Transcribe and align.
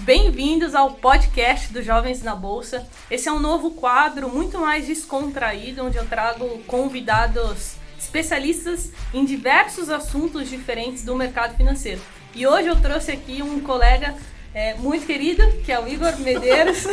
Bem-vindos 0.00 0.74
ao 0.74 0.92
podcast 0.92 1.70
dos 1.72 1.84
Jovens 1.84 2.22
na 2.22 2.34
Bolsa. 2.34 2.86
Esse 3.10 3.28
é 3.28 3.32
um 3.32 3.38
novo 3.38 3.72
quadro 3.72 4.30
muito 4.30 4.58
mais 4.58 4.86
descontraído, 4.86 5.84
onde 5.84 5.98
eu 5.98 6.06
trago 6.06 6.58
convidados 6.66 7.74
especialistas 7.98 8.92
em 9.12 9.26
diversos 9.26 9.90
assuntos 9.90 10.48
diferentes 10.48 11.04
do 11.04 11.14
mercado 11.14 11.54
financeiro. 11.54 12.00
E 12.34 12.46
hoje 12.46 12.68
eu 12.68 12.80
trouxe 12.80 13.12
aqui 13.12 13.42
um 13.42 13.60
colega 13.60 14.14
é, 14.54 14.72
muito 14.74 15.04
querido, 15.04 15.42
que 15.64 15.70
é 15.70 15.78
o 15.78 15.86
Igor 15.86 16.18
Medeiros, 16.18 16.84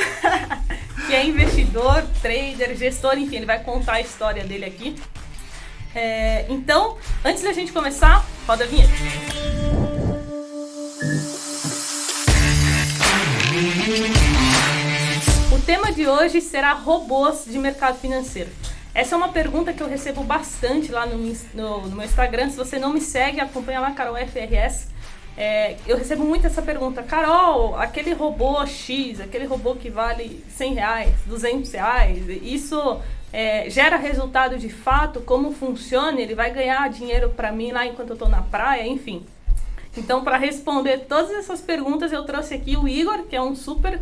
que 1.07 1.15
é 1.15 1.25
investidor, 1.25 2.03
trader, 2.21 2.75
gestor, 2.75 3.17
enfim, 3.17 3.37
ele 3.37 3.45
vai 3.45 3.63
contar 3.63 3.93
a 3.93 4.01
história 4.01 4.43
dele 4.43 4.65
aqui. 4.65 4.95
É, 5.95 6.45
então, 6.49 6.97
antes 7.23 7.41
da 7.41 7.53
gente 7.53 7.71
começar, 7.71 8.25
roda 8.45 8.65
a 8.65 8.67
vinheta. 8.67 9.86
Tema 15.67 15.91
de 15.91 16.07
hoje 16.07 16.39
será 16.39 16.71
robôs 16.71 17.43
de 17.43 17.59
mercado 17.59 17.99
financeiro. 17.99 18.49
Essa 18.95 19.15
é 19.15 19.17
uma 19.17 19.33
pergunta 19.33 19.73
que 19.73 19.83
eu 19.83 19.89
recebo 19.89 20.23
bastante 20.23 20.93
lá 20.93 21.05
no, 21.05 21.17
no, 21.17 21.81
no 21.81 21.95
meu 21.97 22.05
Instagram. 22.05 22.49
Se 22.49 22.55
você 22.55 22.79
não 22.79 22.93
me 22.93 23.01
segue, 23.01 23.41
acompanha 23.41 23.81
lá, 23.81 23.91
Carol 23.91 24.15
FRS. 24.15 24.87
É, 25.37 25.75
eu 25.85 25.97
recebo 25.97 26.23
muito 26.23 26.47
essa 26.47 26.61
pergunta, 26.61 27.03
Carol, 27.03 27.77
aquele 27.77 28.13
robô 28.13 28.65
X, 28.65 29.19
aquele 29.19 29.45
robô 29.45 29.75
que 29.75 29.89
vale 29.89 30.41
100 30.49 30.73
reais, 30.75 31.13
200 31.25 31.69
reais, 31.73 32.25
isso 32.41 33.02
é, 33.33 33.69
gera 33.69 33.97
resultado 33.97 34.57
de 34.57 34.69
fato? 34.69 35.19
Como 35.19 35.52
funciona? 35.52 36.21
Ele 36.21 36.33
vai 36.33 36.49
ganhar 36.49 36.89
dinheiro 36.89 37.31
para 37.31 37.52
mim 37.52 37.73
lá 37.73 37.85
enquanto 37.85 38.11
eu 38.11 38.15
estou 38.15 38.29
na 38.29 38.41
praia? 38.41 38.88
Enfim. 38.88 39.25
Então, 39.97 40.23
para 40.23 40.38
responder 40.38 40.99
todas 41.09 41.31
essas 41.31 41.59
perguntas, 41.59 42.13
eu 42.13 42.23
trouxe 42.23 42.53
aqui 42.53 42.77
o 42.77 42.87
Igor, 42.87 43.23
que 43.23 43.35
é 43.35 43.41
um 43.41 43.53
super 43.53 43.99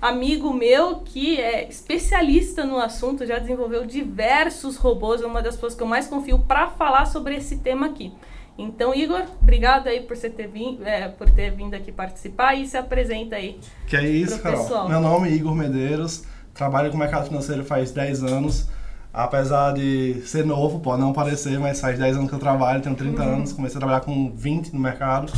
amigo 0.00 0.52
meu 0.52 0.96
que 0.96 1.40
é 1.40 1.68
especialista 1.68 2.64
no 2.64 2.78
assunto, 2.78 3.24
já 3.26 3.38
desenvolveu 3.38 3.86
diversos 3.86 4.76
robôs, 4.76 5.22
é 5.22 5.26
uma 5.26 5.42
das 5.42 5.54
pessoas 5.54 5.74
que 5.74 5.82
eu 5.82 5.86
mais 5.86 6.06
confio 6.06 6.38
para 6.38 6.68
falar 6.68 7.06
sobre 7.06 7.36
esse 7.36 7.58
tema 7.58 7.86
aqui. 7.86 8.12
Então, 8.56 8.94
Igor, 8.94 9.22
obrigado 9.42 9.88
aí 9.88 10.00
por, 10.00 10.16
você 10.16 10.30
ter, 10.30 10.46
vindo, 10.46 10.86
é, 10.86 11.08
por 11.08 11.28
ter 11.28 11.50
vindo 11.50 11.74
aqui 11.74 11.90
participar 11.90 12.54
e 12.54 12.66
se 12.66 12.76
apresenta 12.76 13.34
aí. 13.34 13.58
Que 13.86 13.96
é 13.96 14.08
isso, 14.08 14.40
Carol. 14.40 14.62
Pessoal. 14.62 14.88
Meu 14.88 15.00
nome 15.00 15.28
é 15.28 15.32
Igor 15.32 15.54
Medeiros, 15.54 16.22
trabalho 16.52 16.90
com 16.90 16.96
o 16.96 17.00
mercado 17.00 17.26
financeiro 17.26 17.64
faz 17.64 17.90
10 17.90 18.22
anos. 18.22 18.68
Apesar 19.12 19.72
de 19.72 20.22
ser 20.26 20.44
novo, 20.44 20.80
pode 20.80 21.00
não 21.00 21.12
parecer, 21.12 21.58
mas 21.58 21.80
faz 21.80 21.98
10 21.98 22.16
anos 22.16 22.28
que 22.28 22.34
eu 22.34 22.38
trabalho, 22.38 22.82
tenho 22.82 22.96
30 22.96 23.22
uhum. 23.22 23.34
anos, 23.34 23.52
comecei 23.52 23.76
a 23.76 23.80
trabalhar 23.80 24.00
com 24.00 24.30
20 24.30 24.72
no 24.72 24.80
mercado. 24.80 25.32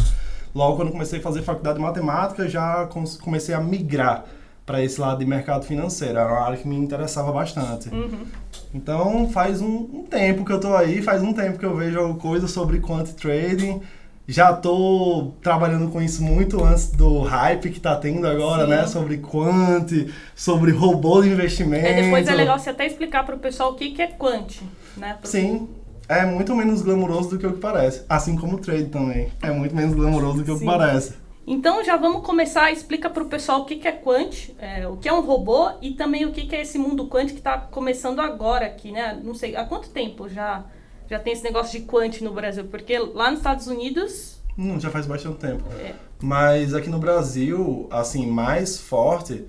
Logo 0.54 0.76
quando 0.76 0.92
comecei 0.92 1.18
a 1.18 1.22
fazer 1.22 1.42
faculdade 1.42 1.76
de 1.76 1.82
matemática, 1.82 2.48
já 2.48 2.88
comecei 3.20 3.54
a 3.54 3.60
migrar 3.60 4.24
para 4.66 4.82
esse 4.82 5.00
lado 5.00 5.20
de 5.20 5.24
mercado 5.24 5.64
financeiro. 5.64 6.18
Era 6.18 6.28
uma 6.28 6.44
área 6.44 6.58
que 6.58 6.66
me 6.66 6.76
interessava 6.76 7.30
bastante. 7.30 7.88
Uhum. 7.88 8.26
Então 8.74 9.30
faz 9.30 9.62
um, 9.62 9.88
um, 9.92 10.06
tempo 10.10 10.44
que 10.44 10.52
eu 10.52 10.60
tô 10.60 10.74
aí, 10.74 11.00
faz 11.00 11.22
um 11.22 11.32
tempo 11.32 11.56
que 11.56 11.64
eu 11.64 11.76
vejo 11.76 12.14
coisas 12.16 12.50
sobre 12.50 12.80
quant 12.80 13.06
trading. 13.12 13.80
Já 14.28 14.52
tô 14.52 15.34
trabalhando 15.40 15.88
com 15.88 16.02
isso 16.02 16.20
muito 16.20 16.62
antes 16.64 16.90
do 16.90 17.20
hype 17.20 17.70
que 17.70 17.78
tá 17.78 17.94
tendo 17.94 18.26
agora, 18.26 18.64
Sim. 18.64 18.70
né? 18.70 18.86
Sobre 18.88 19.18
quant, 19.18 19.88
sobre 20.34 20.72
robô 20.72 21.22
de 21.22 21.28
investimento. 21.28 21.86
É, 21.86 22.02
depois 22.02 22.26
é 22.26 22.34
legal 22.34 22.58
você 22.58 22.70
até 22.70 22.84
explicar 22.84 23.24
para 23.24 23.36
o 23.36 23.38
pessoal 23.38 23.70
o 23.70 23.74
que, 23.76 23.92
que 23.92 24.02
é 24.02 24.08
quant, 24.08 24.62
né? 24.96 25.16
Sim, 25.22 25.68
é 26.08 26.26
muito 26.26 26.56
menos 26.56 26.82
glamouroso 26.82 27.30
do 27.30 27.38
que 27.38 27.46
o 27.46 27.52
que 27.52 27.60
parece. 27.60 28.02
Assim 28.08 28.34
como 28.34 28.56
o 28.56 28.58
trade 28.58 28.86
também. 28.86 29.28
É 29.40 29.52
muito 29.52 29.76
menos 29.76 29.94
glamouroso 29.94 30.38
do 30.38 30.44
que 30.44 30.50
Sim. 30.50 30.56
o 30.56 30.58
que 30.58 30.64
parece. 30.64 31.14
Então 31.46 31.84
já 31.84 31.96
vamos 31.96 32.26
começar, 32.26 32.72
explica 32.72 33.08
para 33.08 33.22
o 33.22 33.28
pessoal 33.28 33.60
o 33.60 33.64
que, 33.64 33.76
que 33.76 33.86
é 33.86 33.92
quant, 33.92 34.50
é, 34.58 34.88
o 34.88 34.96
que 34.96 35.08
é 35.08 35.12
um 35.12 35.20
robô 35.20 35.70
e 35.80 35.92
também 35.92 36.24
o 36.24 36.32
que, 36.32 36.44
que 36.44 36.56
é 36.56 36.62
esse 36.62 36.76
mundo 36.76 37.06
quant 37.06 37.28
que 37.28 37.38
está 37.38 37.56
começando 37.56 38.18
agora 38.18 38.66
aqui, 38.66 38.90
né? 38.90 39.20
Não 39.22 39.32
sei, 39.32 39.54
há 39.54 39.64
quanto 39.64 39.88
tempo 39.90 40.28
já, 40.28 40.64
já 41.08 41.20
tem 41.20 41.32
esse 41.32 41.44
negócio 41.44 41.78
de 41.78 41.86
quant 41.86 42.20
no 42.20 42.32
Brasil? 42.32 42.64
Porque 42.64 42.98
lá 42.98 43.30
nos 43.30 43.38
Estados 43.38 43.68
Unidos... 43.68 44.40
Hum, 44.58 44.80
já 44.80 44.90
faz 44.90 45.06
bastante 45.06 45.36
tempo. 45.36 45.62
É. 45.78 45.94
Mas 46.20 46.74
aqui 46.74 46.90
no 46.90 46.98
Brasil, 46.98 47.86
assim, 47.92 48.26
mais 48.26 48.80
forte 48.80 49.44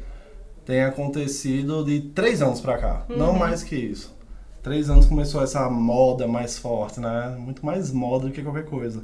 tem 0.64 0.84
acontecido 0.84 1.84
de 1.84 2.02
três 2.02 2.44
anos 2.44 2.62
para 2.62 2.78
cá, 2.78 3.06
uhum. 3.10 3.18
não 3.18 3.34
mais 3.34 3.64
que 3.64 3.76
isso. 3.76 4.16
Três 4.62 4.90
anos 4.90 5.08
começou 5.08 5.42
essa 5.42 5.68
moda 5.68 6.28
mais 6.28 6.60
forte, 6.60 7.00
né? 7.00 7.36
Muito 7.40 7.66
mais 7.66 7.92
moda 7.92 8.28
do 8.28 8.32
que 8.34 8.44
qualquer 8.44 8.66
coisa. 8.66 9.02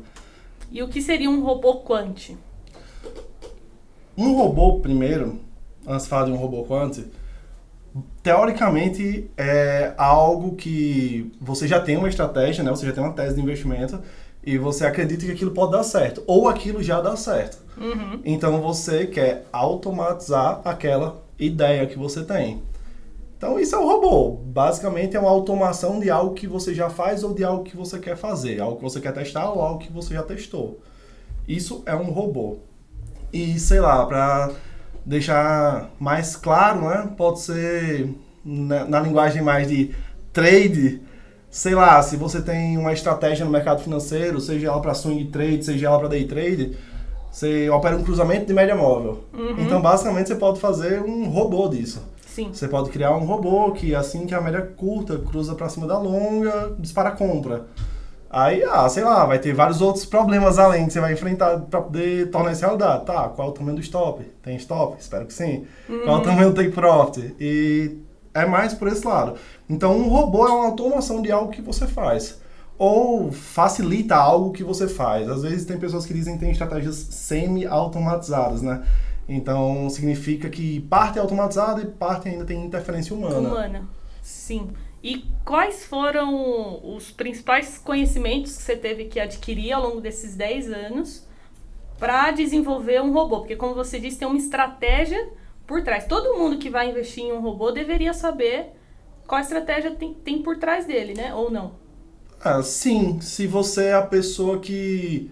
E 0.69 0.83
o 0.83 0.89
que 0.89 1.01
seria 1.01 1.29
um 1.29 1.41
robô 1.41 1.75
quant? 1.77 2.35
Um 4.17 4.35
robô, 4.35 4.79
primeiro, 4.79 5.39
antes 5.87 6.03
de 6.03 6.09
falar 6.09 6.25
de 6.25 6.31
um 6.31 6.35
robô 6.35 6.63
quant, 6.63 7.03
teoricamente 8.21 9.29
é 9.37 9.93
algo 9.97 10.55
que 10.55 11.31
você 11.41 11.67
já 11.67 11.79
tem 11.79 11.97
uma 11.97 12.09
estratégia, 12.09 12.63
né? 12.63 12.71
Você 12.71 12.85
já 12.85 12.91
tem 12.91 13.03
uma 13.03 13.13
tese 13.13 13.35
de 13.35 13.41
investimento 13.41 13.99
e 14.45 14.57
você 14.57 14.85
acredita 14.85 15.25
que 15.25 15.31
aquilo 15.31 15.51
pode 15.51 15.71
dar 15.71 15.83
certo, 15.83 16.23
ou 16.27 16.47
aquilo 16.47 16.83
já 16.83 16.99
dá 17.01 17.15
certo. 17.15 17.63
Uhum. 17.77 18.19
Então 18.25 18.61
você 18.61 19.07
quer 19.07 19.45
automatizar 19.51 20.61
aquela 20.65 21.23
ideia 21.39 21.87
que 21.87 21.97
você 21.97 22.23
tem. 22.23 22.61
Então 23.37 23.59
isso 23.59 23.75
é 23.75 23.79
um 23.79 23.85
robô. 23.85 24.31
Basicamente 24.31 25.17
é 25.17 25.19
uma 25.19 25.29
automação 25.29 25.99
de 25.99 26.09
algo 26.09 26.33
que 26.33 26.47
você 26.47 26.73
já 26.73 26.89
faz 26.89 27.23
ou 27.23 27.33
de 27.33 27.43
algo 27.43 27.63
que 27.63 27.75
você 27.75 27.99
quer 27.99 28.15
fazer, 28.15 28.61
algo 28.61 28.77
que 28.77 28.83
você 28.83 29.01
quer 29.01 29.13
testar 29.13 29.49
ou 29.49 29.61
algo 29.61 29.79
que 29.79 29.91
você 29.91 30.13
já 30.13 30.23
testou. 30.23 30.79
Isso 31.47 31.83
é 31.85 31.95
um 31.95 32.11
robô. 32.11 32.57
E 33.33 33.59
sei 33.59 33.79
lá, 33.79 34.05
para 34.05 34.51
deixar 35.05 35.89
mais 35.99 36.35
claro, 36.35 36.81
né? 36.87 37.09
Pode 37.17 37.41
ser 37.41 38.13
na, 38.45 38.85
na, 38.85 38.99
linguagem 38.99 39.41
mais 39.41 39.67
de 39.67 39.91
trade, 40.31 41.01
sei 41.49 41.75
lá, 41.75 42.01
se 42.01 42.15
você 42.15 42.41
tem 42.41 42.77
uma 42.77 42.93
estratégia 42.93 43.45
no 43.45 43.51
mercado 43.51 43.81
financeiro, 43.81 44.39
seja 44.39 44.67
ela 44.67 44.79
para 44.79 44.93
swing 44.93 45.25
trade, 45.25 45.65
seja 45.65 45.87
ela 45.87 45.99
para 45.99 46.09
day 46.09 46.25
trade, 46.25 46.77
você 47.31 47.69
opera 47.69 47.97
um 47.97 48.03
cruzamento 48.03 48.45
de 48.45 48.53
média 48.53 48.75
móvel. 48.75 49.23
Uhum. 49.33 49.55
Então, 49.59 49.81
basicamente, 49.81 50.27
você 50.27 50.35
pode 50.35 50.59
fazer 50.59 51.01
um 51.01 51.27
robô 51.29 51.67
disso. 51.67 52.03
Sim. 52.27 52.49
Você 52.53 52.67
pode 52.67 52.89
criar 52.89 53.15
um 53.15 53.25
robô 53.25 53.71
que, 53.71 53.93
assim 53.93 54.25
que 54.25 54.33
a 54.33 54.41
média 54.41 54.61
curta 54.61 55.17
cruza 55.17 55.55
para 55.55 55.69
cima 55.69 55.87
da 55.87 55.97
longa, 55.97 56.75
dispara 56.79 57.09
a 57.09 57.11
compra. 57.11 57.65
Aí, 58.33 58.63
ah, 58.63 58.89
sei 58.89 59.03
lá, 59.03 59.23
vai 59.25 59.37
ter 59.37 59.53
vários 59.53 59.79
outros 59.79 60.05
problemas 60.05 60.57
além 60.57 60.87
que 60.87 60.93
você 60.93 60.99
vai 60.99 61.13
enfrentar 61.13 61.59
para 61.59 61.81
poder 61.81 62.31
tornar 62.31 62.51
isso 62.51 62.61
realidade. 62.61 63.05
Tá, 63.05 63.29
qual 63.29 63.49
é 63.49 63.51
o 63.51 63.53
tamanho 63.53 63.75
do 63.75 63.81
stop? 63.81 64.23
Tem 64.41 64.55
stop? 64.55 64.99
Espero 64.99 65.27
que 65.27 65.33
sim. 65.33 65.67
Uhum. 65.87 66.01
Qual 66.03 66.17
é 66.17 66.19
o 66.19 66.23
tamanho 66.23 66.49
do 66.49 66.55
take 66.55 66.71
profit? 66.71 67.35
E 67.39 67.95
é 68.33 68.43
mais 68.43 68.73
por 68.73 68.87
esse 68.87 69.05
lado. 69.05 69.35
Então, 69.69 69.95
um 69.95 70.09
robô 70.09 70.47
é 70.47 70.51
uma 70.51 70.65
automação 70.65 71.21
de 71.21 71.31
algo 71.31 71.51
que 71.51 71.61
você 71.61 71.85
faz. 71.85 72.41
Ou 72.75 73.31
facilita 73.31 74.15
algo 74.15 74.51
que 74.51 74.63
você 74.63 74.87
faz. 74.87 75.29
Às 75.29 75.43
vezes 75.43 75.65
tem 75.65 75.77
pessoas 75.77 76.03
que 76.03 76.13
dizem 76.15 76.33
que 76.33 76.39
tem 76.39 76.49
estratégias 76.49 76.95
semi-automatizadas, 76.95 78.63
né? 78.63 78.83
Então, 79.29 79.87
significa 79.91 80.49
que 80.49 80.79
parte 80.81 81.19
é 81.19 81.21
automatizada 81.21 81.83
e 81.83 81.85
parte 81.85 82.29
ainda 82.29 82.45
tem 82.45 82.65
interferência 82.65 83.15
humana. 83.15 83.47
Humana, 83.47 83.87
sim. 84.23 84.69
E 85.03 85.25
quais 85.43 85.83
foram 85.83 86.95
os 86.95 87.11
principais 87.11 87.77
conhecimentos 87.77 88.55
que 88.55 88.63
você 88.63 88.77
teve 88.77 89.05
que 89.05 89.19
adquirir 89.19 89.73
ao 89.73 89.83
longo 89.83 89.99
desses 89.99 90.33
10 90.33 90.71
anos 90.71 91.27
para 91.99 92.31
desenvolver 92.31 93.01
um 93.01 93.11
robô? 93.11 93.39
Porque, 93.39 93.57
como 93.57 93.75
você 93.75 93.99
disse, 93.99 94.17
tem 94.17 94.27
uma 94.27 94.37
estratégia 94.37 95.29
por 95.67 95.83
trás. 95.83 96.07
Todo 96.07 96.37
mundo 96.37 96.57
que 96.57 96.69
vai 96.69 96.89
investir 96.89 97.25
em 97.25 97.33
um 97.33 97.41
robô 97.41 97.69
deveria 97.69 98.13
saber 98.13 98.71
qual 99.27 99.41
estratégia 99.41 99.91
tem, 99.91 100.13
tem 100.13 100.41
por 100.41 100.57
trás 100.57 100.85
dele, 100.85 101.13
né? 101.13 101.35
Ou 101.35 101.51
não? 101.51 101.73
Ah, 102.41 102.63
sim. 102.63 103.19
Se 103.19 103.45
você 103.45 103.87
é 103.87 103.93
a 103.93 104.01
pessoa 104.01 104.59
que 104.59 105.29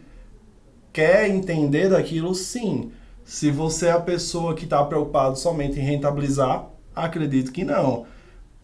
quer 0.92 1.30
entender 1.30 1.88
daquilo, 1.90 2.36
sim. 2.36 2.92
Se 3.24 3.50
você 3.50 3.88
é 3.88 3.92
a 3.92 4.02
pessoa 4.02 4.54
que 4.54 4.66
está 4.66 4.84
preocupado 4.84 5.38
somente 5.38 5.80
em 5.80 5.84
rentabilizar, 5.84 6.68
acredito 6.94 7.54
que 7.54 7.64
não. 7.64 8.06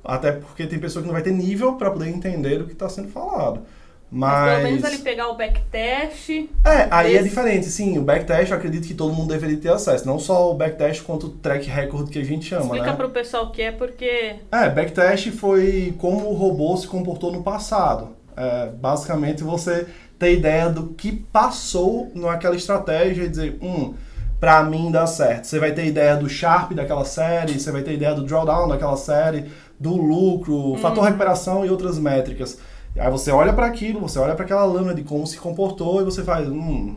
Até 0.07 0.31
porque 0.31 0.65
tem 0.65 0.79
pessoa 0.79 1.03
que 1.03 1.07
não 1.07 1.13
vai 1.13 1.21
ter 1.21 1.31
nível 1.31 1.73
para 1.73 1.91
poder 1.91 2.07
entender 2.07 2.61
o 2.61 2.65
que 2.65 2.71
está 2.73 2.87
sendo 2.87 3.09
falado. 3.09 3.61
Mas... 4.09 4.31
Mas... 4.31 4.55
pelo 4.55 4.63
menos 4.63 4.83
ele 4.85 4.97
pegar 4.99 5.27
o 5.27 5.35
backtest. 5.35 6.29
É, 6.63 6.87
aí 6.89 7.17
é 7.17 7.21
diferente, 7.21 7.65
sim. 7.65 7.97
O 7.97 8.01
backtest 8.01 8.51
eu 8.51 8.57
acredito 8.57 8.87
que 8.87 8.93
todo 8.93 9.13
mundo 9.13 9.27
deveria 9.27 9.57
ter 9.57 9.69
acesso. 9.69 10.07
Não 10.07 10.17
só 10.17 10.49
o 10.49 10.53
backtest 10.53 11.03
quanto 11.03 11.27
o 11.27 11.29
track 11.29 11.69
record 11.69 12.09
que 12.09 12.19
a 12.19 12.23
gente 12.23 12.45
chama. 12.45 12.63
Explica 12.63 12.85
né? 12.85 12.95
pro 12.95 13.09
pessoal 13.09 13.47
o 13.47 13.51
que 13.51 13.61
é, 13.61 13.71
porque. 13.71 14.35
É, 14.49 14.69
backtest 14.69 15.31
foi 15.31 15.93
como 15.97 16.29
o 16.29 16.33
robô 16.33 16.77
se 16.77 16.87
comportou 16.87 17.31
no 17.31 17.43
passado. 17.43 18.15
É, 18.37 18.67
basicamente 18.67 19.43
você 19.43 19.87
ter 20.17 20.33
ideia 20.33 20.69
do 20.69 20.93
que 20.93 21.11
passou 21.11 22.11
naquela 22.15 22.55
estratégia 22.55 23.23
e 23.23 23.29
dizer, 23.29 23.57
hum, 23.61 23.93
pra 24.39 24.63
mim 24.63 24.91
dá 24.91 25.05
certo. 25.05 25.45
Você 25.45 25.59
vai 25.59 25.71
ter 25.71 25.85
ideia 25.85 26.15
do 26.15 26.29
Sharp 26.29 26.71
daquela 26.73 27.05
série, 27.05 27.59
você 27.59 27.71
vai 27.71 27.81
ter 27.81 27.93
ideia 27.93 28.13
do 28.13 28.23
drawdown 28.23 28.67
daquela 28.67 28.97
série 28.97 29.45
do 29.79 29.95
lucro, 29.95 30.53
uhum. 30.53 30.77
fator 30.77 31.03
recuperação 31.03 31.65
e 31.65 31.69
outras 31.69 31.99
métricas. 31.99 32.57
Aí 32.97 33.11
você 33.11 33.31
olha 33.31 33.53
para 33.53 33.67
aquilo, 33.67 33.99
você 33.99 34.17
olha 34.17 34.35
para 34.35 34.45
aquela 34.45 34.65
lâmina 34.65 34.93
de 34.93 35.03
como 35.03 35.27
se 35.27 35.37
comportou 35.37 36.01
e 36.01 36.05
você 36.05 36.23
faz, 36.23 36.47
hum, 36.47 36.95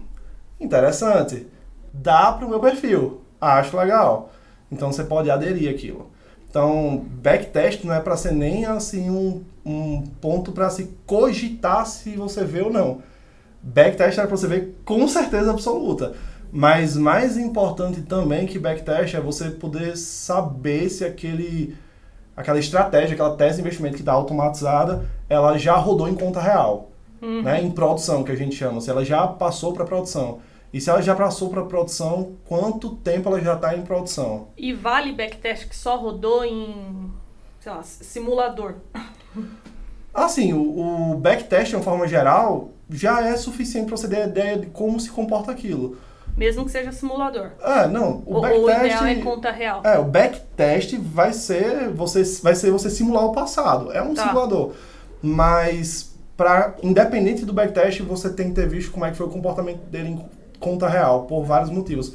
interessante. 0.59 1.47
Dá 1.93 2.32
para 2.32 2.47
o 2.47 2.49
meu 2.49 2.61
perfil. 2.61 3.21
Acho 3.41 3.77
legal. 3.77 4.31
Então 4.71 4.93
você 4.93 5.05
pode 5.05 5.31
aderir 5.31 5.71
aquilo. 5.71 6.11
Então, 6.49 7.05
backtest 7.23 7.85
não 7.85 7.94
é 7.94 8.00
para 8.00 8.17
ser 8.17 8.32
nem 8.32 8.65
assim 8.65 9.09
um, 9.09 9.44
um 9.65 10.03
ponto 10.21 10.50
para 10.50 10.69
se 10.69 10.97
cogitar 11.06 11.87
se 11.87 12.17
você 12.17 12.44
vê 12.44 12.61
ou 12.61 12.73
não. 12.73 13.03
Backtest 13.62 14.19
é 14.19 14.26
para 14.26 14.37
você 14.37 14.47
ver 14.47 14.81
com 14.85 15.06
certeza 15.06 15.50
absoluta. 15.50 16.15
Mas 16.53 16.97
mais 16.97 17.37
importante 17.37 18.03
também 18.03 18.47
que 18.47 18.59
backtest 18.59 19.15
é 19.15 19.21
você 19.21 19.50
poder 19.50 19.97
saber 19.97 20.88
se 20.88 21.05
aquele 21.05 21.76
aquela 22.40 22.58
estratégia, 22.58 23.14
aquela 23.14 23.37
tese 23.37 23.56
de 23.56 23.60
investimento 23.60 23.96
que 23.96 24.02
está 24.02 24.12
automatizada, 24.12 25.06
ela 25.28 25.56
já 25.56 25.76
rodou 25.76 26.08
em 26.08 26.14
conta 26.14 26.40
real, 26.40 26.90
uhum. 27.20 27.42
né? 27.42 27.62
Em 27.62 27.70
produção, 27.70 28.25
que 28.25 28.32
a 28.32 28.37
gente 28.37 28.56
chama. 28.56 28.81
Se 28.81 28.90
ela 28.90 29.04
já 29.04 29.26
passou 29.26 29.72
para 29.72 29.84
produção. 29.84 30.40
E 30.72 30.81
se 30.81 30.88
ela 30.88 31.02
já 31.02 31.16
passou 31.16 31.50
para 31.50 31.64
produção, 31.64 32.37
quanto 32.46 32.94
tempo 32.96 33.28
ela 33.28 33.40
já 33.40 33.54
está 33.54 33.76
em 33.76 33.82
produção? 33.82 34.48
E 34.56 34.72
vale 34.72 35.12
backtest 35.12 35.69
que 35.69 35.75
só 35.75 35.96
rodou 35.96 36.44
em, 36.44 37.10
sei 37.58 37.72
lá, 37.72 37.82
simulador? 37.82 38.76
Assim, 40.14 40.52
o, 40.52 41.12
o 41.12 41.16
backtest, 41.16 41.70
de 41.70 41.76
uma 41.76 41.82
forma 41.82 42.06
geral, 42.06 42.70
já 42.88 43.26
é 43.26 43.37
suficiente 43.37 43.87
para 43.87 43.96
você 43.96 44.08
ter 44.08 44.28
ideia 44.28 44.58
de 44.58 44.66
como 44.66 44.98
se 45.00 45.10
comporta 45.10 45.50
aquilo. 45.50 45.96
Mesmo 46.40 46.64
que 46.64 46.70
seja 46.70 46.90
simulador. 46.90 47.50
É, 47.60 47.87
não. 47.87 48.22
O, 48.25 48.38
o 48.38 48.40
backtest. 48.40 48.64
O 48.64 48.87
ideal 48.87 49.04
é 49.04 49.14
conta 49.16 49.50
real. 49.50 49.82
É, 49.84 49.98
o 49.98 50.04
backtest 50.04 50.96
vai 50.96 51.34
ser 51.34 51.90
você, 51.90 52.25
vai 52.42 52.54
ser 52.54 52.70
você 52.70 52.88
simular 52.88 53.26
o 53.26 53.32
passado. 53.32 53.92
É 53.92 54.00
um 54.00 54.14
tá. 54.14 54.26
simulador. 54.26 54.72
Mas, 55.20 56.14
pra, 56.38 56.76
independente 56.82 57.44
do 57.44 57.52
backtest, 57.52 58.00
você 58.00 58.31
tem 58.31 58.48
que 58.48 58.54
ter 58.54 58.66
visto 58.66 58.90
como 58.90 59.04
é 59.04 59.10
que 59.10 59.19
foi 59.19 59.26
o 59.26 59.31
comportamento 59.31 59.82
dele 59.90 60.08
em 60.08 60.25
conta 60.58 60.88
real, 60.88 61.25
por 61.25 61.44
vários 61.44 61.69
motivos. 61.69 62.14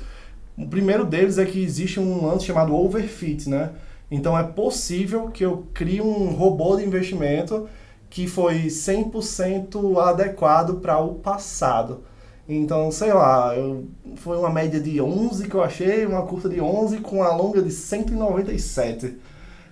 O 0.57 0.68
primeiro 0.68 1.06
deles 1.06 1.38
é 1.38 1.45
que 1.45 1.63
existe 1.63 2.00
um 2.00 2.25
lance 2.25 2.48
chamado 2.48 2.75
overfit, 2.75 3.48
né? 3.48 3.74
Então 4.10 4.36
é 4.36 4.42
possível 4.42 5.27
que 5.27 5.45
eu 5.45 5.68
crie 5.72 6.01
um 6.01 6.31
robô 6.31 6.77
de 6.77 6.83
investimento 6.83 7.69
que 8.10 8.25
foi 8.25 8.69
100% 8.69 10.00
adequado 10.00 10.80
para 10.80 10.98
o 10.98 11.13
passado. 11.13 12.01
Então, 12.48 12.92
sei 12.92 13.12
lá, 13.12 13.56
eu, 13.56 13.86
foi 14.18 14.38
uma 14.38 14.50
média 14.50 14.80
de 14.80 15.02
11 15.02 15.48
que 15.48 15.56
eu 15.56 15.64
achei, 15.64 16.06
uma 16.06 16.22
curta 16.24 16.48
de 16.48 16.62
11 16.62 17.00
com 17.00 17.24
a 17.24 17.36
longa 17.36 17.62
de 17.62 17.72
197. 17.72 19.18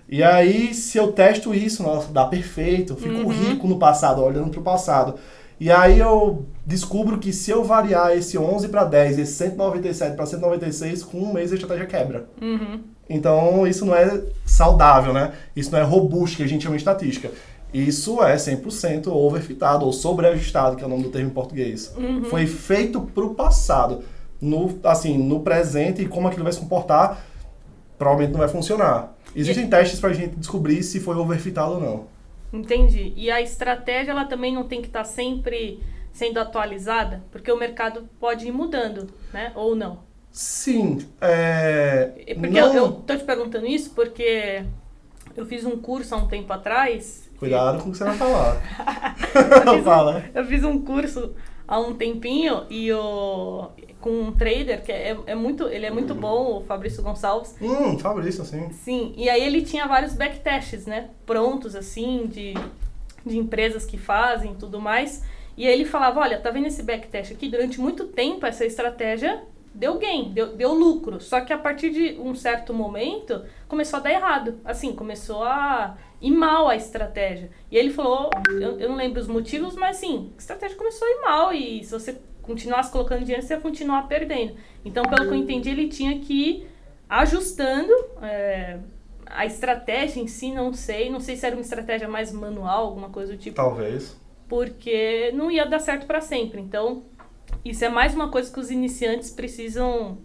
E 0.10 0.24
aí, 0.24 0.74
se 0.74 0.98
eu 0.98 1.12
testo 1.12 1.54
isso, 1.54 1.84
nossa, 1.84 2.12
dá 2.12 2.26
perfeito, 2.26 2.94
eu 2.94 2.98
fico 2.98 3.16
uhum. 3.16 3.30
rico 3.30 3.68
no 3.68 3.78
passado, 3.78 4.22
olhando 4.22 4.50
para 4.50 4.60
o 4.60 4.64
passado. 4.64 5.16
E 5.60 5.72
aí 5.72 6.00
eu 6.00 6.46
descubro 6.66 7.20
que 7.20 7.32
se 7.32 7.52
eu 7.52 7.64
variar 7.64 8.12
esse 8.12 8.38
11 8.38 8.68
para 8.68 8.84
10 8.84 9.20
esse 9.20 9.34
197 9.34 10.16
para 10.16 10.26
196, 10.26 11.04
com 11.04 11.20
um 11.20 11.32
mês 11.32 11.52
a 11.52 11.56
estratégia 11.56 11.86
quebra. 11.86 12.28
Uhum. 12.42 12.82
Então, 13.10 13.68
isso 13.68 13.86
não 13.86 13.96
é 13.96 14.22
saudável, 14.46 15.14
né? 15.14 15.34
Isso 15.56 15.72
não 15.72 15.80
é 15.80 15.84
robusto, 15.84 16.38
que 16.38 16.44
a 16.44 16.48
gente 16.48 16.64
chama 16.64 16.76
de 16.76 16.82
estatística. 16.82 17.32
Isso 17.74 18.22
é 18.22 18.36
100% 18.36 19.08
overfitado 19.08 19.86
ou 19.86 19.92
sobreajustado, 19.92 20.76
que 20.76 20.84
é 20.84 20.86
o 20.86 20.90
nome 20.90 21.04
do 21.04 21.10
termo 21.10 21.30
em 21.30 21.34
português. 21.34 21.94
Uhum. 21.98 22.26
Foi 22.26 22.46
feito 22.46 23.02
para 23.02 23.24
o 23.24 23.34
passado. 23.34 24.04
No, 24.40 24.78
assim, 24.84 25.18
no 25.18 25.40
presente 25.40 26.02
e 26.02 26.08
como 26.08 26.28
aquilo 26.28 26.44
vai 26.44 26.54
se 26.54 26.60
comportar, 26.60 27.26
provavelmente 27.98 28.34
não 28.34 28.40
vai 28.40 28.50
funcionar. 28.50 29.16
Existem 29.36 29.66
e... 29.66 29.70
testes 29.70 30.00
para 30.00 30.10
a 30.10 30.14
gente 30.14 30.36
descobrir 30.36 30.84
se 30.84 31.00
foi 31.00 31.16
overfitado 31.16 31.74
ou 31.74 31.82
não. 31.82 32.06
Entendi. 32.52 33.14
E 33.16 33.32
a 33.32 33.42
estratégia 33.42 34.12
ela 34.12 34.26
também 34.26 34.54
não 34.54 34.66
tem 34.66 34.82
que 34.82 34.88
estar 34.88 35.00
tá 35.00 35.06
sempre 35.06 35.82
sendo 36.12 36.40
atualizada, 36.40 37.24
porque 37.32 37.52
o 37.52 37.58
mercado 37.58 38.08
pode 38.20 38.48
ir 38.48 38.52
mudando, 38.52 39.10
né? 39.34 39.52
Ou 39.56 39.76
não? 39.76 40.00
Sim. 40.32 41.00
É... 41.20 42.36
Porque 42.36 42.62
não... 42.62 42.74
eu, 42.74 42.86
eu 42.86 42.92
tô 42.92 43.16
te 43.16 43.24
perguntando 43.24 43.66
isso 43.66 43.92
porque 43.92 44.64
eu 45.36 45.46
fiz 45.46 45.66
um 45.66 45.78
curso 45.78 46.14
há 46.14 46.18
um 46.18 46.28
tempo 46.28 46.54
atrás 46.54 47.23
Cuidado 47.44 47.84
com 47.84 47.90
o 47.90 47.92
que 47.92 47.98
você 47.98 48.04
vai 48.06 48.16
falar. 48.16 48.62
eu, 49.66 49.84
Fala. 49.84 50.18
Um, 50.18 50.40
eu 50.40 50.46
fiz 50.46 50.64
um 50.64 50.80
curso 50.80 51.34
há 51.68 51.80
um 51.80 51.94
tempinho 51.94 52.64
e 52.70 52.92
o 52.92 53.70
com 54.00 54.10
um 54.10 54.32
trader 54.34 54.84
que 54.84 54.92
é, 54.92 55.18
é 55.28 55.36
muito 55.36 55.68
ele 55.68 55.86
é 55.86 55.92
muito 55.92 56.14
bom 56.14 56.58
o 56.58 56.62
Fabrício 56.62 57.02
Gonçalves 57.02 57.56
hum 57.62 57.98
Fabrício 57.98 58.44
sim 58.44 58.70
sim 58.72 59.14
e 59.16 59.30
aí 59.30 59.42
ele 59.42 59.62
tinha 59.62 59.88
vários 59.88 60.14
backtests 60.14 60.86
né 60.86 61.10
prontos 61.26 61.74
assim 61.74 62.28
de, 62.28 62.54
de 63.26 63.38
empresas 63.38 63.86
que 63.86 63.98
fazem 63.98 64.56
tudo 64.56 64.80
mais 64.82 65.24
e 65.56 65.66
aí 65.66 65.74
ele 65.74 65.86
falava 65.86 66.20
olha 66.20 66.38
tá 66.38 66.52
vendo 66.52 66.68
esse 66.68 66.84
backtest 66.84 67.32
aqui 67.32 67.48
durante 67.48 67.80
muito 67.80 68.08
tempo 68.08 68.46
essa 68.46 68.66
estratégia 68.66 69.42
deu 69.74 69.98
gain, 69.98 70.32
deu, 70.32 70.56
deu 70.56 70.74
lucro. 70.74 71.20
Só 71.20 71.42
que 71.42 71.52
a 71.52 71.58
partir 71.58 71.90
de 71.90 72.20
um 72.20 72.36
certo 72.36 72.74
momento 72.74 73.44
começou 73.68 73.98
a 73.98 74.04
dar 74.04 74.12
errado. 74.12 74.60
Assim, 74.64 74.94
começou 74.94 75.44
a 75.44 75.98
ir 76.24 76.32
mal 76.32 76.70
a 76.70 76.76
estratégia. 76.76 77.52
E 77.70 77.78
ele 77.78 77.92
falou, 77.92 78.30
eu, 78.50 78.80
eu 78.80 78.90
não 78.90 78.96
lembro 78.96 79.20
os 79.20 79.28
motivos, 79.28 79.76
mas 79.76 79.98
sim, 79.98 80.32
a 80.36 80.40
estratégia 80.40 80.78
começou 80.78 81.06
a 81.06 81.12
ir 81.12 81.22
mal 81.22 81.54
e 81.54 81.84
se 81.84 81.92
você 81.92 82.18
continuasse 82.42 82.92
colocando 82.92 83.24
dinheiro, 83.24 83.46
você 83.46 83.54
ia 83.54 83.60
continuar 83.60 84.08
perdendo. 84.08 84.56
Então, 84.86 85.04
pelo 85.04 85.28
que 85.28 85.34
eu 85.34 85.36
entendi, 85.36 85.70
ele 85.70 85.90
tinha 85.90 86.18
que 86.20 86.34
ir 86.34 86.70
ajustando 87.10 87.92
é, 88.22 88.80
a 89.26 89.46
estratégia 89.46 90.22
em 90.22 90.28
si, 90.28 90.52
não 90.52 90.74
sei. 90.74 91.10
Não 91.10 91.20
sei 91.20 91.36
se 91.36 91.46
era 91.46 91.56
uma 91.56 91.62
estratégia 91.62 92.08
mais 92.08 92.32
manual, 92.32 92.86
alguma 92.86 93.10
coisa 93.10 93.34
do 93.34 93.38
tipo. 93.38 93.56
Talvez. 93.56 94.18
Porque 94.48 95.32
não 95.34 95.52
ia 95.52 95.66
dar 95.66 95.80
certo 95.80 96.06
para 96.06 96.22
sempre. 96.22 96.62
Então, 96.62 97.04
isso 97.66 97.84
é 97.84 97.90
mais 97.90 98.14
uma 98.14 98.30
coisa 98.30 98.52
que 98.52 98.60
os 98.60 98.72
iniciantes 98.72 99.30
precisam 99.30 100.18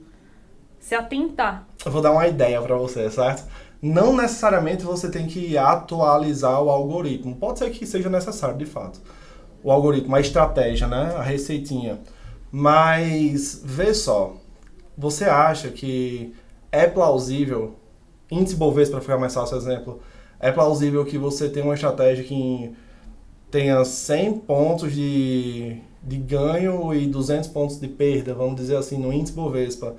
se 0.79 0.95
atentar. 0.95 1.67
Eu 1.85 1.91
vou 1.91 2.01
dar 2.01 2.13
uma 2.13 2.27
ideia 2.27 2.61
para 2.63 2.77
você, 2.77 3.11
certo? 3.11 3.45
Não 3.81 4.17
necessariamente 4.17 4.85
você 4.85 5.11
tem 5.11 5.27
que 5.27 5.57
atualizar 5.57 6.63
o 6.63 6.71
algoritmo. 6.71 7.37
Pode 7.37 7.61
ser 7.61 7.71
que 7.71 7.87
seja 7.87 8.09
necessário, 8.09 8.59
de 8.59 8.67
fato. 8.67 9.01
O 9.63 9.71
algoritmo, 9.71 10.15
a 10.15 10.21
estratégia, 10.21 10.87
né? 10.87 11.15
A 11.17 11.23
receitinha. 11.23 12.01
Mas, 12.51 13.61
vê 13.65 13.95
só. 13.95 14.35
Você 14.97 15.25
acha 15.25 15.69
que 15.69 16.35
é 16.73 16.87
plausível, 16.87 17.77
índice 18.31 18.57
Bovespa, 18.57 18.97
para 18.97 19.01
ficar 19.01 19.19
mais 19.19 19.35
fácil 19.35 19.57
exemplo, 19.57 20.01
é 20.41 20.51
plausível 20.51 21.05
que 21.05 21.17
você 21.17 21.49
tenha 21.49 21.65
uma 21.65 21.75
estratégia 21.75 22.25
que 22.25 22.75
tenha 23.51 23.85
100 23.85 24.39
pontos 24.41 24.93
de 24.93 25.81
de 26.03 26.17
ganho 26.17 26.95
e 26.95 27.07
200 27.07 27.49
pontos 27.51 27.81
de 27.81 27.89
perda, 27.89 28.35
vamos 28.35 28.57
dizer 28.57 28.77
assim, 28.77 28.99
no 28.99 29.13
índice 29.13 29.33
Bovespa. 29.35 29.97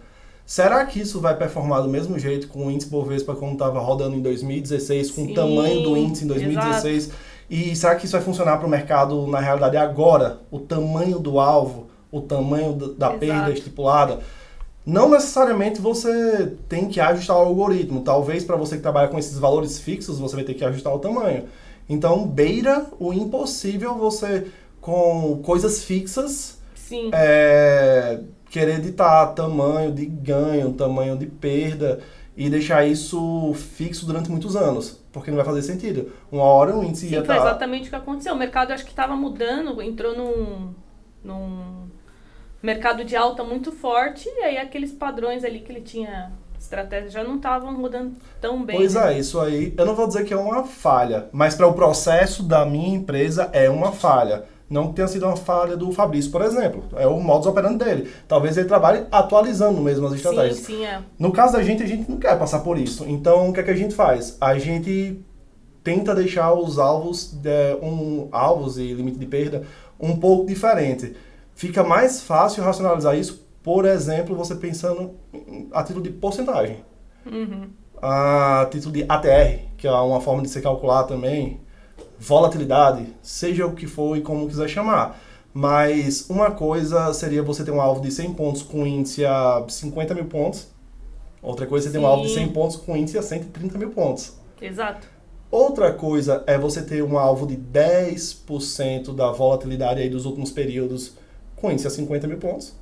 Será 0.49 0.83
que 0.83 0.99
isso 0.99 1.21
vai 1.21 1.37
performar 1.37 1.83
do 1.83 1.87
mesmo 1.87 2.17
jeito 2.17 2.47
com 2.47 2.65
o 2.65 2.71
índice 2.71 2.89
Bovespa 2.89 3.35
como 3.35 3.51
estava 3.51 3.79
rodando 3.79 4.15
em 4.15 4.19
2016, 4.19 5.11
com 5.11 5.25
Sim, 5.25 5.31
o 5.31 5.35
tamanho 5.35 5.83
do 5.83 5.95
índice 5.95 6.25
em 6.25 6.27
2016? 6.27 7.03
Exato. 7.03 7.19
E 7.47 7.75
será 7.75 7.95
que 7.95 8.05
isso 8.05 8.13
vai 8.13 8.21
funcionar 8.23 8.57
para 8.57 8.65
o 8.65 8.69
mercado 8.69 9.27
na 9.27 9.39
realidade 9.39 9.77
agora? 9.77 10.39
O 10.49 10.57
tamanho 10.57 11.19
do 11.19 11.39
alvo, 11.39 11.91
o 12.11 12.19
tamanho 12.19 12.73
da 12.73 13.09
exato. 13.09 13.19
perda 13.19 13.51
estipulada? 13.51 14.21
Não 14.83 15.07
necessariamente 15.07 15.79
você 15.79 16.53
tem 16.67 16.89
que 16.89 16.99
ajustar 16.99 17.37
o 17.37 17.41
algoritmo. 17.41 18.01
Talvez 18.01 18.43
para 18.43 18.55
você 18.55 18.77
que 18.77 18.81
trabalha 18.81 19.07
com 19.07 19.19
esses 19.19 19.37
valores 19.37 19.77
fixos, 19.77 20.17
você 20.17 20.35
vai 20.35 20.43
ter 20.43 20.55
que 20.55 20.65
ajustar 20.65 20.91
o 20.91 20.97
tamanho. 20.97 21.43
Então, 21.87 22.25
beira 22.25 22.87
o 22.99 23.13
impossível 23.13 23.99
você 23.99 24.47
com 24.81 25.41
coisas 25.43 25.83
fixas. 25.83 26.57
Sim. 26.73 27.11
É, 27.13 28.19
querer 28.49 28.79
editar 28.79 29.27
tamanho 29.27 29.91
de 29.91 30.05
ganho, 30.05 30.73
tamanho 30.73 31.17
de 31.17 31.25
perda 31.25 31.99
e 32.35 32.49
deixar 32.49 32.85
isso 32.85 33.53
fixo 33.53 34.05
durante 34.05 34.31
muitos 34.31 34.55
anos, 34.55 34.99
porque 35.11 35.29
não 35.29 35.37
vai 35.37 35.45
fazer 35.45 35.61
sentido. 35.61 36.11
Uma 36.31 36.43
hora 36.43 36.75
o 36.75 36.83
índice 36.83 37.07
Sim, 37.07 37.15
ia 37.15 37.25
foi 37.25 37.35
tá... 37.35 37.41
exatamente 37.41 37.87
o 37.87 37.89
que 37.89 37.95
aconteceu. 37.95 38.33
O 38.33 38.37
mercado 38.37 38.71
acho 38.71 38.85
que 38.85 38.91
estava 38.91 39.15
mudando, 39.15 39.81
entrou 39.81 40.15
num, 40.15 40.73
num 41.23 41.87
mercado 42.63 43.03
de 43.03 43.15
alta 43.15 43.43
muito 43.43 43.71
forte 43.71 44.29
e 44.29 44.43
aí 44.43 44.57
aqueles 44.57 44.91
padrões 44.91 45.43
ali 45.43 45.59
que 45.59 45.71
ele 45.71 45.81
tinha 45.81 46.31
estratégia 46.59 47.09
já 47.09 47.23
não 47.23 47.37
estavam 47.37 47.75
rodando 47.75 48.15
tão 48.41 48.63
bem. 48.63 48.77
Pois 48.77 48.93
né? 48.93 49.13
é, 49.15 49.19
isso 49.19 49.39
aí, 49.39 49.73
eu 49.77 49.85
não 49.85 49.95
vou 49.95 50.07
dizer 50.07 50.25
que 50.25 50.33
é 50.33 50.37
uma 50.37 50.63
falha, 50.63 51.29
mas 51.31 51.55
para 51.55 51.67
o 51.67 51.73
processo 51.73 52.43
da 52.43 52.65
minha 52.65 52.95
empresa 52.95 53.49
é 53.53 53.69
uma 53.69 53.91
falha 53.91 54.43
não 54.69 54.93
tenha 54.93 55.07
sido 55.07 55.25
uma 55.25 55.35
falha 55.35 55.75
do 55.75 55.91
Fabrício, 55.91 56.31
por 56.31 56.41
exemplo. 56.41 56.83
É 56.95 57.07
o 57.07 57.19
modus 57.19 57.47
operandi 57.47 57.83
dele. 57.83 58.11
Talvez 58.27 58.55
ele 58.55 58.67
trabalhe 58.67 59.05
atualizando 59.11 59.81
mesmo 59.81 60.05
as 60.05 60.13
estratégias. 60.13 60.57
Sim, 60.57 60.77
sim, 60.77 60.85
é. 60.85 61.01
No 61.17 61.31
caso 61.31 61.53
da 61.53 61.63
gente, 61.63 61.81
a 61.81 61.87
gente 61.87 62.09
não 62.09 62.17
quer 62.17 62.37
passar 62.37 62.59
por 62.59 62.77
isso. 62.77 63.03
Então, 63.07 63.49
o 63.49 63.53
que 63.53 63.59
é 63.59 63.63
que 63.63 63.71
a 63.71 63.75
gente 63.75 63.95
faz? 63.95 64.37
A 64.39 64.59
gente 64.59 65.19
tenta 65.83 66.13
deixar 66.13 66.53
os 66.53 66.77
alvos, 66.77 67.31
de, 67.33 67.75
um, 67.81 68.27
alvos 68.31 68.77
e 68.77 68.93
limite 68.93 69.17
de 69.17 69.25
perda 69.25 69.63
um 69.99 70.15
pouco 70.15 70.45
diferente. 70.45 71.15
Fica 71.55 71.83
mais 71.83 72.21
fácil 72.21 72.63
racionalizar 72.63 73.17
isso, 73.17 73.45
por 73.63 73.85
exemplo, 73.85 74.35
você 74.35 74.55
pensando 74.55 75.15
a 75.73 75.83
título 75.83 76.03
de 76.03 76.11
porcentagem. 76.11 76.83
Uhum. 77.25 77.69
A 78.01 78.67
título 78.71 78.93
de 78.93 79.03
ATR, 79.09 79.65
que 79.77 79.87
é 79.87 79.91
uma 79.91 80.21
forma 80.21 80.43
de 80.43 80.49
se 80.49 80.61
calcular 80.61 81.03
também 81.03 81.59
volatilidade, 82.19 83.07
seja 83.21 83.65
o 83.65 83.73
que 83.73 83.87
for 83.87 84.17
e 84.17 84.21
como 84.21 84.47
quiser 84.47 84.67
chamar. 84.67 85.19
Mas 85.53 86.29
uma 86.29 86.51
coisa 86.51 87.13
seria 87.13 87.41
você 87.41 87.63
ter 87.63 87.71
um 87.71 87.81
alvo 87.81 88.01
de 88.01 88.11
100 88.11 88.33
pontos 88.33 88.61
com 88.61 88.85
índice 88.85 89.25
a 89.25 89.65
50 89.67 90.13
mil 90.13 90.25
pontos, 90.25 90.67
Outra 91.41 91.65
coisa 91.65 91.87
é 91.87 91.91
você 91.91 91.97
ter 91.97 92.03
um 92.03 92.07
alvo 92.07 92.23
de 92.23 92.33
100 92.33 92.49
pontos 92.49 92.75
com 92.75 92.97
índice 92.97 93.17
a 93.17 93.21
130 93.21 93.77
mil 93.77 93.91
pontos. 93.91 94.33
Exato. 94.61 95.07
Outra 95.49 95.93
coisa 95.93 96.43
é 96.45 96.57
você 96.57 96.81
ter 96.81 97.01
um 97.01 97.17
alvo 97.17 97.47
de 97.47 97.55
10% 97.55 99.15
da 99.15 99.31
volatilidade 99.31 100.01
aí 100.01 100.09
dos 100.09 100.25
últimos 100.25 100.51
períodos 100.51 101.13
com 101.55 101.71
índice 101.71 101.87
a 101.87 101.89
50 101.89 102.27
mil 102.27 102.37
pontos. 102.37 102.75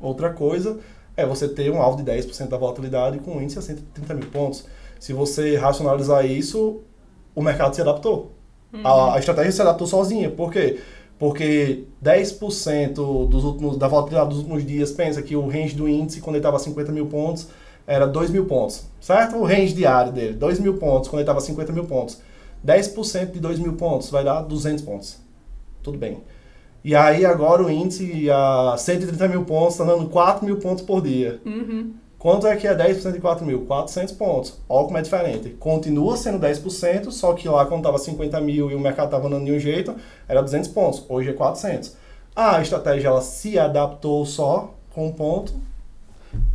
Outra 0.00 0.32
coisa 0.32 0.80
é 1.16 1.26
você 1.26 1.46
ter 1.46 1.70
um 1.70 1.80
alvo 1.80 2.02
de 2.02 2.10
10% 2.10 2.48
da 2.48 2.56
volatilidade 2.56 3.18
com 3.18 3.40
índice 3.40 3.58
a 3.58 3.62
130 3.62 4.14
mil 4.14 4.28
pontos. 4.30 4.64
Se 4.98 5.12
você 5.12 5.56
racionalizar 5.56 6.24
isso, 6.24 6.80
o 7.34 7.42
mercado 7.42 7.74
se 7.74 7.82
adaptou. 7.82 8.32
A, 8.84 9.14
a 9.14 9.18
estratégia 9.18 9.52
se 9.52 9.60
adaptou 9.60 9.86
sozinha. 9.86 10.30
Por 10.30 10.50
quê? 10.50 10.80
Porque 11.18 11.84
10% 12.02 13.28
dos 13.28 13.44
últimos, 13.44 13.76
da 13.76 13.86
volatilidade 13.86 14.30
dos 14.30 14.38
últimos 14.38 14.66
dias, 14.66 14.90
pensa 14.90 15.22
que 15.22 15.36
o 15.36 15.46
range 15.46 15.74
do 15.74 15.88
índice, 15.88 16.20
quando 16.20 16.36
ele 16.36 16.40
estava 16.40 16.56
a 16.56 16.60
50 16.60 16.90
mil 16.90 17.06
pontos, 17.06 17.48
era 17.86 18.06
2 18.06 18.30
mil 18.30 18.46
pontos, 18.46 18.86
certo? 19.00 19.36
O 19.36 19.44
range 19.44 19.74
diário 19.74 20.12
dele, 20.12 20.34
2 20.34 20.58
mil 20.58 20.78
pontos, 20.78 21.08
quando 21.08 21.20
ele 21.20 21.22
estava 21.22 21.38
a 21.38 21.42
50 21.42 21.72
mil 21.72 21.84
pontos. 21.84 22.20
10% 22.66 23.32
de 23.32 23.40
2 23.40 23.58
mil 23.58 23.74
pontos 23.74 24.10
vai 24.10 24.24
dar 24.24 24.42
200 24.42 24.82
pontos. 24.84 25.18
Tudo 25.82 25.98
bem. 25.98 26.22
E 26.84 26.94
aí 26.96 27.24
agora 27.24 27.62
o 27.62 27.70
índice 27.70 28.28
a 28.30 28.74
130 28.76 29.28
mil 29.28 29.44
pontos 29.44 29.74
está 29.74 29.84
dando 29.84 30.08
4 30.08 30.44
mil 30.44 30.56
pontos 30.58 30.84
por 30.84 31.00
dia. 31.00 31.40
Uhum. 31.44 31.92
Quanto 32.22 32.46
é 32.46 32.54
que 32.54 32.68
é 32.68 32.72
10% 32.72 33.10
de 33.10 33.18
4 33.18 33.44
mil? 33.44 33.66
400 33.66 34.14
pontos. 34.14 34.56
Olha 34.68 34.84
como 34.84 34.96
é 34.96 35.02
diferente. 35.02 35.48
Continua 35.58 36.16
sendo 36.16 36.38
10%, 36.38 37.10
só 37.10 37.32
que 37.32 37.48
lá 37.48 37.66
quando 37.66 37.80
estava 37.80 37.98
50 37.98 38.40
mil 38.40 38.70
e 38.70 38.76
o 38.76 38.78
mercado 38.78 39.06
estava 39.06 39.26
andando 39.26 39.44
de 39.44 39.50
um 39.50 39.58
jeito, 39.58 39.92
era 40.28 40.40
200 40.40 40.68
pontos. 40.68 41.04
Hoje 41.08 41.30
é 41.30 41.32
400. 41.32 41.96
Ah, 42.36 42.58
a 42.58 42.62
estratégia 42.62 43.08
ela 43.08 43.20
se 43.22 43.58
adaptou 43.58 44.24
só 44.24 44.72
com 44.94 45.10
ponto. 45.10 45.52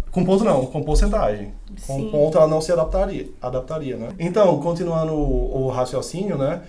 Com 0.09 0.23
ponto 0.23 0.45
não, 0.45 0.67
com 0.67 0.81
porcentagem. 0.83 1.51
Com 1.85 1.99
Sim. 1.99 2.11
ponto 2.11 2.37
ela 2.37 2.47
não 2.47 2.61
se 2.61 2.71
adaptaria, 2.71 3.27
adaptaria, 3.41 3.97
né? 3.97 4.11
Então, 4.17 4.57
continuando 4.61 5.11
o, 5.11 5.65
o 5.65 5.67
raciocínio, 5.67 6.37
né? 6.37 6.61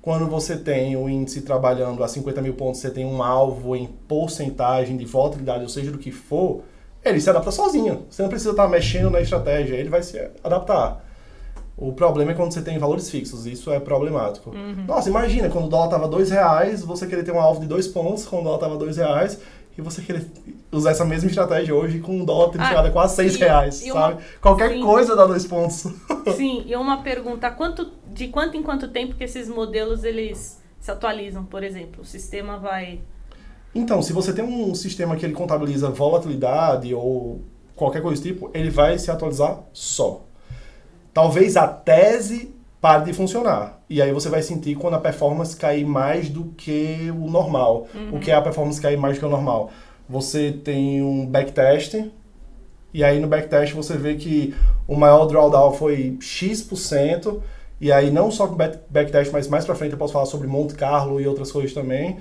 Quando 0.00 0.24
você 0.28 0.56
tem 0.56 0.96
o 0.96 1.08
índice 1.08 1.42
trabalhando 1.42 2.04
a 2.04 2.06
50 2.06 2.40
mil 2.40 2.54
pontos, 2.54 2.80
você 2.80 2.92
tem 2.92 3.04
um 3.04 3.24
alvo 3.24 3.74
em 3.74 3.88
porcentagem 4.06 4.96
de 4.96 5.04
volatilidade, 5.04 5.64
ou 5.64 5.68
seja, 5.68 5.90
do 5.90 5.98
que 5.98 6.12
for, 6.12 6.62
ele 7.08 7.20
se 7.20 7.28
adapta 7.30 7.50
sozinho. 7.50 8.06
Você 8.10 8.22
não 8.22 8.28
precisa 8.28 8.50
estar 8.50 8.68
mexendo 8.68 9.10
na 9.10 9.20
estratégia, 9.20 9.74
ele 9.76 9.88
vai 9.88 10.02
se 10.02 10.18
adaptar. 10.42 11.04
O 11.76 11.92
problema 11.92 12.30
é 12.32 12.34
quando 12.34 12.52
você 12.52 12.62
tem 12.62 12.78
valores 12.78 13.10
fixos, 13.10 13.44
isso 13.46 13.70
é 13.70 13.78
problemático. 13.78 14.50
Nossa, 14.86 15.08
imagina, 15.10 15.48
quando 15.50 15.66
o 15.66 15.68
dólar 15.68 15.86
estava 15.86 16.08
dois 16.08 16.30
reais, 16.30 16.82
você 16.82 17.06
querer 17.06 17.22
ter 17.22 17.32
um 17.32 17.40
alvo 17.40 17.60
de 17.60 17.66
dois 17.66 17.86
pontos, 17.86 18.24
quando 18.26 18.40
o 18.42 18.44
dólar 18.44 18.56
estava 18.56 18.76
dois 18.78 18.96
reais, 18.96 19.38
e 19.76 19.82
você 19.82 20.00
querer 20.00 20.26
usar 20.72 20.92
essa 20.92 21.04
mesma 21.04 21.28
estratégia 21.28 21.74
hoje 21.74 21.98
com 21.98 22.22
o 22.22 22.24
dólar 22.24 22.50
tendo 22.50 22.62
Ah, 22.62 22.68
chegado 22.68 22.86
a 22.86 22.90
quase 22.90 23.14
seis 23.16 23.34
e- 23.34 23.38
reais, 23.38 23.84
e 23.84 23.92
uma- 23.92 24.00
sabe? 24.00 24.22
Qualquer 24.40 24.70
sim. 24.70 24.80
coisa 24.80 25.14
dá 25.14 25.26
dois 25.26 25.44
pontos. 25.44 25.86
Sim, 26.34 26.64
e 26.66 26.74
uma 26.74 27.02
pergunta, 27.02 27.50
quanto, 27.50 27.92
de 28.10 28.28
quanto 28.28 28.56
em 28.56 28.62
quanto 28.62 28.88
tempo 28.88 29.14
que 29.14 29.24
esses 29.24 29.46
modelos 29.48 30.02
eles 30.02 30.62
se 30.80 30.90
atualizam, 30.90 31.44
por 31.44 31.62
exemplo? 31.62 32.00
O 32.02 32.04
sistema 32.06 32.56
vai... 32.58 33.00
Então, 33.76 34.00
se 34.00 34.12
você 34.12 34.32
tem 34.32 34.42
um 34.42 34.74
sistema 34.74 35.16
que 35.16 35.26
ele 35.26 35.34
contabiliza 35.34 35.90
volatilidade 35.90 36.94
ou 36.94 37.42
qualquer 37.74 38.00
coisa 38.00 38.20
do 38.20 38.26
tipo, 38.26 38.50
ele 38.54 38.70
vai 38.70 38.98
se 38.98 39.10
atualizar 39.10 39.60
só. 39.72 40.22
Talvez 41.12 41.56
a 41.56 41.68
tese 41.68 42.54
pare 42.80 43.04
de 43.04 43.12
funcionar. 43.12 43.82
E 43.88 44.00
aí 44.00 44.12
você 44.12 44.28
vai 44.30 44.42
sentir 44.42 44.76
quando 44.76 44.94
a 44.94 44.98
performance 45.00 45.54
cair 45.56 45.84
mais 45.84 46.28
do 46.30 46.44
que 46.56 47.10
o 47.10 47.30
normal. 47.30 47.86
O 48.12 48.18
que 48.18 48.30
é 48.30 48.34
a 48.34 48.40
performance 48.40 48.80
cair 48.80 48.96
mais 48.96 49.16
do 49.16 49.20
que 49.20 49.26
o 49.26 49.28
normal? 49.30 49.70
Você 50.08 50.52
tem 50.52 51.02
um 51.02 51.26
backtest, 51.26 51.94
e 52.94 53.04
aí 53.04 53.20
no 53.20 53.28
backtest 53.28 53.74
você 53.74 53.94
vê 53.96 54.14
que 54.14 54.54
o 54.88 54.96
maior 54.96 55.26
drawdown 55.26 55.72
foi 55.72 56.16
X%, 56.20 57.42
e 57.80 57.92
aí 57.92 58.10
não 58.10 58.30
só 58.30 58.46
com 58.46 58.54
back- 58.54 58.78
backtest, 58.88 59.30
mas 59.32 59.48
mais 59.48 59.64
pra 59.66 59.74
frente 59.74 59.92
eu 59.92 59.98
posso 59.98 60.14
falar 60.14 60.26
sobre 60.26 60.46
Monte 60.46 60.74
Carlo 60.74 61.20
e 61.20 61.26
outras 61.26 61.52
coisas 61.52 61.74
também. 61.74 62.18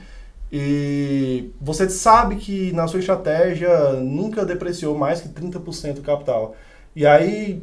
E 0.57 1.51
você 1.59 1.89
sabe 1.89 2.37
que 2.37 2.71
na 2.71 2.87
sua 2.87 3.01
estratégia 3.01 3.91
nunca 3.91 4.45
depreciou 4.45 4.97
mais 4.97 5.19
que 5.19 5.27
30% 5.27 5.95
do 5.95 6.01
capital. 6.01 6.55
E 6.95 7.05
aí, 7.05 7.61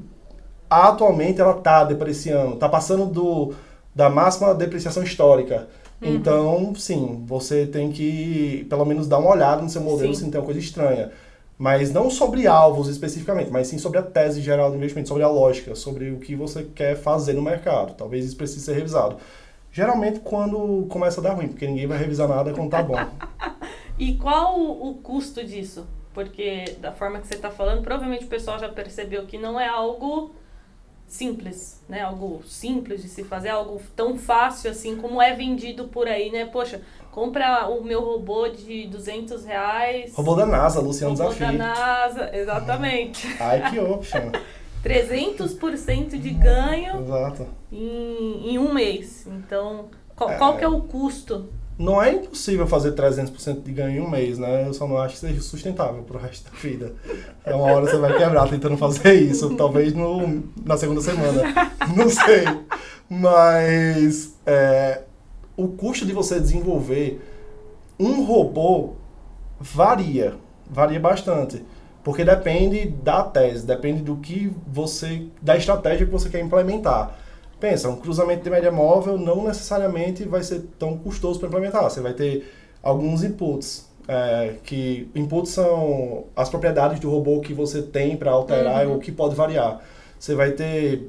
atualmente, 0.68 1.40
ela 1.40 1.56
está 1.56 1.84
depreciando, 1.84 2.52
está 2.52 2.68
passando 2.68 3.06
do, 3.06 3.54
da 3.94 4.10
máxima 4.10 4.54
depreciação 4.54 5.02
histórica. 5.02 5.68
Então, 6.02 6.74
sim, 6.74 7.24
você 7.26 7.64
tem 7.64 7.90
que 7.90 8.66
pelo 8.68 8.84
menos 8.84 9.08
dar 9.08 9.16
uma 9.16 9.30
olhada 9.30 9.62
no 9.62 9.70
seu 9.70 9.80
modelo 9.80 10.12
Sim. 10.12 10.18
se 10.18 10.24
não 10.24 10.30
tem 10.30 10.40
uma 10.40 10.44
coisa 10.44 10.60
estranha. 10.60 11.12
Mas 11.56 11.90
não 11.94 12.10
sobre 12.10 12.46
alvos 12.46 12.88
especificamente, 12.88 13.50
mas 13.50 13.68
sim 13.68 13.78
sobre 13.78 13.98
a 13.98 14.02
tese 14.02 14.42
geral 14.42 14.70
do 14.70 14.76
investimento, 14.76 15.08
sobre 15.08 15.22
a 15.22 15.28
lógica, 15.28 15.74
sobre 15.74 16.10
o 16.10 16.18
que 16.18 16.36
você 16.36 16.64
quer 16.74 16.94
fazer 16.94 17.32
no 17.32 17.40
mercado. 17.40 17.94
Talvez 17.94 18.26
isso 18.26 18.36
precise 18.36 18.66
ser 18.66 18.74
revisado. 18.74 19.16
Geralmente 19.72 20.20
quando 20.20 20.86
começa 20.88 21.20
a 21.20 21.24
dar 21.24 21.32
ruim, 21.32 21.48
porque 21.48 21.66
ninguém 21.66 21.86
vai 21.86 21.98
revisar 21.98 22.28
nada 22.28 22.52
quando 22.52 22.70
tá 22.70 22.82
bom. 22.82 22.96
E 23.98 24.14
qual 24.16 24.58
o, 24.58 24.90
o 24.90 24.94
custo 24.94 25.44
disso? 25.44 25.86
Porque 26.12 26.64
da 26.80 26.92
forma 26.92 27.20
que 27.20 27.26
você 27.26 27.34
está 27.34 27.50
falando, 27.50 27.82
provavelmente 27.82 28.24
o 28.24 28.28
pessoal 28.28 28.58
já 28.58 28.68
percebeu 28.68 29.26
que 29.26 29.38
não 29.38 29.60
é 29.60 29.68
algo 29.68 30.34
simples, 31.06 31.80
né? 31.88 32.00
Algo 32.00 32.42
simples 32.44 33.02
de 33.02 33.08
se 33.08 33.22
fazer, 33.22 33.50
algo 33.50 33.80
tão 33.94 34.18
fácil 34.18 34.70
assim 34.70 34.96
como 34.96 35.20
é 35.20 35.34
vendido 35.34 35.88
por 35.88 36.08
aí, 36.08 36.30
né? 36.30 36.46
Poxa, 36.46 36.80
compra 37.10 37.68
o 37.68 37.84
meu 37.84 38.00
robô 38.00 38.48
de 38.48 38.86
200 38.88 39.44
reais. 39.44 40.14
Robô 40.14 40.34
da 40.34 40.46
NASA, 40.46 40.80
Luciano 40.80 41.14
robô 41.14 41.28
Desafio. 41.30 41.58
da 41.58 41.64
NASA, 41.64 42.30
exatamente. 42.34 43.36
Ai, 43.38 43.70
que 43.70 43.78
option. 43.78 44.32
300% 44.84 46.18
de 46.20 46.30
ganho 46.30 47.00
Exato. 47.02 47.46
em, 47.70 48.50
em 48.52 48.58
um 48.58 48.72
mês. 48.72 49.26
Então, 49.26 49.86
qual, 50.16 50.30
É. 50.30 50.34
qual 50.36 50.56
que 50.56 50.64
é 50.64 50.68
o 50.68 50.80
custo? 50.80 51.48
Não 51.78 52.02
é 52.02 52.12
impossível 52.12 52.66
fazer 52.66 52.92
300% 52.92 53.62
de 53.62 53.72
ganho 53.72 54.02
em 54.02 54.06
um 54.06 54.10
mês, 54.10 54.38
né? 54.38 54.66
Eu 54.68 54.74
só 54.74 54.86
não 54.86 54.98
acho 54.98 55.14
que 55.14 55.20
seja 55.20 55.40
sustentável 55.40 56.02
pro 56.02 56.18
resto 56.18 56.50
da 56.50 56.56
vida. 56.58 56.92
É 57.44 57.54
uma 57.54 57.64
hora 57.72 57.86
você 57.86 57.96
vai 57.96 58.16
quebrar 58.16 58.48
tentando 58.48 58.76
fazer 58.76 59.14
isso, 59.14 59.56
talvez 59.56 59.94
no, 59.94 60.42
na 60.64 60.76
segunda 60.76 61.00
semana. 61.00 61.42
Não 61.96 62.08
sei. 62.08 62.44
Mas 63.08 64.34
é, 64.46 65.02
o 65.56 65.68
custo 65.68 66.04
de 66.04 66.12
você 66.12 66.38
desenvolver 66.38 67.20
um 67.98 68.22
robô 68.24 68.94
varia, 69.58 70.34
varia 70.70 71.00
bastante. 71.00 71.64
Porque 72.04 72.24
depende 72.24 72.86
da 72.86 73.22
tese, 73.22 73.64
depende 73.64 74.02
do 74.02 74.16
que 74.16 74.52
você, 74.66 75.26
da 75.40 75.56
estratégia 75.56 76.04
que 76.04 76.12
você 76.12 76.28
quer 76.28 76.40
implementar. 76.40 77.16
Pensa, 77.60 77.88
um 77.88 77.96
cruzamento 77.96 78.42
de 78.42 78.50
média 78.50 78.72
móvel 78.72 79.16
não 79.16 79.44
necessariamente 79.44 80.24
vai 80.24 80.42
ser 80.42 80.62
tão 80.78 80.98
custoso 80.98 81.38
para 81.38 81.48
implementar. 81.48 81.84
Você 81.84 82.00
vai 82.00 82.12
ter 82.12 82.52
alguns 82.82 83.22
inputs, 83.22 83.88
é, 84.08 84.54
que 84.64 85.08
inputs 85.14 85.52
são 85.52 86.24
as 86.34 86.48
propriedades 86.48 86.98
do 86.98 87.08
robô 87.08 87.40
que 87.40 87.54
você 87.54 87.80
tem 87.80 88.16
para 88.16 88.32
alterar 88.32 88.88
ou 88.88 88.98
que 88.98 89.12
pode 89.12 89.36
variar. 89.36 89.80
Você 90.18 90.34
vai 90.34 90.50
ter 90.52 91.08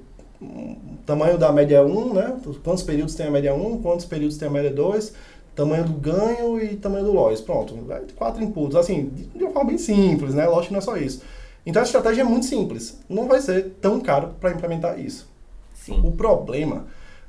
tamanho 1.05 1.37
da 1.37 1.51
média 1.51 1.83
1, 1.83 2.13
né? 2.13 2.35
Quantos 2.63 2.83
períodos 2.83 3.15
tem 3.15 3.27
a 3.27 3.31
média 3.31 3.53
1, 3.53 3.81
quantos 3.81 4.05
períodos 4.05 4.37
tem 4.37 4.47
a 4.47 4.51
média 4.51 4.71
2, 4.71 5.13
tamanho 5.55 5.85
do 5.85 5.93
ganho 5.93 6.61
e 6.61 6.75
tamanho 6.75 7.05
do 7.05 7.13
loss. 7.13 7.41
Pronto, 7.41 7.75
quatro 8.15 8.43
inputs. 8.43 8.75
Assim, 8.75 9.05
de 9.05 9.23
de 9.23 9.43
uma 9.43 9.51
forma 9.53 9.69
bem 9.69 9.77
simples, 9.77 10.33
né? 10.33 10.45
Lógico 10.45 10.67
que 10.67 10.73
não 10.73 10.79
é 10.79 10.81
só 10.81 10.97
isso. 10.97 11.21
Então 11.65 11.81
a 11.81 11.85
estratégia 11.85 12.21
é 12.21 12.25
muito 12.25 12.45
simples. 12.45 12.99
Não 13.07 13.27
vai 13.27 13.41
ser 13.41 13.75
tão 13.81 13.99
caro 13.99 14.33
para 14.39 14.51
implementar 14.51 14.99
isso. 14.99 15.29
Sim. 15.73 16.01
O 16.03 16.11
problema 16.11 16.85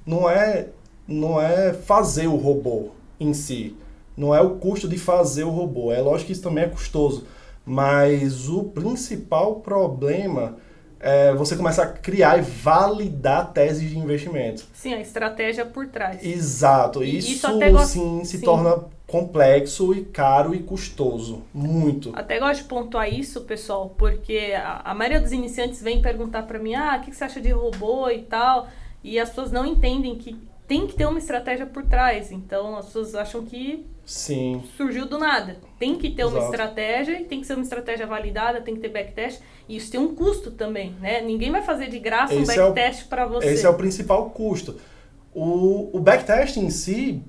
não 0.06 0.28
é, 0.28 0.68
não 1.06 1.40
é 1.40 1.72
fazer 1.72 2.26
o 2.26 2.36
robô 2.36 2.90
em 3.18 3.32
si. 3.32 3.76
Não 4.16 4.34
é 4.34 4.40
o 4.40 4.56
custo 4.56 4.88
de 4.88 4.98
fazer 4.98 5.44
o 5.44 5.50
robô. 5.50 5.92
É 5.92 6.00
lógico 6.00 6.28
que 6.28 6.32
isso 6.32 6.42
também 6.42 6.64
é 6.64 6.68
custoso. 6.68 7.24
Mas 7.66 8.48
o 8.48 8.64
principal 8.64 9.56
problema 9.56 10.56
é 11.06 11.34
você 11.34 11.54
começar 11.54 11.82
a 11.82 11.86
criar 11.92 12.38
e 12.38 12.40
validar 12.40 13.52
teses 13.52 13.90
de 13.90 13.98
investimento. 13.98 14.64
Sim, 14.72 14.94
a 14.94 15.00
estratégia 15.00 15.66
por 15.66 15.86
trás. 15.88 16.24
Exato. 16.24 17.04
E 17.04 17.18
Isso, 17.18 17.30
isso 17.32 17.58
gosto- 17.70 17.86
sim 17.92 18.24
se 18.24 18.38
sim. 18.38 18.44
torna 18.44 18.84
complexo 19.06 19.94
e 19.94 20.02
caro 20.06 20.54
e 20.54 20.60
custoso. 20.62 21.42
Muito. 21.52 22.10
Até 22.14 22.38
gosto 22.40 22.62
de 22.62 22.68
pontuar 22.68 23.12
isso, 23.12 23.42
pessoal, 23.42 23.94
porque 23.98 24.54
a, 24.56 24.80
a 24.82 24.94
maioria 24.94 25.20
dos 25.20 25.30
iniciantes 25.30 25.82
vem 25.82 26.00
perguntar 26.00 26.44
pra 26.44 26.58
mim, 26.58 26.74
ah, 26.74 26.96
o 26.98 27.04
que, 27.04 27.10
que 27.10 27.16
você 27.16 27.24
acha 27.24 27.40
de 27.40 27.50
robô 27.50 28.08
e 28.08 28.22
tal, 28.22 28.66
e 29.02 29.18
as 29.20 29.28
pessoas 29.28 29.52
não 29.52 29.66
entendem 29.66 30.16
que 30.16 30.36
tem 30.66 30.86
que 30.86 30.94
ter 30.94 31.04
uma 31.06 31.18
estratégia 31.18 31.66
por 31.66 31.84
trás. 31.84 32.32
Então 32.32 32.76
as 32.78 32.86
pessoas 32.86 33.14
acham 33.14 33.44
que 33.44 33.84
Sim. 34.06 34.62
surgiu 34.76 35.06
do 35.06 35.18
nada. 35.18 35.56
Tem 35.78 35.96
que 35.96 36.10
ter 36.10 36.24
uma 36.24 36.36
Exato. 36.38 36.52
estratégia 36.52 37.20
e 37.20 37.24
tem 37.24 37.40
que 37.40 37.46
ser 37.46 37.54
uma 37.54 37.62
estratégia 37.62 38.06
validada, 38.06 38.60
tem 38.60 38.74
que 38.74 38.80
ter 38.80 38.88
backtest. 38.90 39.40
E 39.68 39.76
isso 39.76 39.90
tem 39.90 39.98
um 40.00 40.14
custo 40.14 40.50
também, 40.50 40.94
né? 41.00 41.20
Ninguém 41.22 41.50
vai 41.50 41.62
fazer 41.62 41.88
de 41.88 41.98
graça 41.98 42.34
um 42.34 42.42
Esse 42.42 42.58
é 42.58 42.62
o- 42.64 42.72
backtest 42.72 43.08
pra 43.08 43.26
você. 43.26 43.46
Esse 43.48 43.64
é 43.64 43.68
o 43.68 43.74
principal 43.74 44.28
custo. 44.30 44.76
O, 45.34 45.90
o 45.96 46.00
backtest 46.00 46.56
em 46.58 46.70
si, 46.70 47.22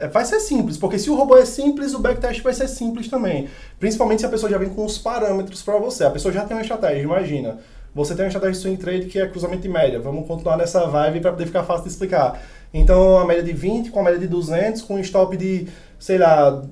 é, 0.00 0.08
vai 0.08 0.24
ser 0.24 0.40
simples, 0.40 0.76
porque 0.76 0.98
se 0.98 1.08
o 1.10 1.14
robô 1.14 1.36
é 1.36 1.44
simples, 1.44 1.94
o 1.94 1.98
backtest 2.00 2.40
vai 2.42 2.52
ser 2.54 2.68
simples 2.68 3.08
também. 3.08 3.48
Principalmente 3.78 4.20
se 4.20 4.26
a 4.26 4.30
pessoa 4.30 4.50
já 4.50 4.58
vem 4.58 4.70
com 4.70 4.84
os 4.84 4.98
parâmetros 4.98 5.62
para 5.62 5.76
você. 5.78 6.04
A 6.04 6.10
pessoa 6.10 6.32
já 6.32 6.44
tem 6.44 6.56
uma 6.56 6.62
estratégia, 6.62 7.02
imagina. 7.02 7.58
Você 7.94 8.14
tem 8.14 8.24
uma 8.24 8.28
estratégia 8.28 8.52
de 8.54 8.58
swing 8.58 8.76
trade 8.78 9.06
que 9.06 9.18
é 9.20 9.28
cruzamento 9.28 9.60
de 9.62 9.68
média. 9.68 10.00
Vamos 10.00 10.26
continuar 10.26 10.56
nessa 10.56 10.86
vibe 10.86 11.20
para 11.20 11.30
poder 11.32 11.44
ficar 11.46 11.62
fácil 11.62 11.84
de 11.84 11.90
explicar. 11.90 12.42
Então, 12.72 13.18
a 13.18 13.26
média 13.26 13.42
de 13.42 13.52
20 13.52 13.90
com 13.90 14.00
a 14.00 14.02
média 14.02 14.18
de 14.18 14.26
200, 14.26 14.82
com 14.82 14.94
um 14.94 15.00
stop 15.00 15.36
de, 15.36 15.68
sei 15.98 16.18
lá, 16.18 16.62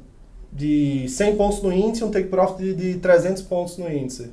de 0.53 1.07
100 1.09 1.37
pontos 1.37 1.63
no 1.63 1.73
índice, 1.73 2.05
um 2.05 2.11
take 2.11 2.29
profit 2.29 2.63
de, 2.63 2.75
de 2.75 2.99
300 2.99 3.43
pontos 3.43 3.77
no 3.79 3.91
índice. 3.91 4.33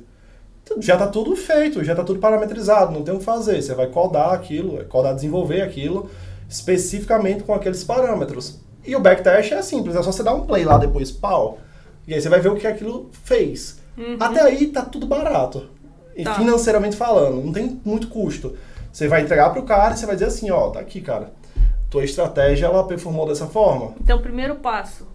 Já 0.80 0.94
está 0.94 1.06
tudo 1.06 1.34
feito, 1.34 1.82
já 1.82 1.92
está 1.92 2.04
tudo 2.04 2.20
parametrizado, 2.20 2.92
não 2.92 3.02
tem 3.02 3.14
o 3.14 3.18
que 3.18 3.24
fazer. 3.24 3.62
Você 3.62 3.74
vai 3.74 3.86
codar 3.86 4.32
aquilo, 4.32 4.84
codar, 4.86 5.14
desenvolver 5.14 5.62
aquilo 5.62 6.10
especificamente 6.48 7.42
com 7.42 7.52
aqueles 7.52 7.84
parâmetros. 7.84 8.60
E 8.84 8.96
o 8.96 9.00
backtest 9.00 9.52
é 9.52 9.60
simples, 9.60 9.94
é 9.94 10.02
só 10.02 10.10
você 10.10 10.22
dar 10.22 10.34
um 10.34 10.46
play 10.46 10.64
lá 10.64 10.78
depois, 10.78 11.10
pau. 11.10 11.58
E 12.06 12.14
aí 12.14 12.20
você 12.20 12.28
vai 12.28 12.40
ver 12.40 12.48
o 12.48 12.56
que 12.56 12.66
aquilo 12.66 13.10
fez. 13.24 13.78
Uhum. 13.96 14.16
Até 14.18 14.40
aí 14.40 14.68
tá 14.68 14.82
tudo 14.82 15.06
barato. 15.06 15.68
E 16.16 16.24
tá. 16.24 16.34
financeiramente 16.34 16.96
falando, 16.96 17.44
não 17.44 17.52
tem 17.52 17.80
muito 17.84 18.08
custo. 18.08 18.56
Você 18.90 19.06
vai 19.06 19.22
entregar 19.22 19.50
pro 19.50 19.62
cara 19.64 19.94
e 19.94 19.98
você 19.98 20.06
vai 20.06 20.16
dizer 20.16 20.26
assim, 20.26 20.50
ó, 20.50 20.70
tá 20.70 20.80
aqui, 20.80 21.00
cara. 21.00 21.30
Tua 21.90 22.04
estratégia 22.04 22.66
ela 22.66 22.86
performou 22.86 23.26
dessa 23.26 23.46
forma. 23.46 23.94
Então, 24.00 24.20
primeiro 24.20 24.56
passo, 24.56 25.06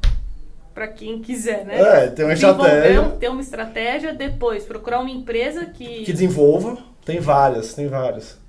para 0.73 0.87
quem 0.87 1.21
quiser, 1.21 1.65
né? 1.65 1.79
É, 1.79 2.07
tem 2.07 2.25
uma 2.25 2.33
estratégia. 2.33 3.09
Ter 3.19 3.29
uma 3.29 3.41
estratégia, 3.41 4.13
depois 4.13 4.65
procurar 4.65 4.99
uma 4.99 5.11
empresa 5.11 5.65
que. 5.65 6.03
Que 6.03 6.11
desenvolva. 6.11 6.77
Tem 7.05 7.19
várias, 7.19 7.73
tem 7.73 7.87
várias. 7.87 8.39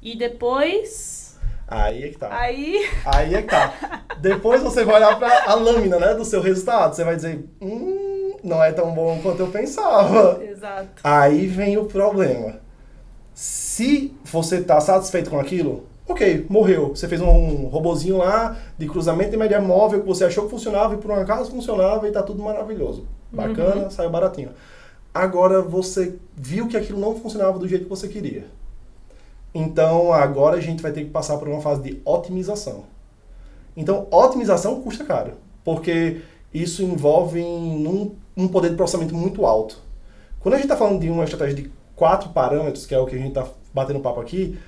E 0.00 0.16
depois. 0.16 1.38
Aí 1.66 2.04
é 2.04 2.08
que 2.08 2.18
tá. 2.18 2.28
Aí. 2.30 2.88
Aí 3.04 3.34
é 3.34 3.42
que 3.42 3.48
tá. 3.48 4.04
depois 4.20 4.62
você 4.62 4.84
vai 4.84 4.96
olhar 4.96 5.18
para 5.18 5.50
a 5.50 5.54
lâmina, 5.54 5.98
né, 5.98 6.14
do 6.14 6.24
seu 6.24 6.40
resultado. 6.40 6.94
Você 6.94 7.02
vai 7.02 7.16
dizer, 7.16 7.44
hum, 7.60 8.36
não 8.44 8.62
é 8.62 8.72
tão 8.72 8.92
bom 8.92 9.18
quanto 9.22 9.40
eu 9.40 9.48
pensava. 9.48 10.42
Exato. 10.44 11.00
Aí 11.02 11.46
vem 11.46 11.78
o 11.78 11.86
problema. 11.86 12.60
Se 13.34 14.14
você 14.24 14.62
tá 14.62 14.80
satisfeito 14.80 15.30
com 15.30 15.40
aquilo, 15.40 15.86
Ok, 16.12 16.44
morreu. 16.46 16.90
Você 16.90 17.08
fez 17.08 17.22
um 17.22 17.64
robozinho 17.68 18.18
lá 18.18 18.58
de 18.76 18.86
cruzamento 18.86 19.30
de 19.30 19.36
média 19.38 19.58
móvel 19.62 20.02
que 20.02 20.06
você 20.06 20.24
achou 20.24 20.44
que 20.44 20.50
funcionava 20.50 20.92
e 20.92 20.98
por 20.98 21.10
um 21.10 21.14
acaso 21.14 21.50
funcionava 21.50 22.06
e 22.06 22.12
tá 22.12 22.22
tudo 22.22 22.42
maravilhoso. 22.42 23.06
Bacana, 23.32 23.84
uhum. 23.84 23.90
saiu 23.90 24.10
baratinho. 24.10 24.50
Agora 25.14 25.62
você 25.62 26.16
viu 26.36 26.68
que 26.68 26.76
aquilo 26.76 27.00
não 27.00 27.18
funcionava 27.18 27.58
do 27.58 27.66
jeito 27.66 27.84
que 27.84 27.88
você 27.88 28.08
queria. 28.08 28.44
Então 29.54 30.12
agora 30.12 30.58
a 30.58 30.60
gente 30.60 30.82
vai 30.82 30.92
ter 30.92 31.02
que 31.02 31.10
passar 31.10 31.38
por 31.38 31.48
uma 31.48 31.62
fase 31.62 31.80
de 31.80 32.02
otimização. 32.04 32.84
Então, 33.74 34.06
otimização 34.10 34.82
custa 34.82 35.02
caro, 35.02 35.32
porque 35.64 36.20
isso 36.52 36.82
envolve 36.82 37.40
um, 37.40 38.14
um 38.36 38.48
poder 38.48 38.68
de 38.68 38.76
processamento 38.76 39.14
muito 39.14 39.46
alto. 39.46 39.78
Quando 40.40 40.56
a 40.56 40.56
gente 40.58 40.66
está 40.66 40.76
falando 40.76 41.00
de 41.00 41.08
uma 41.08 41.24
estratégia 41.24 41.54
de 41.54 41.72
quatro 41.96 42.28
parâmetros, 42.28 42.84
que 42.84 42.94
é 42.94 42.98
o 42.98 43.06
que 43.06 43.14
a 43.14 43.18
gente 43.18 43.28
está 43.28 43.46
batendo 43.72 44.00
papo 44.00 44.20
aqui, 44.20 44.58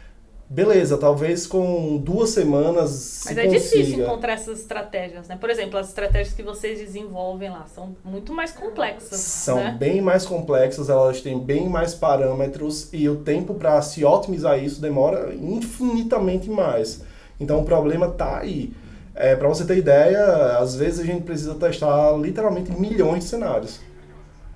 Beleza, 0.48 0.98
talvez 0.98 1.46
com 1.46 1.96
duas 1.96 2.30
semanas. 2.30 3.22
Mas 3.24 3.36
é 3.36 3.44
consiga. 3.44 3.60
difícil 3.60 4.04
encontrar 4.04 4.34
essas 4.34 4.60
estratégias, 4.60 5.26
né? 5.26 5.36
Por 5.40 5.48
exemplo, 5.48 5.78
as 5.78 5.88
estratégias 5.88 6.34
que 6.34 6.42
vocês 6.42 6.78
desenvolvem 6.78 7.50
lá 7.50 7.66
são 7.74 7.96
muito 8.04 8.32
mais 8.32 8.52
complexas. 8.52 9.18
São 9.18 9.56
né? 9.56 9.76
bem 9.78 10.00
mais 10.02 10.26
complexas, 10.26 10.90
elas 10.90 11.20
têm 11.22 11.38
bem 11.38 11.68
mais 11.68 11.94
parâmetros 11.94 12.88
e 12.92 13.08
o 13.08 13.16
tempo 13.16 13.54
para 13.54 13.80
se 13.80 14.04
otimizar 14.04 14.62
isso 14.62 14.80
demora 14.80 15.34
infinitamente 15.34 16.50
mais. 16.50 17.02
Então 17.40 17.60
o 17.60 17.64
problema 17.64 18.08
tá 18.08 18.38
aí. 18.38 18.72
É, 19.14 19.34
para 19.36 19.48
você 19.48 19.64
ter 19.64 19.78
ideia, 19.78 20.58
às 20.58 20.74
vezes 20.76 21.00
a 21.00 21.04
gente 21.04 21.22
precisa 21.22 21.54
testar 21.54 22.12
literalmente 22.18 22.70
milhões 22.72 23.24
de 23.24 23.30
cenários. 23.30 23.80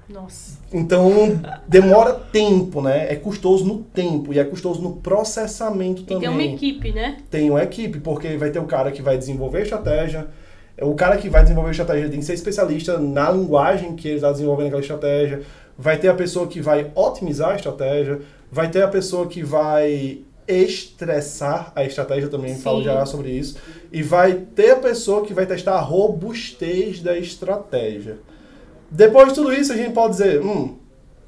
Nossa. 0.09 0.59
Então, 0.73 1.39
demora 1.67 2.15
tempo, 2.15 2.81
né? 2.81 3.13
É 3.13 3.17
custoso 3.17 3.65
no 3.65 3.83
tempo 3.83 4.33
e 4.33 4.39
é 4.39 4.45
custoso 4.45 4.81
no 4.81 4.97
processamento 4.97 6.03
também. 6.05 6.17
E 6.17 6.21
tem 6.21 6.29
uma 6.31 6.43
equipe, 6.43 6.93
né? 6.93 7.19
Tem 7.31 7.51
uma 7.51 7.63
equipe, 7.63 8.01
porque 8.01 8.37
vai 8.37 8.51
ter 8.51 8.59
o 8.59 8.65
cara 8.65 8.91
que 8.91 9.03
vai 9.03 9.19
desenvolver 9.19 9.59
a 9.59 9.63
estratégia, 9.63 10.29
o 10.81 10.95
cara 10.95 11.17
que 11.17 11.29
vai 11.29 11.43
desenvolver 11.43 11.69
a 11.69 11.73
estratégia 11.73 12.09
tem 12.09 12.21
que 12.21 12.25
ser 12.25 12.35
especialista 12.35 12.99
na 12.99 13.31
linguagem 13.31 13.97
que 13.97 14.09
ele 14.09 14.17
está 14.17 14.31
desenvolvendo 14.31 14.69
aquela 14.69 14.81
estratégia, 14.81 15.43
vai 15.77 15.99
ter 15.99 16.09
a 16.09 16.15
pessoa 16.15 16.47
que 16.47 16.61
vai 16.61 16.91
otimizar 16.95 17.51
a 17.51 17.57
estratégia, 17.57 18.21
vai 18.51 18.71
ter 18.71 18.83
a 18.83 18.89
pessoa 18.89 19.27
que 19.27 19.43
vai 19.43 20.21
estressar 20.47 21.73
a 21.77 21.85
estratégia 21.85 22.29
também, 22.29 22.55
Sim. 22.55 22.63
falo 22.63 22.83
já 22.83 23.05
sobre 23.05 23.31
isso, 23.31 23.59
e 23.93 24.03
vai 24.03 24.33
ter 24.33 24.71
a 24.71 24.77
pessoa 24.77 25.25
que 25.27 25.35
vai 25.35 25.45
testar 25.45 25.75
a 25.75 25.81
robustez 25.81 27.01
da 27.03 27.19
estratégia. 27.19 28.19
Depois 28.91 29.29
de 29.29 29.35
tudo 29.35 29.53
isso, 29.53 29.73
a 29.73 29.77
gente 29.77 29.93
pode 29.93 30.13
dizer, 30.13 30.41
hum, 30.41 30.77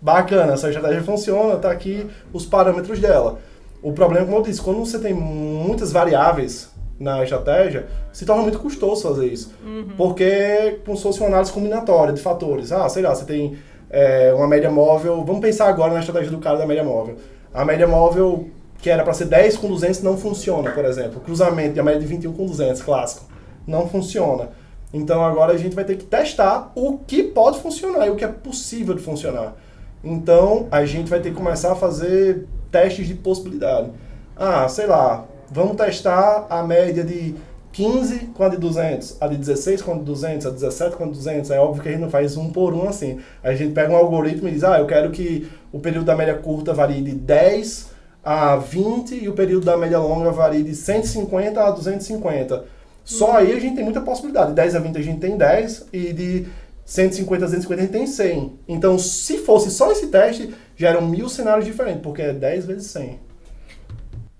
bacana, 0.01 0.55
essa 0.55 0.69
estratégia 0.69 1.03
funciona, 1.03 1.57
tá 1.57 1.71
aqui 1.71 2.07
os 2.33 2.47
parâmetros 2.47 2.99
dela. 2.99 3.39
O 3.83 3.93
problema, 3.93 4.27
como 4.27 4.39
eu 4.39 4.43
disse, 4.43 4.61
quando 4.61 4.81
você 4.81 4.99
tem 4.99 5.15
muitas 5.15 5.93
variáveis 5.93 6.71
na 6.99 7.23
estratégia, 7.23 7.87
se 8.13 8.27
torna 8.27 8.43
muito 8.43 8.59
custoso 8.59 9.03
fazer 9.03 9.27
isso. 9.27 9.53
Uhum. 9.65 9.89
Porque 9.97 10.81
como 10.85 10.97
se 10.97 11.03
fosse 11.03 11.21
uma 11.21 11.29
análise 11.29 11.51
combinatória 11.53 12.13
de 12.13 12.21
fatores. 12.21 12.73
Ah, 12.73 12.89
sei 12.89 13.03
lá, 13.03 13.15
você 13.15 13.25
tem 13.25 13.57
é, 13.89 14.33
uma 14.35 14.47
média 14.47 14.71
móvel, 14.71 15.25
vamos 15.25 15.41
pensar 15.41 15.69
agora 15.69 15.95
na 15.95 16.01
estratégia 16.01 16.31
do 16.31 16.39
cara 16.39 16.59
da 16.59 16.67
média 16.67 16.85
móvel. 16.85 17.17
A 17.55 17.65
média 17.65 17.87
móvel 17.87 18.49
que 18.79 18.89
era 18.89 19.03
para 19.03 19.13
ser 19.13 19.27
10 19.27 19.57
com 19.59 19.69
200 19.69 20.03
não 20.03 20.17
funciona, 20.17 20.71
por 20.71 20.85
exemplo. 20.85 21.21
cruzamento 21.21 21.75
de 21.75 21.81
a 21.81 21.83
média 21.83 22.01
de 22.01 22.07
21 22.07 22.33
com 22.33 22.47
200, 22.47 22.83
clássico. 22.83 23.27
Não 23.67 23.89
funciona. 23.89 24.51
Então 24.93 25.25
agora 25.25 25.53
a 25.53 25.57
gente 25.57 25.75
vai 25.75 25.85
ter 25.85 25.97
que 25.97 26.05
testar 26.05 26.73
o 26.75 26.99
que 26.99 27.23
pode 27.23 27.61
funcionar 27.61 28.07
e 28.07 28.11
o 28.11 28.17
que 28.17 28.25
é 28.25 28.29
possível 28.29 28.95
de 28.95 29.03
funcionar. 29.03 29.55
Então 30.03 30.67
a 30.71 30.85
gente 30.85 31.09
vai 31.09 31.21
ter 31.21 31.31
que 31.31 31.37
começar 31.37 31.73
a 31.73 31.77
fazer 31.77 32.47
testes 32.71 33.07
de 33.07 33.15
possibilidade. 33.15 33.91
Ah, 34.37 34.69
sei 34.69 34.87
lá, 34.87 35.25
vamos 35.51 35.77
testar 35.77 36.47
a 36.49 36.63
média 36.63 37.05
de 37.05 37.35
15 37.73 38.31
com 38.35 38.43
a 38.43 38.49
de 38.49 38.57
200, 38.57 39.17
a 39.21 39.29
de 39.29 39.37
16 39.37 39.83
com 39.83 39.93
a 39.93 39.95
de 39.95 40.05
200, 40.05 40.47
a 40.47 40.51
de 40.51 40.55
17 40.57 40.97
com 40.97 41.05
a 41.05 41.07
de 41.07 41.13
200. 41.13 41.51
É 41.51 41.61
óbvio 41.61 41.83
que 41.83 41.89
a 41.89 41.93
gente 41.93 42.01
não 42.01 42.11
faz 42.11 42.37
um 42.37 42.51
por 42.51 42.75
um 42.75 42.89
assim. 42.89 43.21
A 43.43 43.55
gente 43.55 43.73
pega 43.73 43.93
um 43.93 43.97
algoritmo 43.97 44.49
e 44.49 44.53
diz, 44.53 44.65
ah, 44.65 44.79
eu 44.79 44.87
quero 44.87 45.11
que 45.11 45.49
o 45.73 45.79
período 45.79 46.07
da 46.07 46.17
média 46.17 46.35
curta 46.35 46.75
varie 46.75 47.03
de 47.03 47.13
10 47.13 47.91
a 48.25 48.57
20 48.57 49.15
e 49.15 49.29
o 49.29 49.33
período 49.35 49.65
da 49.65 49.77
média 49.77 49.99
longa 49.99 50.33
varie 50.33 50.63
de 50.63 50.75
150 50.75 51.63
a 51.63 51.71
250 51.71 52.80
só 53.11 53.39
aí 53.39 53.53
a 53.53 53.59
gente 53.59 53.75
tem 53.75 53.85
muita 53.85 54.01
possibilidade. 54.01 54.51
De 54.51 54.55
10 54.55 54.77
a 54.77 54.79
20 54.79 54.97
a 54.97 55.03
gente 55.03 55.21
tem 55.21 55.37
10 55.37 55.89
e 55.93 56.13
de 56.13 56.47
150 56.85 57.45
a 57.45 57.47
250 57.47 57.81
a 57.81 57.85
gente 57.85 57.93
tem 57.93 58.07
100. 58.07 58.53
Então, 58.69 58.99
se 58.99 59.39
fosse 59.39 59.69
só 59.71 59.91
esse 59.91 60.07
teste, 60.07 60.55
já 60.77 60.91
eram 60.91 61.03
mil 61.03 61.29
cenários 61.29 61.65
diferentes, 61.65 62.03
porque 62.03 62.23
é 62.23 62.33
10 62.33 62.67
vezes 62.67 62.87
100. 62.87 63.19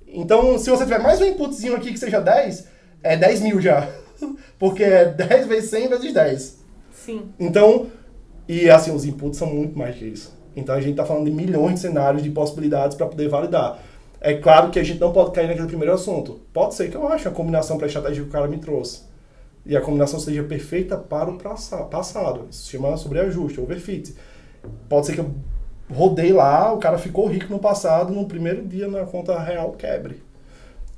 Então, 0.07 0.57
se 0.57 0.71
você 0.71 0.85
tiver 0.85 1.01
mais 1.01 1.21
um 1.21 1.25
inputzinho 1.25 1.75
aqui 1.75 1.93
que 1.93 1.99
seja 1.99 2.21
10, 2.21 2.69
é 3.03 3.17
10 3.17 3.41
mil 3.41 3.61
já. 3.61 3.89
Porque 4.59 4.85
é 4.85 5.07
10 5.07 5.47
vezes 5.47 5.71
100 5.71 5.89
vezes 5.89 6.13
10. 6.13 6.59
Sim. 6.93 7.23
Então, 7.39 7.87
e 8.49 8.69
assim, 8.69 8.95
os 8.95 9.05
inputs 9.05 9.39
são 9.39 9.49
muito 9.49 9.79
mais 9.79 9.97
que 9.97 10.05
isso. 10.05 10.37
Então, 10.55 10.75
a 10.75 10.81
gente 10.81 10.93
está 10.93 11.05
falando 11.05 11.25
de 11.25 11.31
milhões 11.31 11.75
de 11.75 11.81
cenários, 11.81 12.23
de 12.23 12.31
possibilidades 12.31 12.97
para 12.97 13.07
poder 13.07 13.29
validar. 13.29 13.79
É 14.21 14.35
claro 14.35 14.71
que 14.71 14.79
a 14.79 14.83
gente 14.83 15.01
não 15.01 15.13
pode 15.13 15.33
cair 15.33 15.49
naquele 15.49 15.67
primeiro 15.67 15.95
assunto. 15.95 16.41
Pode 16.53 16.75
ser 16.75 16.91
que 16.91 16.97
eu 16.97 17.09
ache 17.09 17.27
a 17.27 17.31
combinação 17.31 17.77
para 17.77 17.87
a 17.87 17.89
estratégia 17.89 18.23
que 18.23 18.29
o 18.29 18.33
cara 18.33 18.47
me 18.47 18.59
trouxe. 18.59 19.03
E 19.65 19.77
a 19.77 19.81
combinação 19.81 20.21
seja 20.21 20.43
perfeita 20.43 20.97
para 20.97 21.31
o 21.31 21.39
passado. 21.39 22.47
Isso 22.51 22.65
se 22.65 22.71
chama 22.73 22.97
sobreajuste, 22.97 23.61
overfit. 23.61 24.15
Pode 24.89 25.07
ser 25.07 25.15
que 25.15 25.21
eu 25.21 25.35
rodei 25.93 26.33
lá, 26.33 26.73
o 26.73 26.79
cara 26.79 26.99
ficou 26.99 27.27
rico 27.27 27.51
no 27.51 27.59
passado, 27.59 28.13
no 28.13 28.27
primeiro 28.27 28.63
dia 28.67 28.89
na 28.89 29.05
conta 29.05 29.39
real 29.39 29.73
quebre. 29.73 30.23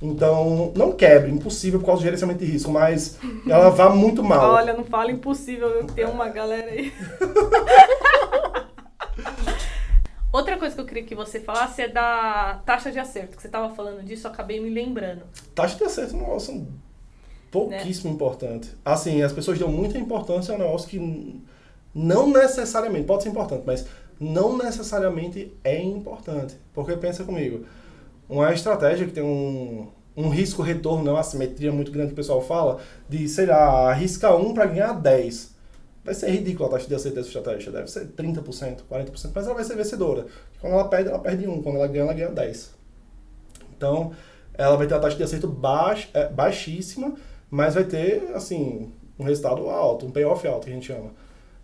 Então, 0.01 0.73
não 0.75 0.91
quebre, 0.91 1.31
impossível 1.31 1.79
por 1.79 1.85
causa 1.85 2.01
do 2.01 2.03
gerenciamento 2.03 2.43
de 2.43 2.51
risco, 2.51 2.69
mas 2.69 3.17
ela 3.47 3.69
vá 3.69 3.89
muito 3.89 4.21
mal. 4.21 4.51
Olha, 4.51 4.73
não 4.73 4.83
fala 4.83 5.11
impossível, 5.11 5.69
eu 5.69 5.85
tenho 5.85 6.09
uma 6.09 6.27
galera 6.27 6.69
aí. 6.69 6.91
Outra 10.33 10.57
coisa 10.57 10.73
que 10.73 10.81
eu 10.81 10.85
queria 10.85 11.03
que 11.03 11.13
você 11.13 11.39
falasse 11.39 11.83
é 11.83 11.87
da 11.87 12.59
taxa 12.65 12.91
de 12.91 12.97
acerto, 12.97 13.35
que 13.35 13.41
você 13.43 13.47
estava 13.47 13.73
falando 13.75 14.03
disso, 14.03 14.25
eu 14.25 14.31
acabei 14.31 14.59
me 14.59 14.67
lembrando. 14.67 15.21
Taxa 15.53 15.77
de 15.77 15.83
acerto 15.83 16.15
é 16.15 16.17
um 16.17 16.21
negócio 16.21 16.67
pouquíssimo 17.51 18.09
né? 18.09 18.15
importante. 18.15 18.71
Assim, 18.83 19.21
as 19.21 19.31
pessoas 19.31 19.59
dão 19.59 19.69
muita 19.69 19.95
importância 19.95 20.51
a 20.51 20.55
um 20.55 20.59
negócio 20.59 20.89
que 20.89 21.39
não 21.93 22.31
necessariamente, 22.31 23.05
pode 23.05 23.21
ser 23.21 23.29
importante, 23.29 23.61
mas 23.63 23.85
não 24.19 24.57
necessariamente 24.57 25.53
é 25.63 25.79
importante. 25.79 26.55
Porque 26.73 26.97
pensa 26.97 27.23
comigo, 27.23 27.67
uma 28.27 28.51
estratégia 28.51 29.05
que 29.05 29.13
tem 29.13 29.23
um, 29.23 29.87
um 30.17 30.29
risco-retorno, 30.29 31.11
uma 31.11 31.19
assimetria 31.19 31.71
muito 31.71 31.91
grande 31.91 32.07
que 32.07 32.13
o 32.13 32.15
pessoal 32.15 32.41
fala, 32.41 32.79
de, 33.07 33.29
sei 33.29 33.45
lá, 33.45 33.91
arrisca 33.91 34.35
um 34.35 34.51
para 34.51 34.65
ganhar 34.65 34.93
10 34.93 35.52
vai 36.03 36.13
ser 36.13 36.29
ridícula 36.29 36.67
a 36.67 36.71
taxa 36.71 36.87
de 36.87 36.95
acerto 36.95 37.15
dessa 37.15 37.27
estratégia. 37.27 37.71
Deve 37.71 37.89
ser 37.89 38.07
30%, 38.07 38.81
40%, 38.89 39.31
mas 39.33 39.45
ela 39.45 39.55
vai 39.55 39.63
ser 39.63 39.75
vencedora. 39.75 40.25
Quando 40.59 40.73
ela 40.73 40.87
perde, 40.87 41.09
ela 41.09 41.19
perde 41.19 41.47
1. 41.47 41.61
Quando 41.61 41.77
ela 41.77 41.87
ganha, 41.87 42.03
ela 42.03 42.13
ganha 42.13 42.29
10. 42.29 42.75
Então, 43.77 44.11
ela 44.53 44.75
vai 44.75 44.87
ter 44.87 44.93
a 44.93 44.99
taxa 44.99 45.17
de 45.17 45.23
acerto 45.23 45.47
baix, 45.47 46.09
é, 46.13 46.27
baixíssima, 46.27 47.13
mas 47.49 47.75
vai 47.75 47.83
ter, 47.83 48.31
assim, 48.33 48.91
um 49.17 49.23
resultado 49.23 49.69
alto, 49.69 50.05
um 50.05 50.11
payoff 50.11 50.45
alto, 50.47 50.65
que 50.65 50.71
a 50.71 50.73
gente 50.73 50.87
chama. 50.87 51.11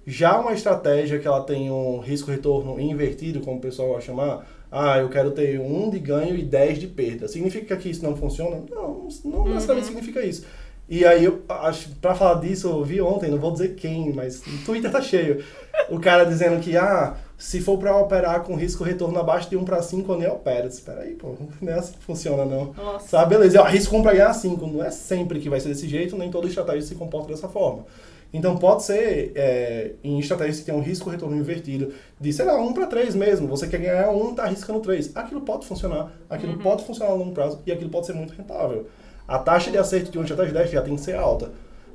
Já 0.06 0.40
uma 0.40 0.54
estratégia 0.54 1.20
que 1.20 1.28
ela 1.28 1.44
tem 1.44 1.70
um 1.70 2.00
risco-retorno 2.00 2.80
invertido, 2.80 3.42
como 3.42 3.58
o 3.58 3.62
pessoal 3.62 3.94
vai 3.94 4.02
chamar, 4.02 4.48
ah, 4.72 4.98
eu 4.98 5.10
quero 5.10 5.32
ter 5.32 5.60
um 5.60 5.90
de 5.90 6.00
ganho 6.00 6.36
e 6.36 6.44
10 6.44 6.80
de 6.80 6.88
perda. 6.88 7.28
Significa 7.28 7.76
que 7.76 7.90
isso 7.90 8.04
não 8.04 8.16
funciona? 8.16 8.64
Não, 8.70 9.08
não 9.26 9.40
uhum. 9.40 9.54
necessariamente 9.54 9.88
significa 9.88 10.22
isso. 10.26 10.46
E 10.90 11.06
aí, 11.06 11.26
eu 11.26 11.44
acho, 11.48 11.90
pra 12.02 12.16
falar 12.16 12.42
disso, 12.42 12.68
eu 12.68 12.84
vi 12.84 13.00
ontem, 13.00 13.30
não 13.30 13.38
vou 13.38 13.52
dizer 13.52 13.76
quem, 13.76 14.12
mas 14.12 14.42
o 14.42 14.66
Twitter 14.66 14.92
tá 14.92 15.00
cheio. 15.00 15.44
O 15.88 16.00
cara 16.00 16.24
dizendo 16.24 16.60
que, 16.60 16.76
ah, 16.76 17.16
se 17.38 17.62
for 17.62 17.78
para 17.78 17.96
operar 17.96 18.42
com 18.42 18.56
risco 18.56 18.84
retorno 18.84 19.18
abaixo 19.20 19.50
de 19.50 19.56
1 19.56 19.64
para 19.64 19.82
5, 19.82 20.12
eu 20.12 20.18
nem 20.18 20.28
opero. 20.28 20.68
Espera 20.68 21.02
aí, 21.02 21.14
pô, 21.14 21.36
não 21.62 21.72
é 21.72 21.76
assim 21.76 21.94
que 21.94 22.04
funciona, 22.04 22.44
não. 22.44 22.74
Nossa. 22.74 23.08
Sabe, 23.08 23.36
beleza, 23.36 23.58
eu 23.58 23.64
arrisco 23.64 23.96
1 23.96 24.02
para 24.02 24.14
ganhar 24.14 24.34
5. 24.34 24.68
Não 24.68 24.84
é 24.84 24.90
sempre 24.90 25.40
que 25.40 25.50
vai 25.50 25.60
ser 25.60 25.70
desse 25.70 25.88
jeito, 25.88 26.18
nem 26.18 26.32
toda 26.32 26.48
estratégia 26.48 26.82
se 26.82 26.96
comporta 26.96 27.30
dessa 27.30 27.48
forma. 27.48 27.86
Então 28.34 28.58
pode 28.58 28.84
ser 28.84 29.32
é, 29.36 29.92
em 30.04 30.20
estratégias 30.20 30.60
que 30.60 30.66
tem 30.66 30.76
um 30.76 30.82
risco 30.82 31.10
retorno 31.10 31.36
invertido, 31.36 31.94
de, 32.20 32.34
sei 32.34 32.46
lá, 32.46 32.60
1 32.60 32.74
para 32.74 32.88
3 32.88 33.16
mesmo. 33.16 33.48
Você 33.48 33.68
quer 33.68 33.80
ganhar 33.80 34.10
1, 34.10 34.36
tá 34.36 34.44
arriscando 34.44 34.80
3. 34.80 35.16
Aquilo 35.16 35.42
pode 35.42 35.66
funcionar, 35.66 36.12
aquilo 36.30 36.54
uhum. 36.54 36.60
pode 36.60 36.84
funcionar 36.84 37.12
a 37.12 37.16
longo 37.16 37.32
prazo 37.32 37.62
e 37.66 37.72
aquilo 37.72 37.90
pode 37.90 38.06
ser 38.06 38.14
muito 38.14 38.34
rentável. 38.34 38.88
A 39.30 39.38
taxa 39.38 39.70
de 39.70 39.78
acerto 39.78 40.12
de 40.12 40.18
uma 40.18 40.24
estratégia 40.24 40.54
dessa 40.54 40.72
já 40.72 40.82
tem 40.82 40.96
que 40.96 41.02
ser 41.02 41.16
alta. 41.16 41.52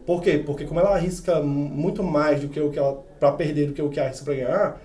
Por 0.06 0.22
quê? 0.22 0.38
Porque 0.38 0.64
como 0.64 0.78
ela 0.78 0.94
arrisca 0.94 1.40
muito 1.40 2.00
mais 2.00 2.40
do 2.40 2.48
que 2.48 2.60
o 2.60 2.70
que 2.70 2.78
ela 2.78 3.02
para 3.18 3.32
perder 3.32 3.66
do 3.66 3.72
que 3.72 3.82
o 3.82 3.90
que 3.90 3.98
arrisca 3.98 4.24
para 4.24 4.34
ganhar, 4.34 4.80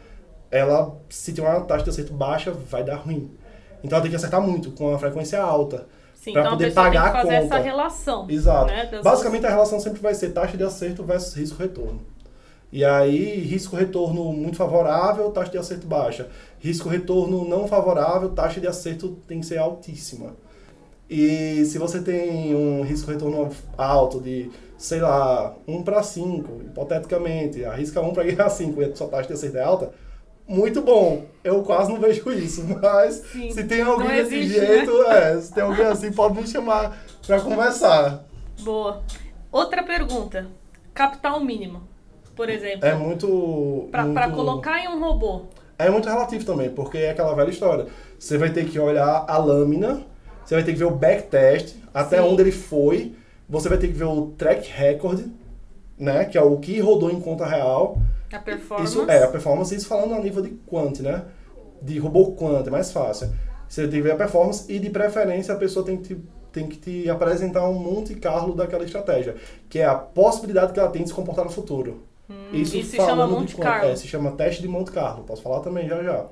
ela 0.50 0.98
se 1.10 1.32
tem 1.32 1.44
uma 1.44 1.62
taxa 1.62 1.84
de 1.84 1.90
acerto 1.92 2.14
baixa, 2.14 2.52
vai 2.52 2.84
dar 2.84 2.96
ruim. 2.96 3.30
Então 3.84 3.98
ela 3.98 4.02
tem 4.02 4.10
que 4.10 4.16
acertar 4.16 4.42
muito 4.42 4.72
com 4.72 4.90
uma 4.90 4.98
frequência 4.98 5.40
alta. 5.40 5.86
Para 6.24 6.42
então 6.42 6.52
poder 6.52 6.74
pagar 6.74 7.04
tem 7.04 7.12
que 7.12 7.18
fazer 7.18 7.36
a 7.36 7.42
conta. 7.42 7.56
essa 7.56 7.64
relação. 7.64 8.30
Exato. 8.30 8.72
Né, 8.72 9.00
Basicamente 9.04 9.46
a 9.46 9.50
relação 9.50 9.80
sempre 9.80 10.02
vai 10.02 10.16
ser 10.16 10.30
taxa 10.32 10.58
de 10.58 10.64
acerto 10.64 11.04
versus 11.04 11.36
risco 11.36 11.62
retorno. 11.62 12.02
E 12.72 12.84
aí, 12.84 13.40
risco 13.40 13.76
retorno 13.76 14.32
muito 14.32 14.58
favorável, 14.58 15.30
taxa 15.32 15.52
de 15.52 15.58
acerto 15.58 15.88
baixa. 15.88 16.28
Risco 16.60 16.90
retorno 16.90 17.48
não 17.48 17.68
favorável, 17.68 18.30
taxa 18.30 18.60
de 18.60 18.68
acerto 18.68 19.18
tem 19.28 19.40
que 19.40 19.46
ser 19.46 19.58
altíssima. 19.58 20.36
E 21.10 21.66
se 21.66 21.80
você 21.80 22.02
tem 22.02 22.54
um 22.56 22.84
risco 22.84 23.10
retorno 23.10 23.50
alto 23.76 24.22
de, 24.22 24.52
sei 24.78 25.00
lá, 25.00 25.56
1 25.68 25.82
para 25.82 26.04
5, 26.04 26.62
hipoteticamente, 26.62 27.66
arrisca 27.66 28.00
1 28.00 28.14
para 28.14 28.24
ganhar 28.26 28.48
5 28.48 28.80
e 28.82 28.86
a 28.86 28.96
sua 28.96 29.08
taxa 29.08 29.28
de 29.28 29.34
acerto 29.34 29.58
é 29.58 29.64
alta, 29.64 29.92
muito 30.48 30.84
bom. 30.84 31.26
Eu 31.44 31.64
quase 31.64 31.92
não 31.92 32.00
vejo 32.00 32.30
isso, 32.34 32.64
mas 32.80 33.24
Sim, 33.32 33.52
se 33.52 33.64
tem 33.64 33.82
alguém 33.82 34.08
desse 34.08 34.36
existe, 34.36 34.60
né? 34.60 34.68
jeito, 34.68 35.04
né? 35.04 35.34
é, 35.34 35.42
se 35.42 35.54
tem 35.54 35.64
alguém 35.64 35.86
assim, 35.86 36.12
pode 36.12 36.40
me 36.40 36.48
chamar 36.48 36.96
para 37.26 37.42
conversar. 37.42 38.24
Boa. 38.62 39.02
Outra 39.52 39.82
pergunta. 39.82 40.48
Capital 40.94 41.40
mínimo, 41.44 41.82
por 42.36 42.50
exemplo. 42.50 42.88
É 42.88 42.94
muito... 42.94 43.88
Para 43.92 44.04
muito... 44.06 44.36
colocar 44.36 44.78
em 44.80 44.88
um 44.90 45.00
robô. 45.00 45.46
É 45.78 45.90
muito 45.90 46.08
relativo 46.08 46.46
também, 46.46 46.70
porque 46.70 47.00
é 47.00 47.12
aquela 47.12 47.34
velha 47.34 47.50
história. 47.50 47.88
Você 48.20 48.38
vai 48.38 48.52
ter 48.52 48.66
que 48.66 48.78
olhar 48.78 49.26
a 49.28 49.38
lâmina 49.38 50.06
você 50.50 50.56
vai 50.56 50.64
ter 50.64 50.74
que 50.74 50.80
ver 50.80 50.86
o 50.86 50.92
backtest, 50.92 51.76
até 51.94 52.18
Sim. 52.18 52.24
onde 52.24 52.42
ele 52.42 52.52
foi. 52.52 53.14
Você 53.48 53.70
vai 53.70 53.78
ter 53.78 53.86
que 53.86 53.94
ver 53.94 54.06
o 54.06 54.34
track 54.36 54.68
record, 54.68 55.28
né? 55.96 56.26
Que 56.26 56.40
é 56.40 56.42
o 56.42 56.58
que 56.58 56.80
rodou 56.80 57.12
em 57.12 57.22
conta 57.22 57.46
real. 57.46 58.02
A 58.34 58.40
performance. 58.40 58.92
Isso, 58.92 59.12
é, 59.12 59.24
a 59.24 59.28
performance, 59.28 59.76
isso 59.76 59.88
falando 59.88 60.16
a 60.16 60.20
nível 60.20 60.42
de 60.42 60.50
quant, 60.66 61.02
né? 61.02 61.24
De 61.84 62.00
robô 62.00 62.32
quant, 62.32 62.66
é 62.66 62.70
mais 62.72 62.92
fácil. 62.92 63.30
Você 63.68 63.84
tem 63.84 63.92
que 63.92 64.02
ver 64.02 64.14
a 64.14 64.16
performance 64.16 64.66
e, 64.74 64.80
de 64.80 64.90
preferência, 64.90 65.54
a 65.54 65.58
pessoa 65.58 65.86
tem 65.86 65.98
que 65.98 66.16
te, 66.16 66.22
tem 66.52 66.68
que 66.68 66.78
te 66.78 67.08
apresentar 67.12 67.70
um 67.70 67.76
Monte 67.76 68.16
Carlo 68.16 68.56
daquela 68.56 68.84
estratégia, 68.84 69.36
que 69.70 69.78
é 69.78 69.86
a 69.86 69.94
possibilidade 69.94 70.74
que 70.74 70.80
ela 70.80 70.90
tem 70.90 71.04
de 71.04 71.10
se 71.10 71.14
comportar 71.14 71.46
no 71.46 71.52
futuro. 71.52 72.02
Hum, 72.28 72.34
isso, 72.54 72.76
isso 72.76 72.90
se 72.90 72.98
chama 72.98 73.28
Monte 73.28 73.56
Carlo. 73.56 73.92
É, 73.92 73.96
se 73.96 74.08
chama 74.08 74.32
teste 74.32 74.64
de 74.64 74.68
Monte 74.68 74.90
Carlo. 74.90 75.24
Posso 75.26 75.44
falar 75.44 75.60
também 75.60 75.88
já 75.88 76.02
já. 76.02 76.26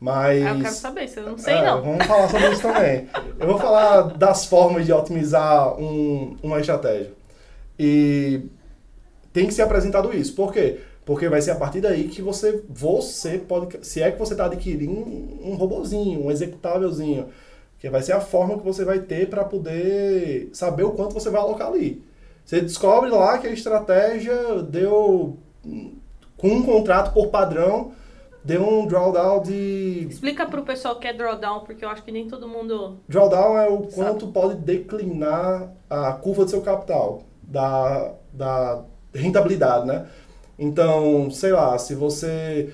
Mas. 0.00 0.44
Ah, 0.46 0.54
eu 0.54 0.62
quero 0.62 0.74
saber, 0.74 1.08
se 1.08 1.18
eu 1.18 1.24
não 1.24 1.36
sei 1.36 1.54
é, 1.54 1.62
não. 1.62 1.82
Vamos 1.82 2.06
falar 2.06 2.28
sobre 2.28 2.50
isso 2.50 2.62
também. 2.62 3.08
Eu 3.38 3.46
vou 3.46 3.58
falar 3.58 4.02
das 4.16 4.46
formas 4.46 4.86
de 4.86 4.92
otimizar 4.92 5.78
um, 5.78 6.36
uma 6.42 6.58
estratégia. 6.58 7.12
E 7.78 8.42
tem 9.32 9.46
que 9.46 9.52
ser 9.52 9.62
apresentado 9.62 10.16
isso. 10.16 10.34
Por 10.34 10.52
quê? 10.52 10.80
Porque 11.04 11.28
vai 11.28 11.42
ser 11.42 11.50
a 11.50 11.56
partir 11.56 11.82
daí 11.82 12.08
que 12.08 12.22
você, 12.22 12.62
você 12.68 13.36
pode. 13.36 13.86
Se 13.86 14.00
é 14.00 14.10
que 14.10 14.18
você 14.18 14.32
está 14.32 14.46
adquirindo 14.46 14.92
um, 14.92 15.50
um 15.50 15.54
robozinho, 15.54 16.24
um 16.24 16.30
executávelzinho, 16.30 17.28
que 17.78 17.90
vai 17.90 18.00
ser 18.00 18.12
a 18.12 18.20
forma 18.20 18.56
que 18.56 18.64
você 18.64 18.84
vai 18.84 19.00
ter 19.00 19.28
para 19.28 19.44
poder 19.44 20.48
saber 20.54 20.84
o 20.84 20.92
quanto 20.92 21.12
você 21.12 21.28
vai 21.28 21.42
alocar 21.42 21.68
ali. 21.68 22.02
Você 22.44 22.62
descobre 22.62 23.10
lá 23.10 23.38
que 23.38 23.46
a 23.46 23.52
estratégia 23.52 24.62
deu 24.62 25.36
com 26.38 26.48
um 26.48 26.62
contrato 26.62 27.12
por 27.12 27.28
padrão 27.28 27.92
deu 28.44 28.62
um 28.62 28.86
drawdown 28.86 29.42
de. 29.42 30.06
Explica 30.10 30.46
para 30.46 30.60
o 30.60 30.64
pessoal 30.64 30.94
o 30.94 30.98
que 30.98 31.06
é 31.06 31.12
drawdown, 31.12 31.60
porque 31.60 31.84
eu 31.84 31.88
acho 31.88 32.02
que 32.02 32.12
nem 32.12 32.28
todo 32.28 32.48
mundo. 32.48 32.98
Drawdown 33.08 33.58
é 33.58 33.68
o 33.68 33.82
quanto 33.82 34.20
sabe. 34.20 34.32
pode 34.32 34.54
declinar 34.56 35.72
a 35.88 36.12
curva 36.12 36.44
do 36.44 36.50
seu 36.50 36.62
capital, 36.62 37.22
da, 37.42 38.14
da 38.32 38.84
rentabilidade, 39.14 39.86
né? 39.86 40.06
Então, 40.58 41.30
sei 41.30 41.52
lá, 41.52 41.78
se 41.78 41.94
você 41.94 42.72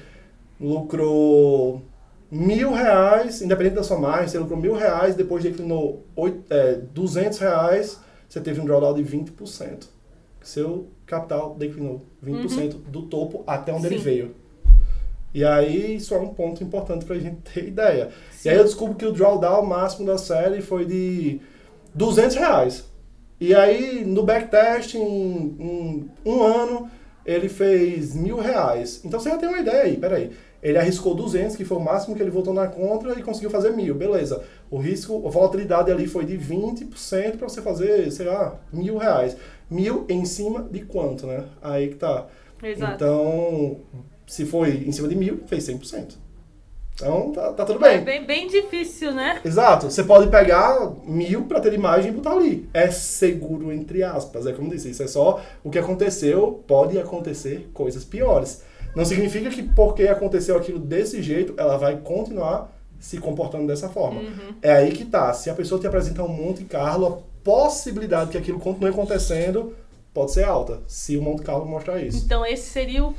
lucrou 0.60 1.82
mil 2.30 2.72
reais, 2.72 3.40
independente 3.40 3.76
da 3.76 3.82
sua 3.82 3.98
margem, 3.98 4.28
você 4.28 4.38
lucrou 4.38 4.58
mil 4.58 4.74
reais, 4.74 5.14
depois 5.14 5.42
declinou 5.42 6.04
oito, 6.16 6.44
é, 6.50 6.74
200 6.74 7.38
reais, 7.38 8.00
você 8.28 8.40
teve 8.40 8.60
um 8.60 8.64
drawdown 8.64 8.94
de 8.94 9.04
20%. 9.04 9.86
Seu 10.42 10.88
capital 11.06 11.54
declinou 11.56 12.02
20% 12.24 12.74
uhum. 12.74 12.80
do 12.88 13.02
topo 13.02 13.44
até 13.46 13.72
onde 13.72 13.82
Sim. 13.88 13.94
ele 13.94 13.98
veio. 13.98 14.34
E 15.34 15.44
aí 15.44 15.96
isso 15.96 16.14
é 16.14 16.18
um 16.18 16.28
ponto 16.28 16.62
importante 16.64 17.04
para 17.04 17.16
a 17.16 17.18
gente 17.18 17.36
ter 17.52 17.68
ideia. 17.68 18.10
Sim. 18.32 18.48
E 18.48 18.52
aí 18.52 18.58
eu 18.58 18.64
descubro 18.64 18.94
que 18.94 19.06
o 19.06 19.12
drawdown 19.12 19.64
máximo 19.64 20.06
da 20.06 20.18
série 20.18 20.62
foi 20.62 20.84
de 20.84 21.40
200 21.94 22.36
reais. 22.36 22.84
E 23.38 23.54
aí 23.54 24.04
no 24.04 24.22
backtest, 24.22 24.94
em, 24.94 25.00
em 25.60 26.10
um 26.24 26.42
ano, 26.42 26.90
ele 27.24 27.48
fez 27.48 28.14
mil 28.14 28.38
reais. 28.38 29.02
Então 29.04 29.20
você 29.20 29.28
já 29.28 29.36
tem 29.36 29.48
uma 29.48 29.58
ideia 29.58 29.82
aí, 29.82 29.96
peraí. 29.96 30.32
Ele 30.62 30.78
arriscou 30.78 31.14
200, 31.14 31.54
que 31.54 31.64
foi 31.64 31.76
o 31.76 31.80
máximo 31.80 32.16
que 32.16 32.22
ele 32.22 32.30
voltou 32.30 32.54
na 32.54 32.66
contra 32.66 33.18
e 33.18 33.22
conseguiu 33.22 33.50
fazer 33.50 33.70
mil, 33.70 33.94
beleza. 33.94 34.42
O 34.70 34.78
risco, 34.78 35.22
a 35.26 35.30
volatilidade 35.30 35.92
ali 35.92 36.06
foi 36.06 36.24
de 36.24 36.36
20% 36.36 37.36
para 37.36 37.48
você 37.48 37.60
fazer, 37.60 38.10
sei 38.10 38.26
lá, 38.26 38.58
mil 38.72 38.96
reais. 38.96 39.36
Mil 39.70 40.06
em 40.08 40.24
cima 40.24 40.66
de 40.70 40.80
quanto, 40.80 41.26
né? 41.26 41.44
Aí 41.60 41.88
que 41.88 41.96
tá. 41.96 42.26
Exato. 42.62 42.94
Então, 42.94 43.80
se 44.26 44.44
foi 44.44 44.84
em 44.86 44.92
cima 44.92 45.08
de 45.08 45.14
mil, 45.14 45.42
fez 45.46 45.68
100%. 45.68 46.14
Então, 46.94 47.30
tá, 47.30 47.52
tá 47.52 47.64
tudo 47.66 47.78
bem. 47.78 47.96
É 47.96 48.00
bem, 48.00 48.24
bem 48.24 48.48
difícil, 48.48 49.12
né? 49.12 49.40
Exato. 49.44 49.90
Você 49.90 50.02
pode 50.02 50.30
pegar 50.30 50.92
mil 51.04 51.44
para 51.44 51.60
ter 51.60 51.74
imagem 51.74 52.10
e 52.10 52.14
botar 52.14 52.32
ali. 52.32 52.68
É 52.72 52.90
seguro, 52.90 53.70
entre 53.70 54.02
aspas. 54.02 54.46
É 54.46 54.52
como 54.52 54.70
disse, 54.70 54.90
isso 54.90 55.02
é 55.02 55.06
só 55.06 55.42
o 55.62 55.70
que 55.70 55.78
aconteceu. 55.78 56.64
Pode 56.66 56.98
acontecer 56.98 57.68
coisas 57.74 58.02
piores. 58.02 58.62
Não 58.94 59.04
significa 59.04 59.50
que 59.50 59.62
porque 59.62 60.04
aconteceu 60.04 60.56
aquilo 60.56 60.78
desse 60.78 61.22
jeito, 61.22 61.52
ela 61.58 61.76
vai 61.76 61.98
continuar 61.98 62.74
se 62.98 63.18
comportando 63.18 63.66
dessa 63.66 63.90
forma. 63.90 64.20
Uhum. 64.20 64.54
É 64.62 64.72
aí 64.72 64.92
que 64.92 65.04
tá. 65.04 65.34
Se 65.34 65.50
a 65.50 65.54
pessoa 65.54 65.78
te 65.78 65.86
apresenta 65.86 66.22
um 66.22 66.28
Monte 66.28 66.64
Carlo, 66.64 67.06
a 67.06 67.18
possibilidade 67.44 68.30
que 68.30 68.38
aquilo 68.38 68.58
continue 68.58 68.88
acontecendo 68.88 69.76
pode 70.14 70.32
ser 70.32 70.44
alta, 70.44 70.80
se 70.88 71.14
o 71.18 71.22
Monte 71.22 71.42
Carlo 71.42 71.66
mostrar 71.66 72.00
isso. 72.00 72.24
Então, 72.24 72.44
esse 72.44 72.70
seria 72.70 73.04
o 73.04 73.14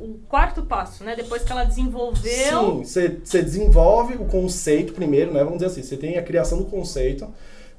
o 0.00 0.18
quarto 0.28 0.62
passo, 0.62 1.04
né? 1.04 1.14
Depois 1.16 1.42
que 1.42 1.52
ela 1.52 1.64
desenvolveu. 1.64 2.84
Sim, 2.84 3.18
você 3.24 3.42
desenvolve 3.42 4.14
o 4.14 4.24
conceito 4.24 4.92
primeiro, 4.92 5.32
né? 5.32 5.40
Vamos 5.40 5.58
dizer 5.58 5.66
assim, 5.66 5.82
você 5.82 5.96
tem 5.96 6.16
a 6.16 6.22
criação 6.22 6.58
do 6.58 6.64
conceito. 6.64 7.26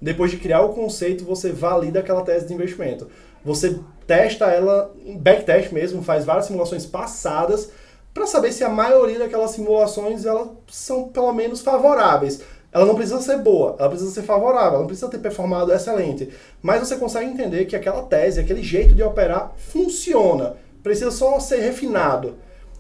Depois 0.02 0.32
de 0.32 0.38
criar 0.38 0.62
o 0.62 0.70
conceito, 0.70 1.26
você 1.26 1.52
valida 1.52 2.00
aquela 2.00 2.22
tese 2.22 2.48
de 2.48 2.54
investimento. 2.54 3.08
Você 3.44 3.80
testa 4.08 4.46
ela 4.46 4.94
em 5.06 5.18
backtest 5.18 5.72
mesmo, 5.72 6.02
faz 6.02 6.26
várias 6.26 6.46
simulações 6.46 6.86
passadas 6.86 7.70
para 8.14 8.26
saber 8.26 8.52
se 8.52 8.64
a 8.64 8.70
maioria 8.70 9.20
daquelas 9.20 9.52
simulações 9.52 10.26
elas 10.26 10.50
são 10.68 11.10
pelo 11.10 11.32
menos 11.32 11.62
favoráveis. 11.62 12.42
Ela 12.72 12.86
não 12.86 12.96
precisa 12.96 13.22
ser 13.22 13.40
boa, 13.40 13.76
ela 13.80 13.90
precisa 13.90 14.12
ser 14.12 14.22
favorável, 14.22 14.72
ela 14.72 14.80
não 14.80 14.88
precisa 14.88 15.10
ter 15.10 15.18
performado 15.18 15.74
excelente. 15.74 16.30
Mas 16.62 16.80
você 16.80 16.98
consegue 16.98 17.30
entender 17.30 17.66
que 17.66 17.76
aquela 17.76 18.04
tese, 18.04 18.40
aquele 18.40 18.62
jeito 18.62 18.94
de 18.94 19.02
operar 19.02 19.54
funciona 19.58 20.56
precisa 20.84 21.12
só 21.12 21.40
ser 21.40 21.60
refinado. 21.60 22.36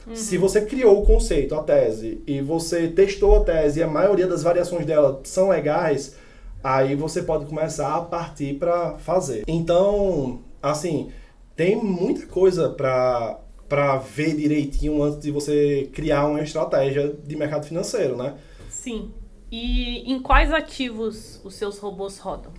Uhum. 0.07 0.15
Se 0.15 0.38
você 0.38 0.62
criou 0.62 1.01
o 1.01 1.05
conceito, 1.05 1.55
a 1.55 1.63
tese, 1.63 2.21
e 2.25 2.41
você 2.41 2.88
testou 2.88 3.38
a 3.38 3.43
tese 3.43 3.79
e 3.79 3.83
a 3.83 3.88
maioria 3.88 4.27
das 4.27 4.43
variações 4.43 4.85
dela 4.85 5.19
são 5.23 5.49
legais, 5.49 6.15
aí 6.63 6.95
você 6.95 7.21
pode 7.21 7.45
começar 7.45 7.95
a 7.95 8.01
partir 8.01 8.55
para 8.55 8.97
fazer. 8.97 9.43
Então, 9.47 10.41
assim, 10.62 11.12
tem 11.55 11.75
muita 11.75 12.25
coisa 12.25 12.69
para 12.69 13.39
para 13.69 13.97
ver 13.97 14.35
direitinho 14.35 15.03
antes 15.03 15.19
de 15.19 15.29
você 15.29 15.88
criar 15.93 16.25
uma 16.25 16.41
estratégia 16.41 17.15
de 17.23 17.35
mercado 17.35 17.67
financeiro, 17.67 18.17
né? 18.17 18.35
Sim. 18.67 19.12
E 19.51 20.12
em 20.12 20.19
quais 20.19 20.51
ativos 20.51 21.39
os 21.43 21.53
seus 21.53 21.77
robôs 21.77 22.17
rodam? 22.17 22.51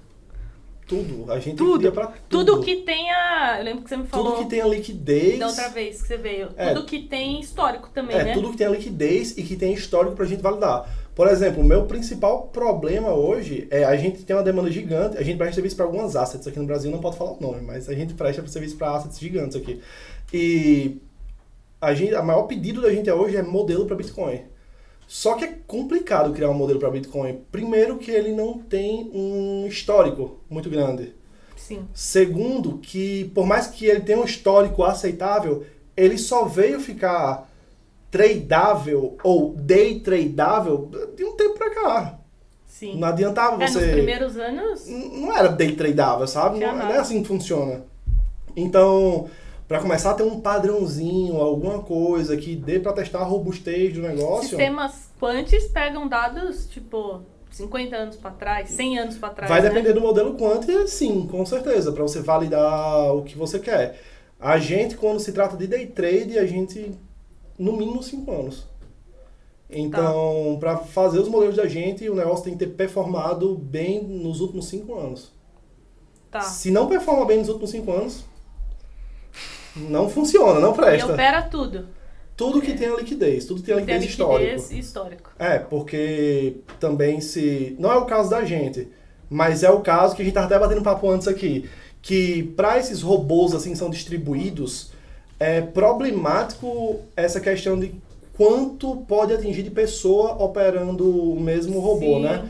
Tudo. 0.90 1.32
A 1.32 1.38
gente 1.38 1.56
Tudo. 1.56 1.92
pra 1.92 2.08
tudo. 2.28 2.44
Tudo 2.56 2.60
que 2.64 2.76
tenha. 2.82 3.56
Eu 3.58 3.64
lembro 3.64 3.82
que 3.84 3.88
você 3.88 3.96
me 3.96 4.06
falou 4.08 4.32
Tudo 4.32 4.42
que 4.42 4.50
tenha 4.50 4.66
liquidez. 4.66 5.38
da 5.38 5.46
outra 5.46 5.68
vez 5.68 6.02
que 6.02 6.08
você 6.08 6.16
veio. 6.16 6.48
É. 6.56 6.74
Tudo 6.74 6.84
que 6.84 6.98
tem 7.04 7.40
histórico 7.40 7.88
também, 7.90 8.16
É, 8.16 8.24
né? 8.24 8.32
tudo 8.34 8.50
que 8.50 8.56
tenha 8.56 8.70
liquidez 8.70 9.38
e 9.38 9.42
que 9.44 9.54
tenha 9.56 9.72
histórico 9.72 10.16
pra 10.16 10.26
gente 10.26 10.42
validar. 10.42 10.88
Por 11.14 11.28
exemplo, 11.28 11.62
o 11.62 11.64
meu 11.64 11.84
principal 11.86 12.44
problema 12.48 13.12
hoje 13.14 13.68
é 13.70 13.84
a 13.84 13.94
gente 13.96 14.24
tem 14.24 14.34
uma 14.34 14.42
demanda 14.42 14.70
gigante, 14.70 15.16
a 15.16 15.22
gente 15.22 15.36
presta 15.36 15.54
serviço 15.54 15.76
para 15.76 15.84
algumas 15.84 16.16
assets 16.16 16.46
aqui 16.46 16.58
no 16.58 16.66
Brasil, 16.66 16.90
não 16.90 16.98
pode 17.00 17.16
falar 17.16 17.32
o 17.32 17.40
nome, 17.40 17.60
mas 17.60 17.88
a 17.88 17.94
gente 17.94 18.14
presta 18.14 18.46
serviço 18.48 18.76
para 18.76 18.92
assets 18.96 19.18
gigantes 19.18 19.56
aqui. 19.56 19.80
E 20.32 20.98
a 21.80 21.94
gente, 21.94 22.14
a 22.14 22.22
maior 22.22 22.42
pedido 22.44 22.80
da 22.82 22.92
gente 22.92 23.10
hoje 23.10 23.36
é 23.36 23.42
modelo 23.42 23.86
para 23.86 23.96
Bitcoin. 23.96 24.40
Só 25.12 25.34
que 25.34 25.44
é 25.44 25.58
complicado 25.66 26.32
criar 26.32 26.50
um 26.50 26.54
modelo 26.54 26.78
para 26.78 26.88
Bitcoin. 26.88 27.40
Primeiro 27.50 27.98
que 27.98 28.12
ele 28.12 28.30
não 28.30 28.56
tem 28.58 29.10
um 29.12 29.66
histórico 29.66 30.38
muito 30.48 30.70
grande. 30.70 31.12
Sim. 31.56 31.84
Segundo, 31.92 32.78
que 32.78 33.24
por 33.34 33.44
mais 33.44 33.66
que 33.66 33.86
ele 33.86 34.02
tenha 34.02 34.20
um 34.20 34.24
histórico 34.24 34.84
aceitável, 34.84 35.66
ele 35.96 36.16
só 36.16 36.44
veio 36.44 36.78
ficar 36.78 37.50
tradável 38.08 39.18
ou 39.24 39.52
day 39.56 39.98
tradável 39.98 40.88
de 41.16 41.24
um 41.24 41.32
tempo 41.34 41.54
pra 41.58 41.70
cá. 41.74 42.18
Sim. 42.64 42.96
Não 42.96 43.08
adiantava 43.08 43.60
É, 43.64 43.66
você. 43.66 43.80
nos 43.80 43.90
primeiros 43.90 44.36
anos. 44.36 44.86
Não 44.86 45.36
era 45.36 45.48
day 45.48 45.72
tradável, 45.74 46.28
sabe? 46.28 46.60
Não, 46.60 46.76
não 46.76 46.88
é 46.88 46.98
assim 46.98 47.20
que 47.22 47.26
funciona. 47.26 47.82
Então, 48.54 49.28
para 49.70 49.80
começar 49.80 50.10
a 50.10 50.14
ter 50.14 50.24
um 50.24 50.40
padrãozinho, 50.40 51.36
alguma 51.36 51.78
coisa 51.78 52.36
que 52.36 52.56
dê 52.56 52.80
pra 52.80 52.92
testar 52.92 53.20
a 53.20 53.24
robustez 53.24 53.94
do 53.94 54.02
negócio. 54.02 54.48
Sistemas 54.48 55.12
quantis 55.20 55.68
pegam 55.68 56.08
dados, 56.08 56.66
tipo, 56.66 57.20
50 57.52 57.94
anos 57.94 58.16
pra 58.16 58.32
trás, 58.32 58.70
100 58.70 58.98
anos 58.98 59.16
pra 59.16 59.30
trás. 59.30 59.48
Vai 59.48 59.62
né? 59.62 59.68
depender 59.68 59.92
do 59.92 60.00
modelo 60.00 60.34
quant, 60.34 60.66
sim, 60.88 61.24
com 61.24 61.46
certeza, 61.46 61.92
para 61.92 62.02
você 62.02 62.20
validar 62.20 63.14
o 63.14 63.22
que 63.22 63.38
você 63.38 63.60
quer. 63.60 64.00
A 64.40 64.58
gente, 64.58 64.96
quando 64.96 65.20
se 65.20 65.32
trata 65.32 65.56
de 65.56 65.68
day 65.68 65.86
trade, 65.86 66.36
a 66.36 66.44
gente, 66.44 66.90
no 67.56 67.72
mínimo, 67.74 68.02
5 68.02 68.28
anos. 68.28 68.66
Então, 69.70 70.56
para 70.58 70.78
fazer 70.78 71.20
os 71.20 71.28
modelos 71.28 71.54
da 71.54 71.68
gente, 71.68 72.10
o 72.10 72.16
negócio 72.16 72.42
tem 72.42 72.54
que 72.54 72.66
ter 72.66 72.72
performado 72.72 73.56
bem 73.56 74.02
nos 74.02 74.40
últimos 74.40 74.66
5 74.66 74.98
anos. 74.98 75.32
Tá. 76.28 76.40
Se 76.40 76.72
não 76.72 76.88
performa 76.88 77.24
bem 77.24 77.38
nos 77.38 77.48
últimos 77.48 77.70
5 77.70 77.92
anos, 77.92 78.29
não 79.76 80.08
funciona, 80.08 80.58
não 80.60 80.72
E 80.72 80.76
presta. 80.76 81.12
opera 81.12 81.42
tudo. 81.42 81.86
Tudo 82.36 82.60
que 82.62 82.72
tenha 82.72 82.96
liquidez, 82.96 83.44
tudo 83.44 83.60
que 83.60 83.66
tenha 83.66 83.76
Tem 83.84 83.94
a 83.96 83.98
liquidez 83.98 84.10
histórica. 84.12 84.54
liquidez 84.56 84.84
histórico. 84.86 85.30
É, 85.38 85.58
porque 85.58 86.56
também 86.78 87.20
se. 87.20 87.76
Não 87.78 87.92
é 87.92 87.96
o 87.96 88.06
caso 88.06 88.30
da 88.30 88.44
gente, 88.44 88.88
mas 89.28 89.62
é 89.62 89.70
o 89.70 89.80
caso 89.80 90.16
que 90.16 90.22
a 90.22 90.24
gente 90.24 90.32
tava 90.34 90.46
até 90.46 90.58
batendo 90.58 90.82
papo 90.82 91.10
antes 91.10 91.28
aqui. 91.28 91.68
Que 92.00 92.42
para 92.56 92.78
esses 92.78 93.02
robôs 93.02 93.54
assim 93.54 93.72
que 93.72 93.78
são 93.78 93.90
distribuídos, 93.90 94.90
é 95.38 95.60
problemático 95.60 97.00
essa 97.14 97.40
questão 97.40 97.78
de 97.78 97.92
quanto 98.34 98.96
pode 99.06 99.34
atingir 99.34 99.62
de 99.62 99.70
pessoa 99.70 100.42
operando 100.42 101.08
o 101.34 101.38
mesmo 101.38 101.78
robô, 101.78 102.16
Sim. 102.16 102.22
né? 102.22 102.48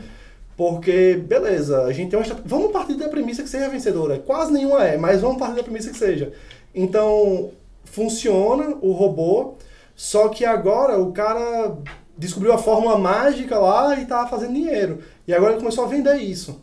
Porque, 0.55 1.15
beleza, 1.27 1.83
a 1.83 1.91
gente 1.91 2.11
tem 2.11 2.19
uma. 2.19 2.25
Vamos 2.45 2.71
partir 2.71 2.93
da 2.93 3.09
premissa 3.09 3.41
que 3.43 3.49
seja 3.49 3.67
vencedora. 3.67 4.19
Quase 4.19 4.53
nenhuma 4.53 4.85
é, 4.85 4.95
mas 4.95 5.19
vamos 5.19 5.37
partir 5.37 5.55
da 5.55 5.63
premissa 5.63 5.89
que 5.89 5.97
seja. 5.97 6.31
Então, 6.73 7.51
funciona 7.83 8.77
o 8.81 8.91
robô, 8.91 9.55
só 9.95 10.29
que 10.29 10.45
agora 10.45 10.99
o 10.99 11.11
cara 11.11 11.77
descobriu 12.17 12.53
a 12.53 12.57
fórmula 12.57 12.97
mágica 12.97 13.57
lá 13.57 13.99
e 13.99 14.05
tá 14.05 14.27
fazendo 14.27 14.53
dinheiro. 14.53 14.99
E 15.27 15.33
agora 15.33 15.53
ele 15.53 15.61
começou 15.61 15.85
a 15.85 15.87
vender 15.87 16.17
isso. 16.17 16.61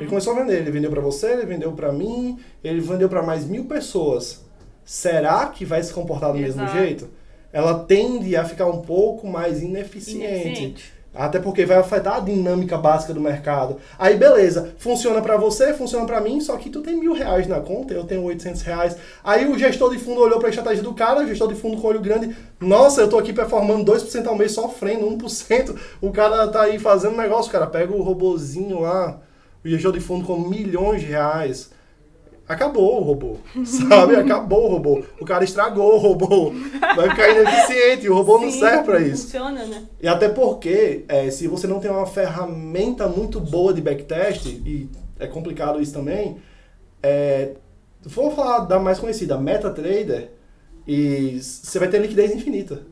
Ele 0.00 0.08
começou 0.08 0.32
a 0.32 0.36
vender. 0.36 0.58
Ele 0.58 0.70
vendeu 0.70 0.90
pra 0.90 1.00
você, 1.00 1.32
ele 1.32 1.46
vendeu 1.46 1.72
pra 1.72 1.92
mim, 1.92 2.38
ele 2.64 2.80
vendeu 2.80 3.08
pra 3.08 3.22
mais 3.22 3.44
mil 3.44 3.64
pessoas. 3.66 4.44
Será 4.84 5.46
que 5.46 5.64
vai 5.64 5.82
se 5.82 5.92
comportar 5.92 6.32
do 6.32 6.38
mesmo 6.38 6.62
Exato. 6.62 6.78
jeito? 6.78 7.10
Ela 7.52 7.80
tende 7.80 8.36
a 8.36 8.44
ficar 8.44 8.66
um 8.66 8.80
pouco 8.80 9.26
mais 9.26 9.62
ineficiente. 9.62 10.24
Ineficiente. 10.24 10.92
Até 11.16 11.38
porque 11.38 11.64
vai 11.64 11.78
afetar 11.78 12.16
a 12.16 12.20
dinâmica 12.20 12.76
básica 12.76 13.14
do 13.14 13.20
mercado. 13.20 13.78
Aí 13.98 14.16
beleza, 14.16 14.74
funciona 14.78 15.20
pra 15.22 15.36
você, 15.36 15.72
funciona 15.72 16.04
pra 16.04 16.20
mim, 16.20 16.40
só 16.40 16.56
que 16.56 16.70
tu 16.70 16.82
tem 16.82 16.96
mil 16.96 17.14
reais 17.14 17.46
na 17.46 17.60
conta, 17.60 17.94
eu 17.94 18.04
tenho 18.04 18.22
800 18.22 18.62
reais. 18.62 18.96
Aí 19.24 19.46
o 19.46 19.58
gestor 19.58 19.90
de 19.90 19.98
fundo 19.98 20.20
olhou 20.20 20.38
pra 20.38 20.48
estratégia 20.48 20.82
do 20.82 20.94
cara, 20.94 21.20
o 21.20 21.26
gestor 21.26 21.48
de 21.48 21.54
fundo 21.54 21.80
com 21.80 21.88
olho 21.88 22.00
grande, 22.00 22.36
nossa, 22.60 23.00
eu 23.00 23.08
tô 23.08 23.18
aqui 23.18 23.32
performando 23.32 23.90
2% 23.90 24.26
ao 24.26 24.36
mês 24.36 24.52
sofrendo, 24.52 25.06
1%. 25.06 25.76
O 26.00 26.10
cara 26.10 26.46
tá 26.48 26.62
aí 26.62 26.78
fazendo 26.78 27.16
negócio, 27.16 27.50
cara, 27.50 27.66
pega 27.66 27.92
o 27.92 28.02
robozinho 28.02 28.80
lá, 28.80 29.20
o 29.64 29.68
gestor 29.68 29.92
de 29.92 30.00
fundo 30.00 30.26
com 30.26 30.38
milhões 30.38 31.00
de 31.00 31.06
reais. 31.06 31.75
Acabou 32.48 33.00
o 33.00 33.02
robô, 33.02 33.36
sabe? 33.64 34.14
Acabou 34.16 34.66
o 34.66 34.68
robô. 34.68 35.02
O 35.20 35.24
cara 35.24 35.42
estragou 35.42 35.94
o 35.94 35.98
robô. 35.98 36.52
Vai 36.94 37.10
ficar 37.10 37.30
ineficiente, 37.30 38.08
o 38.08 38.14
robô 38.14 38.38
não 38.38 38.50
Sim, 38.50 38.60
serve 38.60 38.84
pra 38.84 39.00
isso. 39.00 39.24
Funciona, 39.24 39.64
né? 39.64 39.82
E 40.00 40.06
até 40.06 40.28
porque, 40.28 41.04
é, 41.08 41.28
se 41.30 41.48
você 41.48 41.66
não 41.66 41.80
tem 41.80 41.90
uma 41.90 42.06
ferramenta 42.06 43.08
muito 43.08 43.40
boa 43.40 43.74
de 43.74 43.80
backtest, 43.80 44.46
e 44.46 44.88
é 45.18 45.26
complicado 45.26 45.82
isso 45.82 45.92
também, 45.92 46.36
é, 47.02 47.54
vou 48.04 48.30
falar 48.30 48.60
da 48.60 48.78
mais 48.78 49.00
conhecida, 49.00 49.36
MetaTrader, 49.36 50.30
e 50.86 51.40
você 51.40 51.80
vai 51.80 51.88
ter 51.88 51.98
liquidez 52.00 52.32
infinita. 52.32 52.82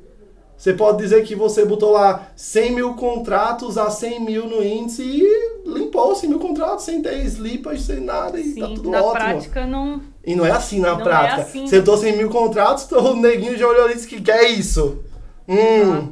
Você 0.57 0.73
pode 0.73 0.99
dizer 0.99 1.25
que 1.25 1.35
você 1.35 1.65
botou 1.65 1.93
lá 1.93 2.29
100 2.37 2.73
mil 2.73 2.95
contratos 2.95 3.77
a 3.77 3.91
100 3.91 4.21
mil 4.21 4.49
no 4.49 4.65
índice 4.65 5.03
e 5.03 5.64
limpou 5.95 6.15
100 6.15 6.29
mil 6.29 6.39
contratos 6.41 6.85
sem 6.85 7.01
ter 7.01 7.25
slippage, 7.25 7.83
sem 7.83 8.01
nada, 8.01 8.39
e 8.39 8.45
Sim, 8.55 8.61
tá 8.61 8.67
tudo 8.67 8.91
na 8.91 9.01
ótimo. 9.03 9.13
prática 9.13 9.67
não. 9.67 10.03
E 10.25 10.35
não 10.35 10.45
é 10.45 10.51
assim 10.51 10.81
na 10.81 10.93
Não 10.93 11.01
é 11.01 11.05
prática. 11.05 11.43
assim, 11.43 11.67
Você 11.67 11.77
né? 11.77 11.81
botou 11.83 11.97
100 11.97 12.17
mil 12.17 12.31
contratos, 12.31 12.91
o 12.93 13.15
neguinho 13.15 13.57
já 13.57 13.67
olhou 13.69 13.85
ali 13.85 13.93
e 13.93 13.97
disse 13.97 14.09
que 14.09 14.21
quer 14.21 14.51
isso. 14.51 15.05
Hum. 15.49 16.11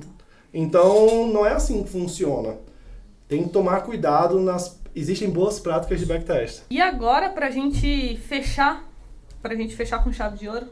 Então, 0.54 1.26
não 1.28 1.44
é 1.44 1.52
assim 1.52 1.82
que 1.82 1.90
funciona. 1.90 2.56
Tem 3.26 3.42
que 3.42 3.48
tomar 3.48 3.80
cuidado 3.82 4.38
nas... 4.38 4.78
Existem 4.94 5.30
boas 5.30 5.58
práticas 5.58 5.98
de 5.98 6.06
backtest. 6.06 6.62
E 6.70 6.80
agora, 6.80 7.30
pra 7.30 7.50
gente 7.50 8.16
fechar, 8.28 8.86
pra 9.40 9.54
gente 9.54 9.74
fechar 9.74 10.04
com 10.04 10.12
chave 10.12 10.36
de 10.36 10.46
ouro, 10.48 10.66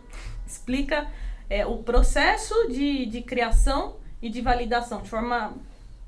explica 0.46 1.08
é, 1.48 1.64
o 1.64 1.78
processo 1.78 2.54
de, 2.68 3.06
de 3.06 3.22
criação 3.22 3.96
e 4.20 4.28
de 4.28 4.42
validação, 4.42 5.00
de 5.00 5.08
forma 5.08 5.54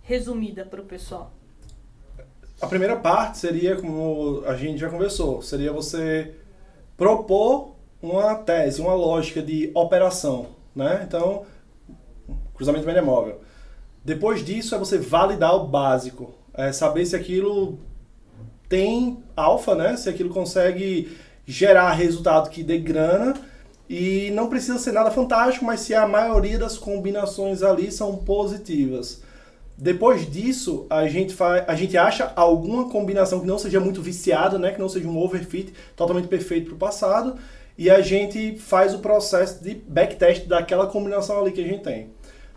resumida 0.02 0.66
para 0.66 0.82
o 0.82 0.84
pessoal. 0.84 1.32
A 2.62 2.66
primeira 2.68 2.94
parte 2.94 3.38
seria, 3.38 3.74
como 3.74 4.44
a 4.46 4.54
gente 4.54 4.78
já 4.78 4.88
conversou, 4.88 5.42
seria 5.42 5.72
você 5.72 6.32
propor 6.96 7.74
uma 8.00 8.36
tese, 8.36 8.80
uma 8.80 8.94
lógica 8.94 9.42
de 9.42 9.72
operação, 9.74 10.46
né? 10.72 11.04
Então, 11.04 11.42
cruzamento 12.54 12.86
média 12.86 13.02
móvel. 13.02 13.40
Depois 14.04 14.44
disso 14.44 14.76
é 14.76 14.78
você 14.78 14.96
validar 14.96 15.56
o 15.56 15.66
básico, 15.66 16.34
é 16.54 16.70
saber 16.70 17.04
se 17.04 17.16
aquilo 17.16 17.80
tem 18.68 19.18
alfa, 19.34 19.74
né? 19.74 19.96
Se 19.96 20.08
aquilo 20.08 20.30
consegue 20.30 21.18
gerar 21.44 21.90
resultado 21.90 22.48
que 22.48 22.62
dê 22.62 22.78
grana 22.78 23.34
e 23.90 24.30
não 24.30 24.48
precisa 24.48 24.78
ser 24.78 24.92
nada 24.92 25.10
fantástico, 25.10 25.64
mas 25.64 25.80
se 25.80 25.96
a 25.96 26.06
maioria 26.06 26.60
das 26.60 26.78
combinações 26.78 27.60
ali 27.60 27.90
são 27.90 28.18
positivas. 28.18 29.20
Depois 29.82 30.30
disso, 30.30 30.86
a 30.88 31.08
gente, 31.08 31.34
a 31.66 31.74
gente 31.74 31.98
acha 31.98 32.32
alguma 32.36 32.88
combinação 32.88 33.40
que 33.40 33.46
não 33.48 33.58
seja 33.58 33.80
muito 33.80 34.00
viciada, 34.00 34.56
né? 34.56 34.70
que 34.70 34.78
não 34.78 34.88
seja 34.88 35.08
um 35.08 35.18
overfit 35.18 35.74
totalmente 35.96 36.28
perfeito 36.28 36.66
para 36.66 36.74
o 36.76 36.78
passado, 36.78 37.34
e 37.76 37.90
a 37.90 38.00
gente 38.00 38.56
faz 38.58 38.94
o 38.94 39.00
processo 39.00 39.60
de 39.60 39.74
backtest 39.74 40.46
daquela 40.46 40.86
combinação 40.86 41.40
ali 41.40 41.50
que 41.50 41.60
a 41.60 41.66
gente 41.66 41.82
tem. 41.82 42.10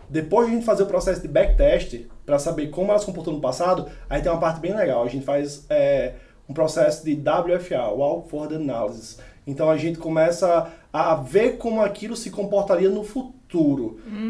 Depois 0.08 0.46
de 0.46 0.52
a 0.52 0.56
gente 0.56 0.68
fazer 0.68 0.84
o 0.84 0.86
processo 0.86 1.20
de 1.20 1.28
backtest, 1.28 2.06
para 2.24 2.38
saber 2.38 2.68
como 2.68 2.92
ela 2.92 3.00
se 3.00 3.08
comportou 3.08 3.34
no 3.34 3.42
passado, 3.42 3.90
aí 4.08 4.22
tem 4.22 4.32
uma 4.32 4.40
parte 4.40 4.60
bem 4.60 4.76
legal. 4.76 5.04
A 5.04 5.08
gente 5.08 5.26
faz 5.26 5.66
é, 5.68 6.14
um 6.48 6.54
processo 6.54 7.04
de 7.04 7.16
WFA, 7.16 7.88
Walk 7.88 8.30
for 8.30 8.48
the 8.48 8.58
Analysis. 8.58 9.18
Então 9.48 9.68
a 9.68 9.78
gente 9.78 9.98
começa 9.98 10.72
a 10.94 11.16
ver 11.16 11.58
como 11.58 11.82
aquilo 11.82 12.16
se 12.16 12.30
comportaria 12.30 12.90
no 12.90 13.04
futuro. 13.04 13.34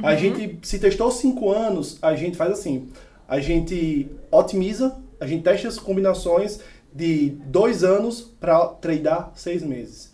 A 0.04 0.16
gente, 0.16 0.60
se 0.62 0.80
testou 0.80 1.12
cinco 1.12 1.52
anos, 1.52 1.98
a 2.02 2.16
gente 2.16 2.38
faz 2.38 2.52
assim: 2.52 2.90
a 3.28 3.40
gente 3.40 4.08
otimiza, 4.32 4.96
a 5.20 5.26
gente 5.26 5.44
testa 5.44 5.68
as 5.68 5.80
combinações 5.80 6.60
de 6.94 7.30
dois 7.48 7.84
anos 7.84 8.22
para 8.40 8.68
tradar 8.68 9.32
seis 9.36 9.64
meses. 9.64 10.14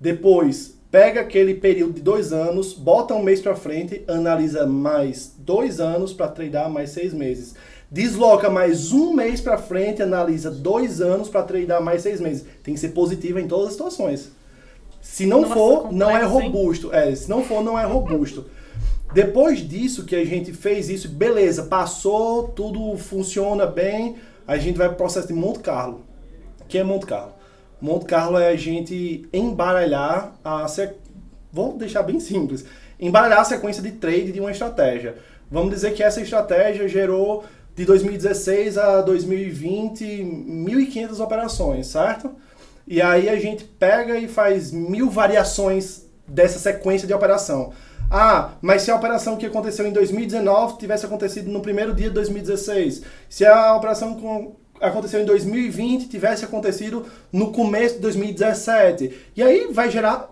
Depois, 0.00 0.78
pega 0.90 1.20
aquele 1.20 1.54
período 1.54 1.94
de 1.94 2.00
dois 2.00 2.32
anos, 2.32 2.72
bota 2.72 3.14
um 3.14 3.22
mês 3.22 3.40
para 3.40 3.54
frente, 3.54 4.02
analisa 4.08 4.66
mais 4.66 5.34
dois 5.38 5.80
anos 5.80 6.12
para 6.12 6.28
tradar 6.28 6.70
mais 6.70 6.90
seis 6.90 7.12
meses. 7.14 7.54
Desloca 7.90 8.48
mais 8.48 8.92
um 8.92 9.12
mês 9.12 9.40
para 9.40 9.58
frente, 9.58 10.02
analisa 10.02 10.50
dois 10.50 11.00
anos 11.00 11.28
para 11.28 11.42
tradar 11.42 11.80
mais 11.80 12.02
seis 12.02 12.20
meses. 12.20 12.46
Tem 12.62 12.74
que 12.74 12.80
ser 12.80 12.88
positiva 12.90 13.40
em 13.40 13.46
todas 13.46 13.66
as 13.66 13.72
situações. 13.72 14.32
Se 15.12 15.26
não 15.26 15.42
Nossa, 15.42 15.52
for, 15.52 15.92
não 15.92 16.08
é 16.08 16.20
complexo, 16.20 16.46
robusto. 16.46 16.94
É, 16.94 17.14
se 17.14 17.28
não 17.28 17.44
for, 17.44 17.62
não 17.62 17.78
é 17.78 17.84
robusto. 17.84 18.46
Depois 19.12 19.58
disso 19.58 20.06
que 20.06 20.16
a 20.16 20.24
gente 20.24 20.54
fez 20.54 20.88
isso, 20.88 21.06
beleza, 21.06 21.64
passou, 21.64 22.48
tudo 22.48 22.96
funciona 22.96 23.66
bem, 23.66 24.16
a 24.48 24.56
gente 24.56 24.78
vai 24.78 24.88
pro 24.88 24.96
processo 24.96 25.28
de 25.28 25.34
Monte 25.34 25.58
Carlo. 25.58 26.00
O 26.62 26.64
que 26.64 26.78
é 26.78 26.82
Monte 26.82 27.04
Carlo? 27.04 27.34
Monte 27.78 28.06
Carlo 28.06 28.38
é 28.38 28.48
a 28.48 28.56
gente 28.56 29.28
embaralhar 29.34 30.32
a... 30.42 30.64
Vou 31.52 31.76
deixar 31.76 32.02
bem 32.02 32.18
simples. 32.18 32.64
Embaralhar 32.98 33.40
a 33.40 33.44
sequência 33.44 33.82
de 33.82 33.90
trade 33.90 34.32
de 34.32 34.40
uma 34.40 34.50
estratégia. 34.50 35.16
Vamos 35.50 35.74
dizer 35.74 35.92
que 35.92 36.02
essa 36.02 36.22
estratégia 36.22 36.88
gerou 36.88 37.44
de 37.76 37.84
2016 37.84 38.78
a 38.78 39.02
2020 39.02 40.04
1.500 40.06 41.20
operações, 41.20 41.86
certo? 41.88 42.34
E 42.92 43.00
aí 43.00 43.30
a 43.30 43.36
gente 43.36 43.64
pega 43.64 44.18
e 44.18 44.28
faz 44.28 44.70
mil 44.70 45.08
variações 45.08 46.04
dessa 46.28 46.58
sequência 46.58 47.08
de 47.08 47.14
operação. 47.14 47.72
Ah, 48.10 48.50
mas 48.60 48.82
se 48.82 48.90
a 48.90 48.94
operação 48.94 49.38
que 49.38 49.46
aconteceu 49.46 49.86
em 49.86 49.92
2019 49.94 50.76
tivesse 50.76 51.06
acontecido 51.06 51.50
no 51.50 51.62
primeiro 51.62 51.94
dia 51.94 52.08
de 52.08 52.14
2016, 52.16 53.00
se 53.30 53.46
a 53.46 53.74
operação 53.74 54.20
com, 54.20 54.56
aconteceu 54.78 55.22
em 55.22 55.24
2020 55.24 56.06
tivesse 56.06 56.44
acontecido 56.44 57.06
no 57.32 57.50
começo 57.50 57.94
de 57.94 58.02
2017, 58.02 59.30
e 59.34 59.42
aí 59.42 59.72
vai 59.72 59.90
gerar 59.90 60.28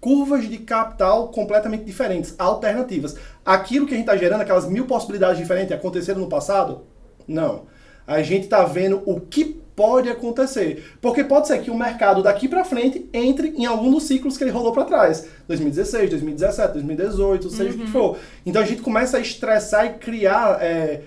curvas 0.00 0.48
de 0.48 0.58
capital 0.58 1.30
completamente 1.30 1.82
diferentes, 1.82 2.32
alternativas. 2.38 3.16
Aquilo 3.44 3.88
que 3.88 3.94
a 3.94 3.96
gente 3.96 4.08
está 4.08 4.16
gerando, 4.16 4.42
aquelas 4.42 4.68
mil 4.68 4.86
possibilidades 4.86 5.38
diferentes, 5.38 5.72
aconteceram 5.72 6.20
no 6.20 6.28
passado? 6.28 6.82
Não. 7.26 7.62
A 8.06 8.22
gente 8.22 8.44
está 8.44 8.62
vendo 8.64 9.02
o 9.04 9.18
que 9.20 9.63
pode 9.76 10.08
acontecer. 10.08 10.96
Porque 11.00 11.24
pode 11.24 11.48
ser 11.48 11.60
que 11.60 11.70
o 11.70 11.76
mercado 11.76 12.22
daqui 12.22 12.48
para 12.48 12.64
frente 12.64 13.08
entre 13.12 13.48
em 13.56 13.66
algum 13.66 13.90
dos 13.90 14.04
ciclos 14.04 14.36
que 14.36 14.44
ele 14.44 14.50
rolou 14.50 14.72
para 14.72 14.84
trás. 14.84 15.26
2016, 15.48 16.10
2017, 16.10 16.72
2018, 16.74 17.50
seja 17.50 17.70
uhum. 17.70 17.76
o 17.76 17.78
que 17.78 17.90
for. 17.90 18.18
Então 18.46 18.62
a 18.62 18.64
gente 18.64 18.82
começa 18.82 19.16
a 19.16 19.20
estressar 19.20 19.86
e 19.86 19.90
criar 19.94 20.58
é, 20.62 21.02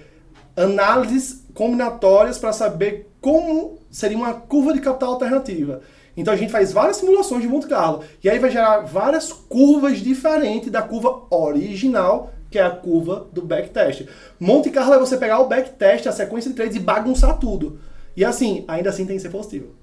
análises 0.55 1.45
combinatórias 1.53 2.37
para 2.37 2.53
saber 2.53 3.09
como 3.21 3.79
seria 3.89 4.17
uma 4.17 4.33
curva 4.33 4.73
de 4.73 4.81
capital 4.81 5.13
alternativa. 5.13 5.81
Então 6.15 6.33
a 6.33 6.37
gente 6.37 6.51
faz 6.51 6.71
várias 6.71 6.97
simulações 6.97 7.43
de 7.43 7.47
Monte 7.47 7.67
Carlo 7.67 8.03
e 8.23 8.29
aí 8.29 8.39
vai 8.39 8.49
gerar 8.49 8.79
várias 8.79 9.31
curvas 9.31 9.99
diferentes 9.99 10.71
da 10.71 10.81
curva 10.81 11.23
original, 11.29 12.31
que 12.49 12.57
é 12.57 12.63
a 12.63 12.71
curva 12.71 13.27
do 13.31 13.43
backtest. 13.43 14.07
Monte 14.39 14.71
Carlo 14.71 14.95
é 14.95 14.99
você 14.99 15.15
pegar 15.15 15.39
o 15.39 15.47
backtest, 15.47 16.07
a 16.07 16.11
sequência 16.11 16.49
de 16.49 16.55
trades 16.55 16.75
e 16.75 16.79
bagunçar 16.79 17.37
tudo. 17.37 17.79
E 18.17 18.25
assim, 18.25 18.65
ainda 18.67 18.89
assim 18.89 19.05
tem 19.05 19.15
que 19.15 19.21
ser 19.21 19.29
positivo. 19.29 19.75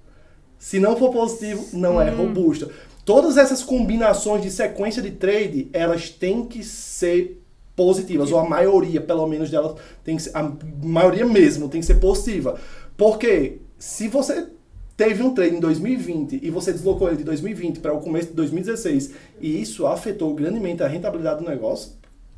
Se 0.58 0.80
não 0.80 0.96
for 0.96 1.12
positivo, 1.12 1.64
não 1.72 2.02
é 2.02 2.10
robusto. 2.10 2.68
Todas 3.04 3.36
essas 3.36 3.62
combinações 3.62 4.42
de 4.42 4.50
sequência 4.50 5.00
de 5.00 5.12
trade, 5.12 5.68
elas 5.72 6.10
têm 6.10 6.44
que 6.44 6.64
ser 6.64 7.40
positivas, 7.76 8.32
ou 8.32 8.38
a 8.38 8.48
maioria, 8.48 9.00
pelo 9.00 9.26
menos 9.28 9.50
delas, 9.50 9.76
tem 10.02 10.16
que 10.16 10.22
ser, 10.22 10.30
a 10.34 10.52
maioria 10.82 11.24
mesmo 11.24 11.68
tem 11.68 11.80
que 11.80 11.86
ser 11.86 12.00
positiva. 12.00 12.58
Porque 12.96 13.58
se 13.78 14.08
você 14.08 14.48
teve 14.96 15.22
um 15.22 15.32
trade 15.32 15.56
em 15.56 15.60
2020 15.60 16.40
e 16.42 16.50
você 16.50 16.72
deslocou 16.72 17.08
ele 17.08 17.18
de 17.18 17.24
2020 17.24 17.78
para 17.78 17.92
o 17.92 18.00
começo 18.00 18.28
de 18.28 18.34
2016 18.34 19.12
e 19.40 19.60
isso 19.60 19.86
afetou 19.86 20.34
grandemente 20.34 20.82
a 20.82 20.88
rentabilidade 20.88 21.42
do 21.42 21.48
negócio, 21.48 21.92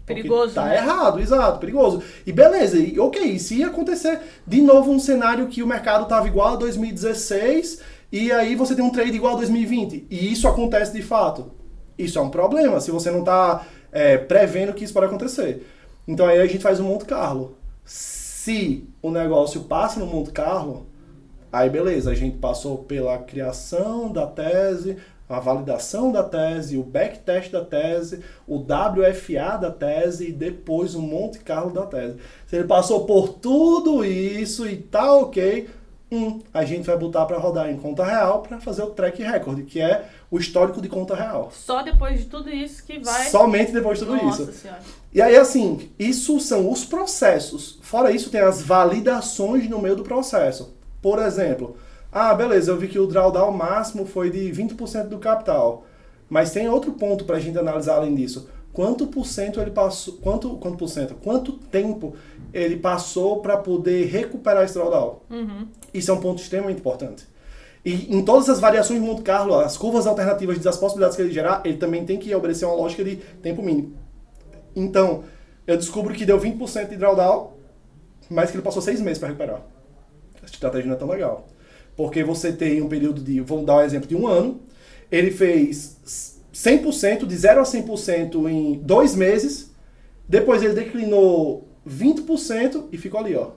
Perigoso. 0.07 0.55
Tá 0.55 0.66
né? 0.66 0.77
errado, 0.77 1.21
exato, 1.21 1.59
perigoso. 1.59 2.01
E 2.25 2.33
beleza, 2.33 2.79
e 2.79 2.99
ok, 2.99 3.38
se 3.40 3.64
acontecer 3.64 4.21
de 4.47 4.62
novo 4.62 4.92
um 4.92 5.01
cenário 5.01 5.49
que 5.49 5.62
o 5.62 5.66
mercado 5.66 6.07
tava 6.07 6.29
igual 6.29 6.55
a 6.55 6.57
2016 6.57 7.81
e 8.12 8.31
aí 8.31 8.55
você 8.55 8.77
tem 8.77 8.85
um 8.85 8.90
trade 8.90 9.16
igual 9.16 9.35
a 9.35 9.38
2020 9.38 10.07
e 10.09 10.33
isso 10.33 10.47
acontece 10.47 10.92
de 10.92 11.03
fato, 11.03 11.51
isso 11.99 12.19
é 12.19 12.23
um 12.23 12.31
problema 12.31 12.81
se 12.81 12.92
você 12.92 13.11
não 13.11 13.25
tá 13.25 13.66
é, 13.90 14.16
prevendo 14.16 14.73
que 14.73 14.85
isso 14.85 14.95
pode 14.95 15.07
acontecer. 15.07 15.66
Então 16.07 16.27
aí 16.27 16.40
a 16.40 16.47
gente 16.47 16.62
faz 16.62 16.79
um 16.79 16.85
Monte 16.85 17.05
Carlo. 17.05 17.57
Se 17.85 18.88
o 19.03 19.11
negócio 19.11 19.62
passa 19.62 19.99
no 19.99 20.07
Monte 20.07 20.31
Carlo, 20.31 20.87
aí 21.53 21.69
beleza, 21.69 22.12
a 22.12 22.14
gente 22.14 22.38
passou 22.38 22.79
pela 22.79 23.19
criação 23.19 24.12
da 24.12 24.25
tese, 24.25 24.99
a 25.29 25.41
validação 25.41 26.12
da 26.12 26.23
tese, 26.23 26.79
o 26.79 26.83
backtest 26.83 27.51
da 27.51 27.65
tese, 27.65 28.23
o 28.47 28.59
WFA 28.59 29.57
da 29.61 29.71
tese 29.71 30.29
e 30.29 30.33
depois 30.33 30.95
o 30.95 31.03
Monte 31.03 31.41
Carlo 31.41 31.73
da 31.73 31.85
tese. 31.87 32.17
Se 32.47 32.57
ele 32.57 32.67
passou 32.67 33.05
por 33.05 33.31
tudo 33.31 34.05
isso 34.05 34.67
e 34.69 34.77
tá 34.77 35.12
ok, 35.12 35.69
hum, 36.11 36.41
a 36.55 36.65
gente 36.65 36.87
vai 36.87 36.97
botar 36.97 37.27
para 37.27 37.39
rodar 37.39 37.69
em 37.71 37.77
conta 37.77 38.05
real 38.05 38.43
para 38.43 38.61
fazer 38.61 38.83
o 38.83 38.91
track 38.91 39.23
record, 39.23 39.65
que 39.65 39.81
é 39.81 40.09
o 40.31 40.39
histórico 40.39 40.81
de 40.81 40.89
conta 40.89 41.15
real. 41.15 41.51
Só 41.53 41.83
depois 41.83 42.21
de 42.21 42.27
tudo 42.27 42.51
isso 42.51 42.85
que 42.85 42.99
vai. 43.01 43.29
Somente 43.29 43.73
depois 43.73 43.99
de 43.99 44.05
tudo 44.05 44.17
Nossa 44.23 44.43
isso. 44.43 44.53
Senhora. 44.53 44.81
E 45.12 45.23
aí, 45.23 45.37
assim, 45.37 45.91
isso 45.99 46.39
são 46.41 46.71
os 46.71 46.85
processos. 46.85 47.79
Fora 47.83 48.11
isso, 48.11 48.31
tem 48.31 48.41
as 48.41 48.62
validações 48.62 49.69
no 49.69 49.81
meio 49.81 49.97
do 49.97 50.03
processo. 50.03 50.77
Por 51.01 51.19
exemplo, 51.19 51.77
ah, 52.19 52.33
beleza, 52.33 52.71
eu 52.71 52.79
vi 52.79 52.89
que 52.89 52.99
o 52.99 53.07
drawdown 53.07 53.53
máximo 53.53 54.07
foi 54.07 54.31
de 54.31 54.51
20% 54.51 55.09
do 55.09 55.19
capital. 55.19 55.85
Mas 56.31 56.51
tem 56.51 56.67
outro 56.67 56.93
ponto 56.93 57.27
para 57.27 57.37
a 57.37 57.39
gente 57.39 57.59
analisar 57.59 57.97
além 57.97 58.15
disso. 58.15 58.49
Quanto 58.73 59.07
por 59.07 59.27
cento 59.27 59.61
ele 59.61 59.71
passou, 59.71 60.15
quanto, 60.15 60.57
quanto 60.57 60.79
por 60.79 60.89
cento, 60.89 61.15
quanto 61.17 61.53
tempo 61.53 62.17
ele 62.55 62.79
passou 62.79 63.43
para 63.43 63.59
poder 63.59 64.07
recuperar 64.07 64.65
esse 64.65 64.73
drawdown? 64.73 65.19
Uhum. 65.29 65.69
Isso 65.93 66.11
é 66.11 66.15
um 66.15 66.21
ponto 66.21 66.41
extremamente 66.41 66.79
importante. 66.79 67.27
E 67.85 68.17
em 68.17 68.25
todas 68.25 68.49
as 68.49 68.61
variações 68.61 68.99
de 68.99 69.07
Monte 69.07 69.21
Carlo, 69.21 69.55
as 69.55 69.77
curvas 69.77 70.07
alternativas 70.07 70.59
das 70.59 70.79
possibilidades 70.79 71.17
que 71.17 71.23
ele 71.23 71.33
gerar, 71.33 71.61
ele 71.67 71.77
também 71.77 72.07
tem 72.07 72.19
que 72.19 72.35
obedecer 72.35 72.65
uma 72.65 72.77
lógica 72.77 73.05
de 73.05 73.17
tempo 73.17 73.63
mínimo. 73.63 73.95
Então, 74.75 75.25
eu 75.67 75.77
descubro 75.77 76.15
que 76.15 76.25
deu 76.25 76.41
20% 76.41 76.89
de 76.89 76.97
drawdown, 76.97 77.53
mas 78.31 78.51
que 78.51 78.57
ele 78.57 78.65
passou 78.65 78.81
seis 78.81 79.03
meses 79.03 79.19
para 79.19 79.29
recuperar. 79.29 79.61
Essa 80.43 80.55
estratégia 80.55 80.87
não 80.87 80.95
é 80.95 80.99
tão 80.99 81.09
legal. 81.09 81.47
Porque 81.97 82.23
você 82.23 82.53
tem 82.53 82.83
um 82.83 82.89
período 82.89 83.23
de, 83.23 83.41
vamos 83.41 83.65
dar 83.65 83.77
um 83.77 83.81
exemplo 83.81 84.09
de 84.09 84.15
um 84.15 84.27
ano, 84.27 84.61
ele 85.11 85.31
fez 85.31 85.97
100%, 86.53 87.27
de 87.27 87.37
0 87.37 87.61
a 87.61 87.65
100% 87.65 88.51
em 88.51 88.75
dois 88.75 89.15
meses, 89.15 89.71
depois 90.29 90.63
ele 90.63 90.75
declinou 90.75 91.67
20% 91.89 92.85
e 92.93 92.99
ficou 92.99 93.21
ali, 93.21 93.35
ó. 93.35 93.51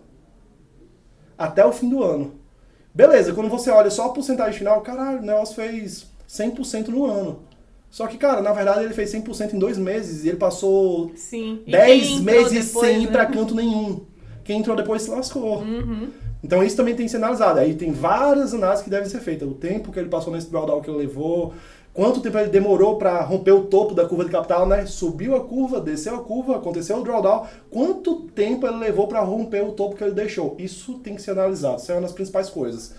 Até 1.38 1.66
o 1.66 1.72
fim 1.72 1.90
do 1.90 2.04
ano. 2.04 2.36
Beleza, 2.94 3.34
quando 3.34 3.50
você 3.50 3.70
olha 3.70 3.90
só 3.90 4.06
a 4.06 4.10
porcentagem 4.10 4.58
final, 4.58 4.82
caralho, 4.82 5.20
o 5.20 5.26
negócio 5.26 5.56
fez 5.56 6.08
100% 6.28 6.90
no 6.90 7.06
ano. 7.06 7.44
Só 7.90 8.06
que, 8.06 8.18
cara, 8.18 8.42
na 8.42 8.54
verdade 8.54 8.84
ele 8.84 8.94
fez 8.94 9.12
100% 9.12 9.54
em 9.54 9.60
dois 9.60 9.78
meses 9.78 10.24
e 10.24 10.30
ele 10.30 10.38
passou 10.38 11.12
Sim. 11.16 11.62
E 11.66 11.72
10 11.72 11.88
quem 11.88 12.18
entrou 12.18 12.36
meses 12.36 12.68
depois, 12.68 12.88
sem 12.88 13.02
ir 13.02 13.06
né? 13.06 13.12
pra 13.12 13.26
canto 13.26 13.56
nenhum. 13.56 14.02
Quem 14.44 14.60
entrou 14.60 14.76
depois 14.76 15.02
se 15.02 15.10
lascou. 15.10 15.60
Uhum. 15.60 16.10
Então 16.44 16.64
isso 16.64 16.78
também 16.78 16.96
tem 16.96 17.06
que 17.06 17.12
ser 17.12 17.18
analisado. 17.18 17.60
Aí 17.60 17.74
tem 17.76 17.92
várias 17.92 18.54
análises 18.54 18.84
que 18.84 18.90
devem 18.90 19.10
ser 19.10 19.20
feitas. 19.20 19.48
O 19.48 19.54
tempo 19.54 19.92
que 19.92 20.00
ele 20.00 20.10
passou 20.10 20.32
nesse 20.32 20.50
drawdown 20.50 20.82
que 20.82 20.90
ele 20.90 21.00
levou, 21.00 21.54
quanto 21.94 22.22
tempo 22.22 22.38
ele 22.38 22.50
demorou 22.50 22.98
para 22.98 23.22
romper 23.22 23.52
o 23.52 23.66
topo 23.66 23.94
da 23.94 24.06
curva 24.06 24.24
de 24.24 24.32
capital, 24.32 24.66
né? 24.66 24.86
Subiu 24.86 25.36
a 25.36 25.44
curva, 25.44 25.82
desceu 25.82 26.16
a 26.16 26.24
curva, 26.24 26.56
aconteceu 26.56 26.98
o 26.98 27.04
drawdown. 27.04 27.46
Quanto 27.70 28.22
tempo 28.34 28.66
ele 28.66 28.78
levou 28.78 29.08
para 29.08 29.22
romper 29.22 29.64
o 29.64 29.74
topo 29.74 29.96
que 29.96 30.04
ele 30.04 30.14
deixou? 30.14 30.56
Isso 30.58 30.96
tem 31.00 31.16
que 31.16 31.22
ser 31.22 31.32
analisado. 31.32 31.80
Isso 31.80 31.92
é 31.92 31.96
uma 31.96 32.02
das 32.02 32.14
principais 32.14 32.50
coisas. 32.50 32.94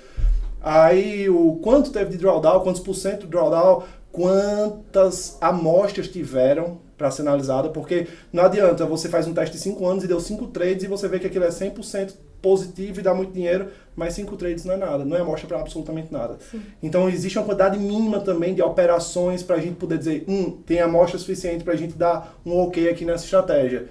Aí 0.62 1.31
o 1.31 1.59
quanto 1.62 1.90
teve 1.90 2.11
de 2.11 2.18
drawdown, 2.18 2.61
quantos 2.61 2.83
por 2.83 2.94
cento 2.94 3.22
de 3.22 3.29
drawdown, 3.29 3.83
quantas 4.12 5.38
amostras 5.40 6.09
tiveram 6.09 6.79
para 6.98 7.11
ser 7.11 7.22
analisada, 7.22 7.70
porque 7.70 8.07
não 8.31 8.44
adianta, 8.44 8.85
você 8.85 9.09
faz 9.09 9.26
um 9.26 9.33
teste 9.33 9.57
de 9.57 9.62
5 9.62 9.87
anos 9.87 10.05
e 10.05 10.07
deu 10.07 10.20
5 10.20 10.48
trades 10.48 10.85
e 10.85 10.87
você 10.87 11.09
vê 11.09 11.18
que 11.18 11.26
aquilo 11.26 11.46
é 11.46 11.48
100% 11.48 12.12
positivo 12.40 13.00
e 13.00 13.03
dá 13.03 13.14
muito 13.14 13.33
dinheiro, 13.33 13.68
mas 13.94 14.14
5 14.14 14.37
trades 14.37 14.64
não 14.64 14.74
é 14.74 14.76
nada, 14.76 15.05
não 15.05 15.16
é 15.16 15.20
amostra 15.20 15.46
para 15.46 15.61
absolutamente 15.61 16.12
nada. 16.12 16.38
Então 16.83 17.09
existe 17.09 17.38
uma 17.38 17.44
quantidade 17.44 17.79
mínima 17.79 18.20
também 18.20 18.55
de 18.55 18.62
operações 18.62 19.42
para 19.42 19.57
a 19.57 19.61
gente 19.61 19.76
poder 19.76 19.98
dizer, 19.98 20.24
hum, 20.29 20.59
tem 20.64 20.81
amostra 20.81 21.18
suficiente 21.18 21.64
para 21.64 21.74
a 21.74 21.76
gente 21.76 21.94
dar 21.94 22.40
um 22.44 22.57
ok 22.59 22.88
aqui 22.88 23.05
nessa 23.05 23.24
estratégia. 23.24 23.87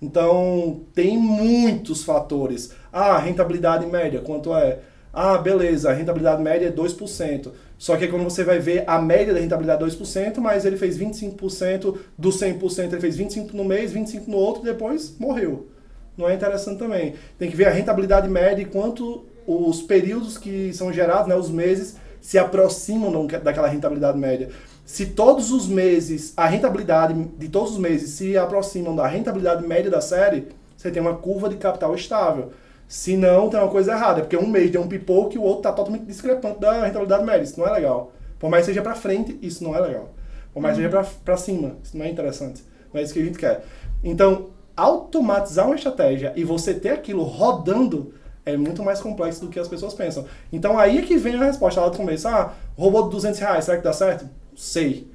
Então 0.00 0.80
tem 0.94 1.16
muitos 1.16 2.02
fatores. 2.02 2.72
Ah, 2.92 3.18
rentabilidade 3.18 3.86
média, 3.86 4.20
quanto 4.20 4.54
é? 4.54 4.80
Ah, 5.12 5.36
beleza, 5.36 5.90
a 5.90 5.92
rentabilidade 5.92 6.42
média 6.42 6.66
é 6.68 6.72
2%. 6.72 7.52
Só 7.78 7.96
que 7.96 8.08
quando 8.08 8.24
você 8.24 8.44
vai 8.44 8.58
ver 8.58 8.84
a 8.86 9.00
média 9.00 9.34
da 9.34 9.40
rentabilidade 9.40 9.82
é 9.82 9.86
2%, 9.86 10.38
mas 10.38 10.64
ele 10.64 10.76
fez 10.76 10.98
25% 10.98 11.96
do 12.16 12.30
100%, 12.30 12.92
ele 12.92 13.00
fez 13.00 13.18
25% 13.18 13.52
no 13.52 13.64
mês, 13.64 13.92
25% 13.92 14.28
no 14.28 14.36
outro, 14.36 14.62
depois 14.62 15.16
morreu. 15.18 15.68
Não 16.16 16.28
é 16.28 16.34
interessante 16.34 16.78
também. 16.78 17.14
Tem 17.38 17.50
que 17.50 17.56
ver 17.56 17.66
a 17.66 17.70
rentabilidade 17.70 18.28
média 18.28 18.62
e 18.62 18.66
quanto 18.66 19.24
os 19.46 19.82
períodos 19.82 20.38
que 20.38 20.72
são 20.72 20.92
gerados, 20.92 21.26
né, 21.26 21.34
os 21.34 21.50
meses, 21.50 21.96
se 22.20 22.38
aproximam 22.38 23.26
daquela 23.26 23.66
rentabilidade 23.66 24.18
média. 24.18 24.50
Se 24.84 25.06
todos 25.06 25.50
os 25.50 25.66
meses, 25.66 26.32
a 26.36 26.46
rentabilidade 26.46 27.14
de 27.38 27.48
todos 27.48 27.72
os 27.72 27.78
meses 27.78 28.10
se 28.10 28.36
aproximam 28.36 28.94
da 28.94 29.06
rentabilidade 29.06 29.66
média 29.66 29.90
da 29.90 30.00
série, 30.00 30.48
você 30.76 30.90
tem 30.90 31.00
uma 31.00 31.14
curva 31.14 31.48
de 31.48 31.56
capital 31.56 31.94
estável. 31.94 32.52
Se 32.86 33.16
não, 33.16 33.48
tem 33.48 33.58
uma 33.58 33.70
coisa 33.70 33.92
errada, 33.92 34.20
porque 34.20 34.36
um 34.36 34.46
mês 34.46 34.70
deu 34.70 34.82
um 34.82 34.88
pipoco 34.88 35.34
e 35.34 35.38
o 35.38 35.42
outro 35.42 35.60
está 35.60 35.72
totalmente 35.72 36.04
discrepante 36.04 36.60
da 36.60 36.84
rentabilidade 36.84 37.24
média. 37.24 37.42
Isso 37.42 37.58
não 37.58 37.66
é 37.66 37.72
legal. 37.72 38.12
Por 38.38 38.50
mais 38.50 38.64
que 38.64 38.72
seja 38.72 38.82
para 38.82 38.94
frente, 38.94 39.38
isso 39.40 39.64
não 39.64 39.74
é 39.74 39.80
legal. 39.80 40.10
Por 40.52 40.60
mais 40.60 40.76
que 40.76 40.82
seja 40.82 41.04
para 41.24 41.36
cima, 41.36 41.76
isso 41.82 41.96
não 41.96 42.04
é 42.04 42.10
interessante. 42.10 42.62
Não 42.92 43.00
é 43.00 43.04
isso 43.04 43.14
que 43.14 43.20
a 43.20 43.24
gente 43.24 43.38
quer. 43.38 43.64
Então, 44.04 44.50
automatizar 44.82 45.66
uma 45.66 45.74
estratégia 45.76 46.32
e 46.36 46.44
você 46.44 46.74
ter 46.74 46.90
aquilo 46.90 47.22
rodando 47.22 48.12
É 48.44 48.56
muito 48.56 48.82
mais 48.82 49.00
complexo 49.00 49.40
do 49.40 49.48
que 49.48 49.60
as 49.60 49.68
pessoas 49.68 49.94
pensam. 49.94 50.26
Então 50.52 50.76
aí 50.76 50.98
é 50.98 51.02
que 51.02 51.16
vem 51.16 51.36
a 51.36 51.44
resposta 51.44 51.80
lá 51.80 51.88
do 51.88 51.96
começo. 51.96 52.26
Ah, 52.26 52.52
robô 52.76 53.02
de 53.04 53.10
200 53.10 53.38
reais, 53.38 53.64
será 53.64 53.76
que 53.76 53.84
dá 53.84 53.92
certo? 53.92 54.28
Sei. 54.56 55.08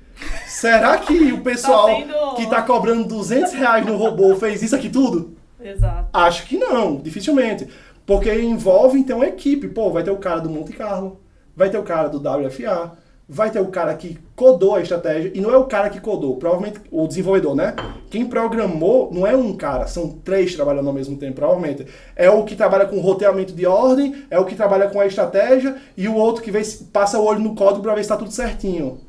Será 0.48 0.98
que 0.98 1.34
o 1.34 1.42
pessoal 1.42 1.90
Tá 1.90 2.36
que 2.36 2.48
tá 2.50 2.62
cobrando 2.62 3.06
200 3.06 3.54
reais 3.54 3.86
no 3.86 3.98
robô 3.98 4.36
fez 4.36 4.64
isso 4.64 4.76
aqui 4.76 4.90
tudo? 4.90 5.36
Exato. 5.60 6.08
Acho 6.14 6.46
que 6.48 6.58
não, 6.58 6.98
dificilmente. 6.98 7.68
Porque 8.06 8.34
envolve 8.34 8.98
então 8.98 9.22
a 9.22 9.28
equipe. 9.28 9.68
Pô, 9.68 9.92
vai 9.92 10.04
ter 10.04 10.12
o 10.12 10.18
cara 10.18 10.40
do 10.40 10.50
Monte 10.50 10.72
Carlo, 10.72 11.20
vai 11.56 11.70
ter 11.70 11.78
o 11.78 11.84
cara 11.84 12.08
do 12.08 12.20
WFA, 12.20 12.94
vai 13.30 13.52
ter 13.52 13.60
o 13.60 13.68
cara 13.68 13.94
que 13.94 14.18
codou 14.36 14.76
a 14.76 14.82
estratégia, 14.82 15.32
e 15.36 15.42
não 15.42 15.52
é 15.52 15.58
o 15.58 15.66
cara 15.66 15.90
que 15.90 16.00
codou, 16.00 16.38
provavelmente 16.38 16.80
o 16.90 17.06
desenvolvedor, 17.06 17.56
né? 17.56 17.76
Quem 18.10 18.26
programou 18.26 19.12
não 19.12 19.28
é 19.28 19.36
um 19.36 19.54
cara, 19.56 19.86
são 19.86 20.08
três 20.08 20.56
trabalhando 20.56 20.88
ao 20.88 20.94
mesmo 20.94 21.18
tempo, 21.18 21.36
provavelmente. 21.36 21.86
É 22.16 22.30
o 22.30 22.46
que 22.46 22.56
trabalha 22.56 22.86
com 22.86 23.02
roteamento 23.02 23.54
de 23.54 23.66
ordem, 23.66 24.24
é 24.30 24.40
o 24.40 24.46
que 24.46 24.56
trabalha 24.56 24.90
com 24.90 25.00
a 25.00 25.06
estratégia, 25.06 25.76
e 25.98 26.08
o 26.08 26.16
outro 26.16 26.42
que 26.42 26.52
vê, 26.52 26.62
passa 26.94 27.20
o 27.20 27.26
olho 27.26 27.42
no 27.42 27.54
código 27.54 27.82
para 27.82 27.96
ver 27.96 28.02
se 28.02 28.06
está 28.06 28.16
tudo 28.16 28.32
certinho. 28.32 29.00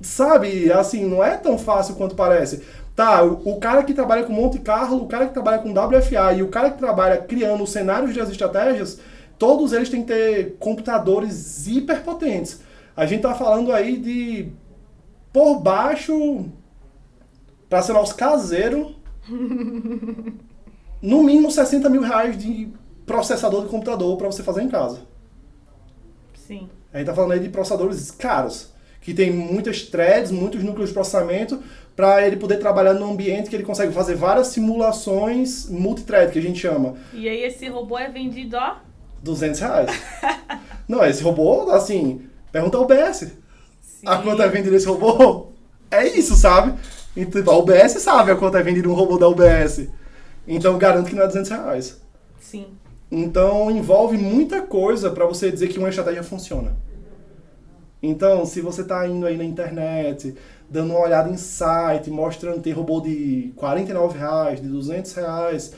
Sabe, 0.00 0.72
assim, 0.72 1.04
não 1.04 1.22
é 1.22 1.36
tão 1.36 1.58
fácil 1.58 1.96
quanto 1.96 2.14
parece. 2.14 2.62
Tá, 2.96 3.22
o, 3.22 3.56
o 3.56 3.60
cara 3.60 3.82
que 3.82 3.92
trabalha 3.92 4.22
com 4.22 4.32
Monte 4.32 4.58
Carlo, 4.58 5.02
o 5.02 5.06
cara 5.06 5.26
que 5.26 5.34
trabalha 5.34 5.58
com 5.58 5.70
WFA 5.70 6.32
e 6.34 6.42
o 6.42 6.48
cara 6.48 6.70
que 6.70 6.78
trabalha 6.78 7.18
criando 7.18 7.64
os 7.64 7.70
cenários 7.70 8.14
das 8.14 8.30
estratégias, 8.30 8.98
todos 9.38 9.74
eles 9.74 9.90
têm 9.90 10.02
que 10.02 10.08
ter 10.08 10.56
computadores 10.58 11.66
hiperpotentes. 11.66 12.63
A 12.96 13.06
gente 13.06 13.22
tá 13.22 13.34
falando 13.34 13.72
aí 13.72 13.96
de 13.96 14.52
por 15.32 15.60
baixo 15.60 16.46
para 17.68 17.82
ser 17.82 17.92
nosso 17.92 18.14
caseiro, 18.14 18.94
no 21.02 21.22
mínimo 21.22 21.50
60 21.50 21.88
mil 21.88 22.02
reais 22.02 22.38
de 22.38 22.68
processador 23.04 23.64
de 23.64 23.68
computador 23.68 24.16
para 24.16 24.28
você 24.28 24.42
fazer 24.42 24.62
em 24.62 24.68
casa. 24.68 25.00
Sim. 26.34 26.68
A 26.92 26.98
gente 26.98 27.06
tá 27.06 27.14
falando 27.14 27.32
aí 27.32 27.40
de 27.40 27.48
processadores 27.48 28.10
caros, 28.12 28.72
que 29.00 29.12
tem 29.12 29.32
muitas 29.32 29.82
threads, 29.82 30.30
muitos 30.30 30.62
núcleos 30.62 30.90
de 30.90 30.94
processamento, 30.94 31.60
para 31.96 32.24
ele 32.26 32.36
poder 32.36 32.58
trabalhar 32.58 32.94
num 32.94 33.10
ambiente 33.10 33.50
que 33.50 33.56
ele 33.56 33.64
consegue 33.64 33.92
fazer 33.92 34.14
várias 34.14 34.48
simulações 34.48 35.68
multithread, 35.68 36.32
que 36.32 36.38
a 36.38 36.42
gente 36.42 36.60
chama. 36.60 36.94
E 37.12 37.28
aí 37.28 37.42
esse 37.42 37.68
robô 37.68 37.98
é 37.98 38.08
vendido, 38.08 38.56
ó. 38.56 38.76
200 39.22 39.60
reais. 39.60 39.90
Não, 40.86 41.04
esse 41.04 41.22
robô, 41.22 41.70
assim, 41.70 42.28
pergunta 42.54 42.76
ao 42.76 42.84
OBS. 42.84 43.32
Sim. 43.82 44.06
A 44.06 44.18
quanto 44.18 44.40
é 44.42 44.48
vendido 44.48 44.76
esse 44.76 44.86
robô? 44.86 45.48
É 45.90 46.06
isso, 46.06 46.36
sabe? 46.36 46.78
Então, 47.16 47.42
a 47.52 47.58
UBS 47.58 47.92
sabe 48.00 48.30
a 48.30 48.36
quanto 48.36 48.56
é 48.56 48.62
vendido 48.62 48.90
um 48.90 48.94
robô 48.94 49.18
da 49.18 49.28
UBS. 49.28 49.88
Então, 50.46 50.78
garanto 50.78 51.08
que 51.08 51.14
não 51.14 51.24
é 51.24 51.26
200 51.26 51.50
reais. 51.50 52.00
Sim. 52.40 52.66
Então 53.10 53.70
envolve 53.70 54.16
muita 54.16 54.62
coisa 54.62 55.10
para 55.10 55.24
você 55.24 55.50
dizer 55.50 55.68
que 55.68 55.78
uma 55.78 55.88
estratégia 55.88 56.22
funciona. 56.22 56.76
Então, 58.02 58.44
se 58.44 58.60
você 58.60 58.82
está 58.82 59.06
indo 59.06 59.24
aí 59.24 59.36
na 59.36 59.44
internet, 59.44 60.34
dando 60.68 60.90
uma 60.90 61.00
olhada 61.00 61.30
em 61.30 61.36
site, 61.36 62.10
mostrando 62.10 62.60
tem 62.60 62.72
robô 62.72 63.00
de 63.00 63.52
49 63.56 64.18
reais, 64.18 64.60
de 64.60 64.68
200 64.68 65.12
reais, 65.14 65.74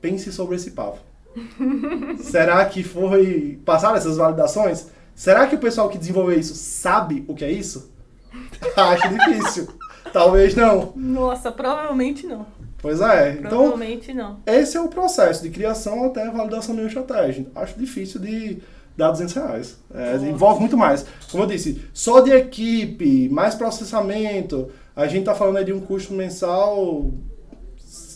pense 0.00 0.32
sobre 0.32 0.56
esse 0.56 0.72
papo. 0.72 0.98
Será 2.18 2.64
que 2.64 2.82
foi 2.82 3.60
passaram 3.64 3.96
essas 3.96 4.16
validações? 4.16 4.88
Será 5.20 5.46
que 5.46 5.54
o 5.54 5.58
pessoal 5.58 5.90
que 5.90 5.98
desenvolveu 5.98 6.40
isso 6.40 6.54
sabe 6.54 7.26
o 7.28 7.34
que 7.34 7.44
é 7.44 7.52
isso? 7.52 7.92
Acho 8.74 9.06
difícil. 9.10 9.68
Talvez 10.14 10.54
não. 10.54 10.94
Nossa, 10.96 11.52
provavelmente 11.52 12.26
não. 12.26 12.46
Pois 12.78 13.02
é. 13.02 13.32
Então, 13.32 13.50
Provavelmente 13.50 14.14
não. 14.14 14.40
esse 14.46 14.78
é 14.78 14.80
o 14.80 14.88
processo 14.88 15.42
de 15.42 15.50
criação 15.50 16.06
até 16.06 16.30
validação 16.30 16.74
de 16.74 16.80
uma 16.80 16.86
estratégia. 16.86 17.46
Acho 17.54 17.78
difícil 17.78 18.18
de 18.18 18.62
dar 18.96 19.10
200 19.10 19.34
reais. 19.34 19.76
É, 19.92 20.16
envolve 20.26 20.60
muito 20.60 20.78
mais. 20.78 21.04
Como 21.30 21.42
eu 21.42 21.46
disse, 21.46 21.84
só 21.92 22.20
de 22.20 22.32
equipe, 22.32 23.28
mais 23.28 23.54
processamento, 23.54 24.70
a 24.96 25.06
gente 25.06 25.20
está 25.20 25.34
falando 25.34 25.58
aí 25.58 25.66
de 25.66 25.72
um 25.74 25.80
custo 25.80 26.14
mensal 26.14 27.10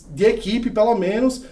de 0.09 0.25
equipe, 0.25 0.71
pelo 0.71 0.95
menos, 0.95 1.45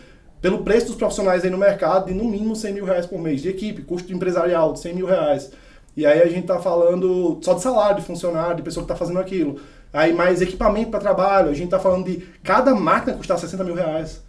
pelo 0.42 0.58
preço 0.64 0.88
dos 0.88 0.96
profissionais 0.96 1.44
aí 1.44 1.50
no 1.50 1.56
mercado, 1.56 2.06
de 2.06 2.12
no 2.14 2.24
mínimo 2.24 2.54
100 2.54 2.74
mil 2.74 2.84
reais 2.84 3.06
por 3.06 3.18
mês 3.18 3.40
de 3.40 3.48
equipe, 3.48 3.80
custo 3.82 4.12
empresarial 4.12 4.72
de 4.74 4.80
100 4.80 4.94
mil 4.94 5.06
reais. 5.06 5.50
E 5.96 6.04
aí 6.04 6.20
a 6.20 6.26
gente 6.26 6.40
está 6.40 6.58
falando 6.58 7.38
só 7.42 7.54
de 7.54 7.62
salário 7.62 7.96
de 8.00 8.02
funcionário, 8.02 8.56
de 8.56 8.62
pessoa 8.62 8.84
que 8.84 8.92
está 8.92 8.96
fazendo 8.98 9.20
aquilo. 9.20 9.60
Aí 9.92 10.12
mais 10.12 10.40
equipamento 10.42 10.90
para 10.90 11.00
trabalho, 11.00 11.48
a 11.50 11.54
gente 11.54 11.66
está 11.66 11.78
falando 11.78 12.06
de 12.06 12.18
cada 12.42 12.74
máquina 12.74 13.16
custar 13.16 13.38
60 13.38 13.62
mil 13.62 13.74
reais. 13.74 14.22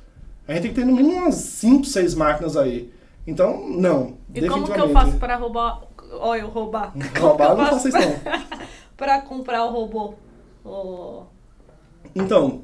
A 0.48 0.54
gente 0.54 0.62
tem 0.64 0.72
que 0.74 0.80
ter 0.80 0.86
no 0.86 0.94
mínimo 0.96 1.22
umas 1.24 1.36
5, 1.36 1.86
6 1.86 2.16
máquinas 2.16 2.56
aí. 2.58 2.92
Então, 3.26 3.68
não. 3.70 4.18
E 4.36 4.48
como 4.48 4.66
que 4.66 4.78
eu 4.80 4.90
faço 4.90 5.18
para 5.18 5.38
roubar. 5.38 5.82
Olha, 6.20 6.42
eu 6.42 6.50
roubar. 6.50 6.92
Que 6.94 7.20
Roubar, 7.20 7.52
eu 7.52 7.58
não 7.58 7.66
faça 7.68 7.88
isso 7.88 7.98
não. 7.98 8.16
para 8.98 9.22
comprar 9.22 9.64
o 9.66 9.72
robô? 9.72 10.14
O- 10.66 11.24
Então, 12.14 12.62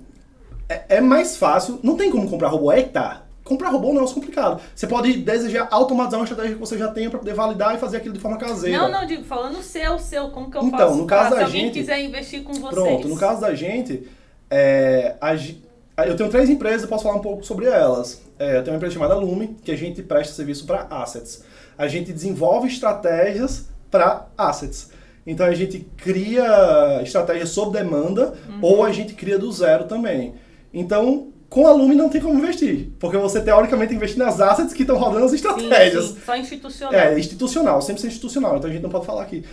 é, 0.68 0.98
é 0.98 1.02
mais 1.02 1.38
fácil. 1.38 1.80
Não 1.82 1.96
tem 1.96 2.12
como 2.12 2.30
comprar 2.30 2.50
robô, 2.50 2.70
é 2.72 2.84
que 2.84 2.90
tá. 2.90 3.24
Comprar 3.50 3.70
robô 3.70 3.88
é 3.88 3.92
um 3.92 3.94
negócio 3.96 4.14
complicado. 4.16 4.62
Você 4.76 4.86
pode 4.88 5.12
desejar 5.18 5.68
automatizar 5.72 6.20
uma 6.20 6.24
estratégia 6.26 6.54
que 6.56 6.60
você 6.60 6.78
já 6.78 6.88
tenha 6.90 7.10
para 7.10 7.20
poder 7.20 7.34
validar 7.34 7.76
e 7.76 7.80
fazer 7.80 7.98
aquilo 7.98 8.14
de 8.14 8.20
forma 8.20 8.38
caseira. 8.38 8.78
Não, 8.78 8.92
não, 8.92 9.06
digo, 9.08 9.24
falando 9.24 9.58
o 9.58 9.64
seu, 9.64 9.96
o 9.96 10.00
seu, 10.00 10.30
como 10.30 10.50
que 10.52 10.58
eu 10.58 10.64
Então, 10.64 10.78
faço? 10.80 10.98
no 10.98 11.06
caso 11.08 11.30
da 11.32 11.38
se 11.38 11.44
alguém 11.44 11.62
gente- 11.66 11.74
quiser 11.80 12.00
investir 12.02 12.44
com 12.44 12.54
vocês. 12.54 12.74
Pronto, 12.74 13.08
no 13.08 13.18
caso 13.18 13.42
da 13.42 13.54
gente, 13.56 14.08
é, 14.50 15.16
a 15.20 15.34
eu 16.06 16.16
tenho 16.16 16.30
três 16.30 16.50
empresas, 16.50 16.84
eu 16.84 16.88
posso 16.88 17.04
falar 17.04 17.16
um 17.18 17.22
pouco 17.22 17.44
sobre 17.44 17.66
elas. 17.66 18.22
É, 18.38 18.58
eu 18.58 18.64
tenho 18.64 18.74
uma 18.74 18.78
empresa 18.78 18.94
chamada 18.94 19.16
Lume, 19.16 19.58
que 19.66 19.72
a 19.72 19.76
gente 19.76 20.02
presta 20.02 20.34
serviço 20.34 20.66
para 20.66 20.88
assets. 20.90 21.44
A 21.78 21.88
gente 21.90 22.14
desenvolve 22.14 22.68
estratégias 22.68 23.66
para 23.92 24.28
assets. 24.38 24.92
Então 25.28 25.46
a 25.46 25.54
gente 25.54 25.80
cria 25.98 27.02
estratégias 27.04 27.50
sob 27.50 27.78
demanda 27.78 28.34
Uhum. 28.48 28.60
ou 28.62 28.84
a 28.86 28.92
gente 28.92 29.14
cria 29.14 29.38
do 29.38 29.52
zero 29.52 29.86
também. 29.86 30.36
Então, 30.74 31.30
com 31.50 31.66
a 31.66 31.72
Lume 31.72 31.96
não 31.96 32.10
tem 32.10 32.22
como 32.22 32.38
investir, 32.38 32.90
porque 33.00 33.18
você 33.18 33.42
teoricamente 33.42 33.94
investe 33.94 34.18
nas 34.18 34.40
assets 34.40 34.74
que 34.74 34.84
estão 34.84 34.98
rodando 34.98 35.26
as 35.26 35.32
Sim, 35.32 35.38
estratégias. 35.38 36.06
sim, 36.06 36.18
só 36.26 36.36
institucional. 36.36 37.00
É, 37.00 37.20
institucional, 37.20 37.82
sempre 37.82 38.02
ser 38.02 38.08
institucional, 38.08 38.58
então 38.58 38.70
a 38.70 38.74
gente 38.74 38.84
não 38.84 38.90
pode 38.90 39.06
falar 39.06 39.24
aqui 39.24 39.44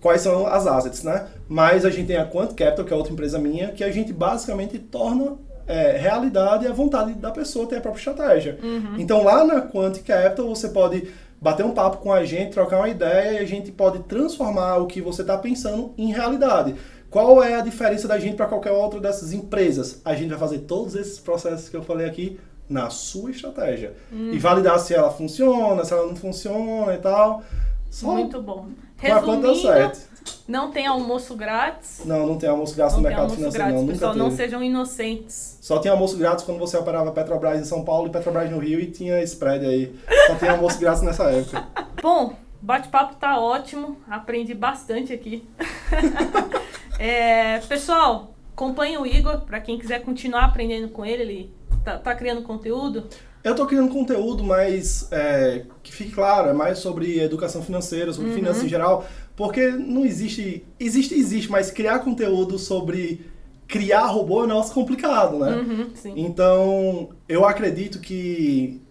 quais 0.00 0.20
são 0.20 0.46
as 0.46 0.66
assets, 0.66 1.02
né? 1.02 1.26
Mas 1.48 1.84
a 1.84 1.90
gente 1.90 2.06
tem 2.06 2.16
a 2.16 2.26
Quant 2.26 2.54
Capital, 2.54 2.84
que 2.84 2.92
é 2.92 2.96
outra 2.96 3.12
empresa 3.12 3.38
minha, 3.38 3.68
que 3.68 3.82
a 3.82 3.90
gente 3.90 4.12
basicamente 4.12 4.78
torna 4.78 5.36
é, 5.66 5.96
realidade 5.96 6.66
a 6.66 6.72
vontade 6.72 7.12
da 7.14 7.30
pessoa 7.30 7.66
ter 7.66 7.76
a 7.76 7.80
própria 7.80 8.00
estratégia. 8.00 8.58
Então 8.98 9.22
lá 9.22 9.44
na 9.44 9.60
Quant 9.62 9.98
Capital 10.02 10.48
você 10.48 10.68
pode 10.68 11.08
bater 11.40 11.64
um 11.64 11.70
papo 11.70 11.98
com 11.98 12.12
a 12.12 12.24
gente, 12.24 12.52
trocar 12.52 12.78
uma 12.78 12.88
ideia 12.88 13.38
e 13.38 13.38
a 13.38 13.46
gente 13.46 13.70
pode 13.70 14.00
transformar 14.00 14.78
o 14.78 14.86
que 14.86 15.00
você 15.00 15.22
está 15.22 15.36
pensando 15.38 15.94
em 15.96 16.12
realidade. 16.12 16.74
Qual 17.10 17.42
é 17.42 17.54
a 17.54 17.60
diferença 17.62 18.06
da 18.06 18.18
gente 18.18 18.36
para 18.36 18.46
qualquer 18.46 18.72
outra 18.72 19.00
dessas 19.00 19.32
empresas? 19.32 20.00
A 20.04 20.14
gente 20.14 20.28
vai 20.30 20.38
fazer 20.38 20.58
todos 20.60 20.94
esses 20.94 21.18
processos 21.18 21.68
que 21.68 21.76
eu 21.76 21.82
falei 21.82 22.06
aqui 22.06 22.38
na 22.68 22.90
sua 22.90 23.30
estratégia. 23.30 23.94
E 24.12 24.38
validar 24.38 24.78
se 24.78 24.94
ela 24.94 25.10
funciona, 25.10 25.84
se 25.84 25.92
ela 25.92 26.06
não 26.06 26.14
funciona 26.16 26.94
e 26.94 26.98
tal. 26.98 27.42
Só 27.90 28.08
Muito 28.08 28.42
bom. 28.42 28.66
Resumindo, 28.98 29.54
certa. 29.54 29.98
não 30.46 30.70
tem 30.70 30.86
almoço 30.86 31.34
grátis. 31.34 32.02
Não, 32.04 32.26
não 32.26 32.36
tem 32.36 32.48
almoço 32.50 32.74
grátis 32.76 32.96
Não 32.96 33.02
no 33.02 33.08
tem 33.08 33.16
mercado 33.16 33.34
financeiro, 33.36 33.64
grátis, 33.64 33.74
não. 33.74 33.80
Nunca 33.82 33.92
pessoal. 33.94 34.12
teve. 34.12 34.24
Não 34.24 34.30
sejam 34.36 34.62
inocentes. 34.62 35.58
Só 35.62 35.78
tinha 35.78 35.92
almoço 35.92 36.18
grátis 36.18 36.44
quando 36.44 36.58
você 36.58 36.76
operava 36.76 37.10
Petrobras 37.12 37.58
em 37.58 37.64
São 37.64 37.84
Paulo 37.84 38.08
e 38.08 38.10
Petrobras 38.10 38.50
no 38.50 38.58
Rio 38.58 38.78
e 38.80 38.90
tinha 38.90 39.22
spread 39.22 39.64
aí. 39.64 39.98
Só 40.26 40.34
tinha 40.34 40.50
almoço 40.50 40.76
grátis 40.80 41.02
nessa 41.02 41.24
época. 41.30 41.64
Bom, 42.02 42.34
bate-papo 42.60 43.14
tá 43.14 43.40
ótimo. 43.40 43.96
Aprendi 44.10 44.52
bastante 44.52 45.12
aqui. 45.12 45.48
É, 46.98 47.58
pessoal, 47.60 48.34
acompanhe 48.52 48.98
o 48.98 49.06
Igor 49.06 49.40
para 49.42 49.60
quem 49.60 49.78
quiser 49.78 50.02
continuar 50.02 50.44
aprendendo 50.44 50.88
com 50.88 51.04
ele. 51.04 51.22
Ele 51.22 51.50
tá, 51.84 51.98
tá 51.98 52.14
criando 52.14 52.42
conteúdo. 52.42 53.04
Eu 53.44 53.54
tô 53.54 53.66
criando 53.66 53.88
conteúdo, 53.90 54.42
mas 54.42 55.08
é, 55.12 55.64
que 55.82 55.92
fique 55.92 56.10
claro, 56.10 56.48
é 56.48 56.52
mais 56.52 56.78
sobre 56.78 57.20
educação 57.20 57.62
financeira, 57.62 58.12
sobre 58.12 58.32
finanças 58.32 58.64
em 58.64 58.68
geral, 58.68 59.06
porque 59.36 59.68
não 59.68 60.04
existe. 60.04 60.66
Existe, 60.78 61.14
existe, 61.14 61.50
mas 61.50 61.70
criar 61.70 62.00
conteúdo 62.00 62.58
sobre 62.58 63.24
criar 63.68 64.06
robô 64.06 64.40
é 64.40 64.44
um 64.44 64.48
negócio 64.48 64.74
complicado, 64.74 65.38
né? 65.38 65.56
Uhum, 65.56 65.90
sim. 65.94 66.14
Então, 66.16 67.10
eu 67.28 67.44
acredito 67.44 68.00
que 68.00 68.82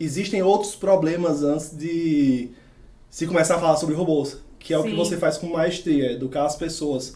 existem 0.00 0.42
outros 0.42 0.74
problemas 0.74 1.42
antes 1.42 1.76
de 1.76 2.50
se 3.10 3.26
começar 3.26 3.56
a 3.56 3.60
falar 3.60 3.76
sobre 3.76 3.94
robôs, 3.94 4.38
que 4.58 4.74
é 4.74 4.78
o 4.78 4.82
que 4.82 4.90
Sim. 4.90 4.96
você 4.96 5.16
faz 5.16 5.38
com 5.38 5.46
maestria, 5.46 6.12
educar 6.12 6.46
as 6.46 6.56
pessoas. 6.56 7.14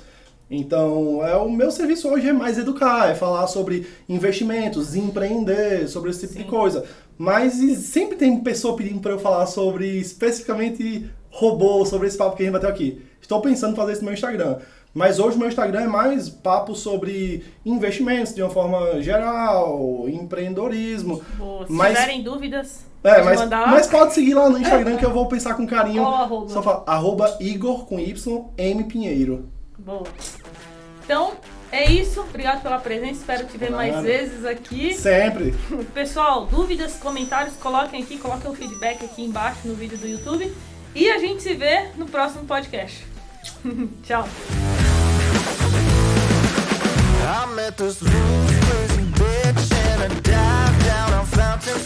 Então, 0.51 1.25
é 1.27 1.37
o 1.37 1.51
meu 1.51 1.71
serviço 1.71 2.09
hoje 2.09 2.29
é 2.29 2.33
mais 2.33 2.57
educar, 2.59 3.11
é 3.11 3.15
falar 3.15 3.47
sobre 3.49 3.87
investimentos, 4.09 4.95
empreender, 4.97 5.89
sobre 5.89 6.11
esse 6.11 6.21
tipo 6.21 6.33
Sim. 6.35 6.39
de 6.39 6.45
coisa. 6.47 6.85
Mas 7.19 7.53
sempre 7.55 8.17
tem 8.17 8.39
pessoa 8.41 8.77
pedindo 8.77 9.01
para 9.01 9.13
eu 9.13 9.19
falar 9.19 9.47
sobre 9.47 9.87
especificamente 9.99 11.09
robô, 11.31 11.85
sobre 11.85 12.09
esse 12.09 12.17
papo 12.17 12.37
que 12.37 12.43
a 12.43 12.47
gente 12.47 12.53
bateu 12.55 12.71
aqui. 12.71 13.03
Estou 13.21 13.41
pensando 13.43 13.73
em 13.73 13.77
fazer 13.77 13.93
isso 13.93 14.01
no 14.01 14.07
meu 14.07 14.15
Instagram. 14.15 14.57
Mas 14.95 15.19
hoje 15.19 15.37
o 15.37 15.39
meu 15.39 15.49
Instagram 15.49 15.83
é 15.83 15.87
mais 15.87 16.31
papo 16.31 16.75
sobre 16.75 17.45
investimentos 17.65 18.35
de 18.35 18.43
uma 18.43 18.51
forma 18.51 19.03
geral, 19.03 20.09
empreendedorismo. 20.09 21.21
Boa. 21.37 21.67
Se 21.67 21.73
Mas- 21.73 21.95
tiverem 21.99 22.23
dúvidas, 22.23 22.85
É, 23.05 23.23
mas, 23.23 23.39
mandar. 23.39 23.71
mas 23.71 23.87
pode 23.87 24.15
seguir 24.15 24.35
lá 24.35 24.49
no 24.49 24.57
Instagram 24.59 24.97
que 24.97 25.05
eu 25.05 25.13
vou 25.13 25.27
pensar 25.27 25.55
com 25.55 25.67
carinho. 25.67 26.03
Qual 26.03 26.15
arroba? 26.15 26.49
Só 26.49 26.63
fala, 26.63 26.85
arroba 26.87 27.37
Igor 27.39 27.85
com 27.85 28.01
Y, 28.01 28.45
M 28.57 28.85
Pinheiro. 28.85 29.51
Boa. 29.89 30.05
Então, 31.03 31.33
é 31.73 31.91
isso. 31.91 32.21
Obrigado 32.21 32.61
pela 32.61 32.79
presença. 32.79 33.21
Espero 33.21 33.47
te 33.47 33.57
ver 33.57 33.71
mais 33.71 34.03
vezes 34.03 34.45
aqui. 34.45 34.93
Sempre. 34.93 35.55
Pessoal, 35.95 36.45
dúvidas, 36.45 36.97
comentários, 36.97 37.57
coloquem 37.57 38.03
aqui, 38.03 38.19
coloquem 38.19 38.51
o 38.51 38.55
feedback 38.55 39.03
aqui 39.03 39.23
embaixo 39.23 39.67
no 39.67 39.75
vídeo 39.75 39.97
do 39.97 40.07
YouTube. 40.07 40.55
E 40.95 41.09
a 41.09 41.19
gente 41.19 41.43
se 41.43 41.55
vê 41.55 41.89
no 41.97 42.05
próximo 42.05 42.45
podcast. 42.45 43.03
Tchau. 44.05 44.29
I 47.25 47.55
met 47.55 47.79
this 47.79 48.03
ruthless 48.03 48.97
bitch 49.17 49.73
and 49.73 50.03
I 50.03 50.09
dived 50.21 50.85
down 50.85 51.25
fountain 51.25 51.79